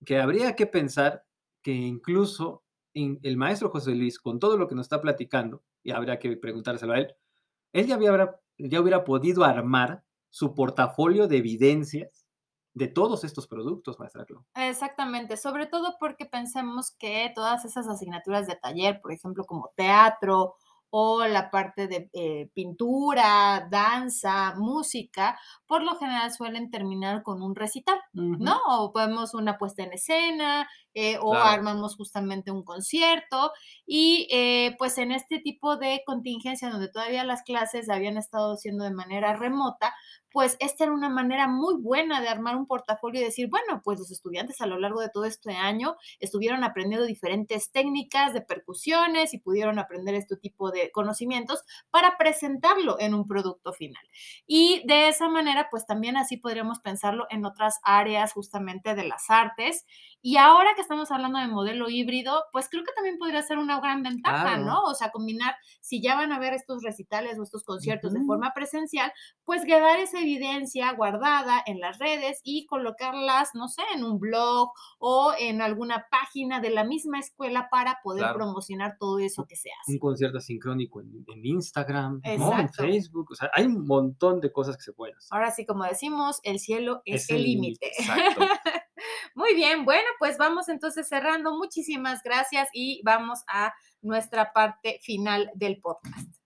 que 0.05 0.19
habría 0.19 0.55
que 0.55 0.67
pensar 0.67 1.23
que 1.61 1.71
incluso 1.71 2.63
el 2.93 3.37
maestro 3.37 3.69
José 3.69 3.93
Luis, 3.93 4.19
con 4.19 4.39
todo 4.39 4.57
lo 4.57 4.67
que 4.67 4.75
nos 4.75 4.85
está 4.85 5.01
platicando, 5.01 5.63
y 5.83 5.91
habría 5.91 6.17
que 6.17 6.35
preguntárselo 6.35 6.93
a 6.93 6.99
él, 6.99 7.15
él 7.73 7.85
ya, 7.85 7.95
había, 7.95 8.39
ya 8.57 8.81
hubiera 8.81 9.03
podido 9.03 9.43
armar 9.43 10.03
su 10.29 10.55
portafolio 10.55 11.27
de 11.27 11.37
evidencias 11.37 12.25
de 12.73 12.87
todos 12.87 13.23
estos 13.23 13.47
productos, 13.47 13.99
maestra 13.99 14.25
Clau. 14.25 14.45
Exactamente, 14.55 15.35
sobre 15.35 15.65
todo 15.65 15.95
porque 15.99 16.25
pensemos 16.25 16.91
que 16.91 17.31
todas 17.33 17.65
esas 17.65 17.87
asignaturas 17.87 18.45
de 18.47 18.55
taller, 18.55 19.01
por 19.01 19.11
ejemplo, 19.11 19.45
como 19.45 19.71
teatro 19.75 20.55
o 20.89 21.25
la 21.25 21.51
parte 21.51 21.87
de 21.87 22.09
eh, 22.13 22.49
pintura, 22.53 23.67
danza, 23.69 24.55
música, 24.55 25.37
por 25.65 25.83
lo 25.83 25.95
general 25.95 26.31
suelen 26.31 26.71
terminar 26.71 27.23
con 27.23 27.41
un 27.41 27.55
recital, 27.55 27.99
¿no? 28.13 28.59
O 28.67 28.91
podemos 28.91 29.33
una 29.33 29.57
puesta 29.57 29.83
en 29.83 29.93
escena, 29.93 30.67
eh, 30.93 31.19
o 31.21 31.35
armamos 31.35 31.95
justamente 31.95 32.51
un 32.51 32.63
concierto. 32.63 33.51
Y 33.85 34.27
eh, 34.31 34.75
pues 34.79 34.97
en 34.97 35.11
este 35.11 35.39
tipo 35.39 35.77
de 35.77 36.01
contingencia 36.05 36.69
donde 36.69 36.89
todavía 36.89 37.23
las 37.23 37.43
clases 37.43 37.89
habían 37.89 38.17
estado 38.17 38.55
siendo 38.55 38.83
de 38.83 38.91
manera 38.91 39.35
remota, 39.35 39.93
pues 40.37 40.55
esta 40.59 40.83
era 40.83 40.93
una 40.93 41.09
manera 41.09 41.47
muy 41.47 41.81
buena 41.81 42.21
de 42.21 42.27
armar 42.27 42.57
un 42.57 42.67
portafolio 42.67 43.19
y 43.19 43.23
decir, 43.23 43.49
bueno, 43.49 43.81
pues 43.83 43.97
los 43.97 44.11
estudiantes 44.11 44.61
a 44.61 44.67
lo 44.67 44.77
largo 44.77 45.01
de 45.01 45.09
todo 45.09 45.25
este 45.25 45.55
año 45.55 45.95
estuvieron 46.19 46.63
aprendiendo 46.63 47.07
diferentes 47.07 47.71
técnicas 47.71 48.35
de 48.35 48.41
percusiones 48.41 49.33
y 49.33 49.39
pudieron 49.39 49.79
aprender 49.79 50.13
este 50.13 50.37
tipo 50.37 50.69
de 50.69 50.91
conocimientos 50.91 51.63
para 51.89 52.19
presentarlo 52.19 52.99
en 52.99 53.15
un 53.15 53.27
producto 53.27 53.73
final. 53.73 54.03
Y 54.45 54.83
de 54.85 55.07
esa 55.07 55.27
manera, 55.27 55.69
pues 55.71 55.87
también 55.87 56.17
así 56.17 56.37
podríamos 56.37 56.81
pensarlo 56.81 57.25
en 57.31 57.43
otras 57.43 57.79
áreas 57.81 58.33
justamente 58.33 58.93
de 58.93 59.07
las 59.07 59.31
artes. 59.31 59.87
Y 60.21 60.37
ahora 60.37 60.75
que 60.75 60.81
estamos 60.81 61.09
hablando 61.09 61.39
de 61.39 61.47
modelo 61.47 61.89
híbrido, 61.89 62.43
pues 62.51 62.69
creo 62.69 62.83
que 62.83 62.93
también 62.93 63.17
podría 63.17 63.41
ser 63.41 63.57
una 63.57 63.79
gran 63.79 64.03
ventaja, 64.03 64.57
¿no? 64.57 64.83
O 64.83 64.93
sea, 64.93 65.09
combinar, 65.09 65.55
si 65.81 65.99
ya 65.99 66.15
van 66.15 66.31
a 66.31 66.37
ver 66.37 66.53
estos 66.53 66.83
recitales 66.83 67.39
o 67.39 67.43
estos 67.43 67.63
conciertos 67.63 68.13
de 68.13 68.23
forma 68.23 68.53
presencial, 68.53 69.11
pues 69.43 69.65
quedar 69.65 69.97
esa 69.99 70.19
evidencia 70.27 70.91
guardada 70.93 71.63
en 71.65 71.79
las 71.79 71.97
redes 71.99 72.41
y 72.43 72.65
colocarlas, 72.65 73.51
no 73.53 73.67
sé, 73.67 73.81
en 73.95 74.03
un 74.03 74.19
blog 74.19 74.71
o 74.99 75.33
en 75.39 75.61
alguna 75.61 76.05
página 76.11 76.59
de 76.59 76.69
la 76.69 76.83
misma 76.83 77.19
escuela 77.19 77.69
para 77.71 77.99
poder 78.03 78.33
promocionar 78.33 78.97
todo 78.99 79.19
eso 79.19 79.45
que 79.47 79.55
se 79.55 79.69
hace. 79.71 79.93
Un 79.93 79.99
concierto 79.99 80.39
sincrónico 80.39 81.01
en, 81.01 81.25
Instagram, 81.43 82.19
en 82.23 82.69
Facebook, 82.69 83.31
o 83.31 83.35
sea, 83.35 83.49
hay 83.53 83.65
un 83.65 83.85
montón 83.85 84.41
de 84.41 84.51
cosas 84.51 84.75
que 84.75 84.83
se 84.83 84.93
pueden 84.93 85.15
hacer. 85.15 85.29
Ahora 85.31 85.51
sí, 85.51 85.65
como 85.65 85.85
decimos, 85.85 86.39
el 86.43 86.59
cielo 86.59 87.01
es, 87.05 87.29
el 87.29 87.43
límite. 87.43 87.91
Muy 89.35 89.53
bien, 89.55 89.85
bueno, 89.85 90.07
pues 90.19 90.37
vamos 90.37 90.67
entonces 90.67 91.07
cerrando. 91.07 91.55
Muchísimas 91.55 92.21
gracias 92.23 92.69
y 92.73 93.01
vamos 93.03 93.43
a 93.47 93.73
nuestra 94.01 94.51
parte 94.51 94.99
final 95.03 95.51
del 95.55 95.79
podcast. 95.79 96.36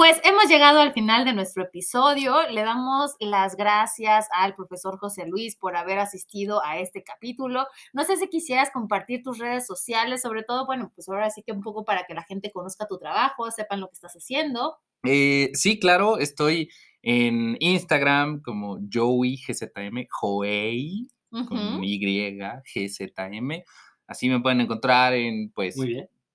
Pues 0.00 0.18
hemos 0.24 0.48
llegado 0.48 0.80
al 0.80 0.94
final 0.94 1.26
de 1.26 1.34
nuestro 1.34 1.64
episodio. 1.64 2.48
Le 2.48 2.62
damos 2.62 3.16
las 3.20 3.54
gracias 3.54 4.28
al 4.32 4.54
profesor 4.54 4.96
José 4.98 5.26
Luis 5.26 5.56
por 5.56 5.76
haber 5.76 5.98
asistido 5.98 6.64
a 6.64 6.78
este 6.78 7.04
capítulo. 7.04 7.66
No 7.92 8.04
sé 8.04 8.16
si 8.16 8.30
quisieras 8.30 8.70
compartir 8.70 9.22
tus 9.22 9.36
redes 9.36 9.66
sociales, 9.66 10.22
sobre 10.22 10.42
todo, 10.42 10.64
bueno, 10.64 10.90
pues 10.94 11.06
ahora 11.10 11.28
sí 11.28 11.42
que 11.42 11.52
un 11.52 11.60
poco 11.60 11.84
para 11.84 12.04
que 12.04 12.14
la 12.14 12.22
gente 12.22 12.50
conozca 12.50 12.88
tu 12.88 12.96
trabajo, 12.96 13.50
sepan 13.50 13.80
lo 13.80 13.88
que 13.88 13.92
estás 13.92 14.14
haciendo. 14.14 14.78
Eh, 15.04 15.50
sí, 15.52 15.78
claro, 15.78 16.16
estoy 16.16 16.70
en 17.02 17.58
Instagram 17.60 18.40
como 18.40 18.78
Joey 18.90 19.36
GZM, 19.36 20.06
Joey, 20.08 21.10
con 21.46 21.84
Y, 21.84 22.00
GZM. 22.00 23.64
Así 24.06 24.30
me 24.30 24.40
pueden 24.40 24.62
encontrar 24.62 25.12
en, 25.12 25.50
pues, 25.50 25.76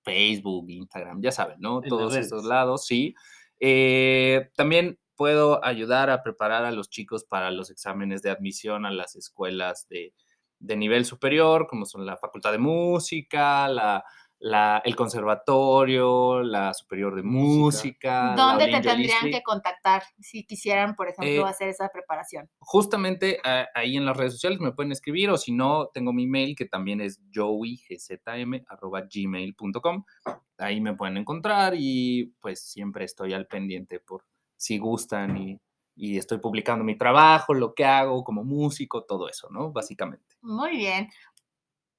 Facebook, 0.03 0.69
Instagram, 0.69 1.19
ya 1.19 1.31
saben, 1.31 1.57
¿no? 1.59 1.81
En 1.81 1.89
Todos 1.89 2.15
estos 2.15 2.45
lados, 2.45 2.85
sí. 2.85 3.15
Eh, 3.67 4.51
también 4.55 4.99
puedo 5.15 5.65
ayudar 5.65 6.11
a 6.11 6.21
preparar 6.21 6.65
a 6.65 6.71
los 6.71 6.87
chicos 6.87 7.23
para 7.23 7.49
los 7.49 7.71
exámenes 7.71 8.21
de 8.21 8.29
admisión 8.29 8.85
a 8.85 8.91
las 8.91 9.15
escuelas 9.15 9.87
de, 9.89 10.13
de 10.59 10.77
nivel 10.77 11.03
superior, 11.03 11.65
como 11.67 11.87
son 11.87 12.05
la 12.05 12.15
Facultad 12.15 12.51
de 12.51 12.59
Música, 12.59 13.67
la, 13.67 14.03
la- 14.39 14.81
el 14.85 14.95
Conservatorio, 14.95 16.43
la 16.43 16.73
Superior 16.73 17.15
de 17.15 17.23
Música. 17.23 18.35
la 18.35 18.37
¿Dónde 18.37 18.65
te 18.67 18.81
tendrían 18.81 19.31
que 19.31 19.41
contactar 19.43 20.03
si 20.19 20.45
quisieran, 20.45 20.95
por 20.95 21.07
ejemplo, 21.07 21.47
Eh, 21.47 21.49
hacer 21.49 21.69
esa 21.69 21.89
preparación? 21.89 22.49
justamente 22.59 23.39
ah, 23.43 23.67
ahí 23.73 23.95
en 23.97 24.05
las 24.05 24.17
redes 24.17 24.33
sociales 24.33 24.59
me 24.59 24.71
pueden 24.73 24.91
escribir 24.91 25.29
o 25.29 25.37
si 25.37 25.51
no, 25.51 25.87
tengo 25.93 26.13
mi 26.13 26.27
mail 26.27 26.55
que 26.55 26.65
también 26.65 27.01
es 27.01 27.19
joeygzm.gmail.com. 27.33 30.03
Ahí 30.57 30.81
me 30.81 30.95
pueden 30.95 31.17
encontrar 31.17 31.73
y 31.77 32.33
pues 32.41 32.61
siempre 32.61 33.05
estoy 33.05 33.33
al 33.33 33.47
pendiente 33.47 33.99
por 33.99 34.25
si 34.55 34.77
gustan 34.77 35.37
y, 35.37 35.59
y 35.95 36.17
estoy 36.17 36.39
publicando 36.39 36.83
mi 36.83 36.97
trabajo, 36.97 37.53
lo 37.53 37.73
que 37.73 37.85
hago 37.85 38.23
como 38.23 38.43
músico, 38.43 39.03
todo 39.03 39.29
eso, 39.29 39.47
¿no? 39.51 39.71
Básicamente. 39.71 40.35
Muy 40.41 40.77
bien. 40.77 41.09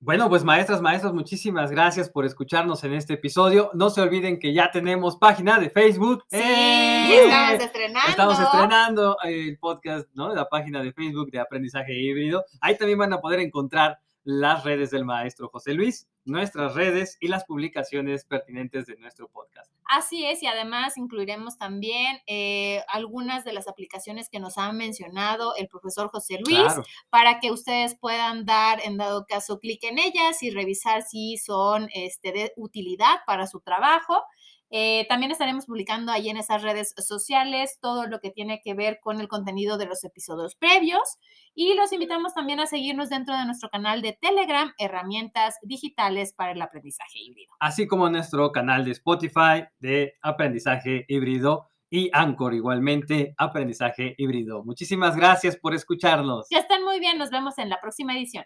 Bueno, 0.07 0.29
pues 0.29 0.45
maestras, 0.45 0.81
maestros, 0.81 1.13
muchísimas 1.13 1.73
gracias 1.73 2.09
por 2.09 2.25
escucharnos 2.25 2.85
en 2.85 2.93
este 2.93 3.15
episodio. 3.15 3.73
No 3.75 3.91
se 3.91 4.01
olviden 4.01 4.39
que 4.39 4.55
ya 4.55 4.71
tenemos 4.71 5.17
página 5.17 5.59
de 5.59 5.69
Facebook. 5.69 6.23
Sí, 6.31 6.39
¡Eh! 6.39 7.25
estamos 7.25 7.65
estrenando. 7.65 8.11
Estamos 8.11 8.39
estrenando 8.39 9.17
el 9.25 9.59
podcast, 9.59 10.09
¿no? 10.15 10.33
La 10.33 10.49
página 10.49 10.81
de 10.81 10.93
Facebook 10.93 11.33
de 11.33 11.41
aprendizaje 11.41 11.93
híbrido. 11.93 12.45
Ahí 12.61 12.79
también 12.79 13.01
van 13.01 13.15
a 13.15 13.21
poder 13.21 13.41
encontrar 13.41 13.99
las 14.23 14.63
redes 14.63 14.93
del 14.93 15.05
maestro 15.05 15.49
José 15.49 15.75
Luis, 15.75 16.07
nuestras 16.27 16.75
redes 16.75 17.17
y 17.21 17.29
las 17.29 17.45
publicaciones 17.45 18.25
pertinentes 18.25 18.87
de 18.87 18.97
nuestro 18.97 19.29
podcast. 19.29 19.71
Así 19.89 20.27
es, 20.27 20.43
y 20.43 20.47
además 20.47 20.99
incluiremos 20.99 21.59
también 21.59 22.19
eh, 22.27 22.83
algunas 22.89 23.45
de 23.45 23.53
las 23.53 23.69
aplicaciones 23.69 24.29
que 24.29 24.41
nos 24.41 24.59
ha 24.59 24.73
mencionado 24.73 25.55
el 25.57 25.69
profesor 25.69 26.09
José 26.09 26.39
Luis 26.45 26.59
Claro. 26.59 26.83
para 27.09 27.39
que 27.39 27.53
ustedes 27.53 27.95
puedan 27.95 28.45
dar, 28.45 28.81
en 28.85 28.97
dado 28.97 29.25
caso, 29.27 29.61
clic 29.61 29.83
en 29.85 29.99
ellas 29.99 30.43
y 30.43 30.51
revisar 30.51 31.03
si 31.03 31.37
son 31.37 31.89
este, 31.95 32.33
de 32.33 32.53
utilidad 32.57 33.19
para 33.27 33.47
su 33.47 33.61
trabajo. 33.61 34.23
Eh, 34.71 35.07
también 35.09 35.31
estaremos 35.31 35.67
publicando 35.67 36.11
ahí 36.11 36.29
en 36.29 36.37
esas 36.37 36.63
redes 36.63 36.93
sociales 36.97 37.79
todo 37.81 38.07
lo 38.07 38.19
que 38.19 38.31
tiene 38.31 38.61
que 38.63 38.75
ver 38.75 38.99
con 39.01 39.21
el 39.21 39.29
contenido 39.29 39.79
de 39.79 39.87
los 39.87 40.03
episodios 40.03 40.57
previos 40.57 41.19
y 41.55 41.75
los 41.75 41.93
invitamos 41.93 42.35
también 42.35 42.59
a 42.61 42.67
seguirnos 42.67 43.09
dentro 43.09 43.37
de 43.37 43.45
nuestro 43.45 43.69
canal 43.69 44.03
de 44.03 44.19
Telegram, 44.21 44.73
herramientas 44.79 45.57
digitales 45.63 46.33
para 46.33 46.53
el 46.53 46.63
aprendizaje 46.63 47.19
híbrido. 47.19 47.55
Así 47.61 47.87
como 47.87 48.11
nuestro 48.11 48.51
canal 48.51 48.85
de 48.85 48.91
Spotify 48.93 49.65
de 49.79 50.15
aprendizaje 50.21 51.05
híbrido 51.09 51.69
y 51.89 52.11
Anchor 52.13 52.53
igualmente, 52.55 53.35
aprendizaje 53.39 54.15
híbrido. 54.19 54.65
Muchísimas 54.65 55.17
gracias 55.17 55.57
por 55.57 55.75
escucharnos. 55.75 56.49
Que 56.51 56.59
estén 56.59 56.85
muy 56.85 56.99
bien, 56.99 57.19
nos 57.19 57.31
vemos 57.31 57.59
en 57.59 57.69
la 57.71 57.81
próxima 57.81 58.17
edición. 58.17 58.45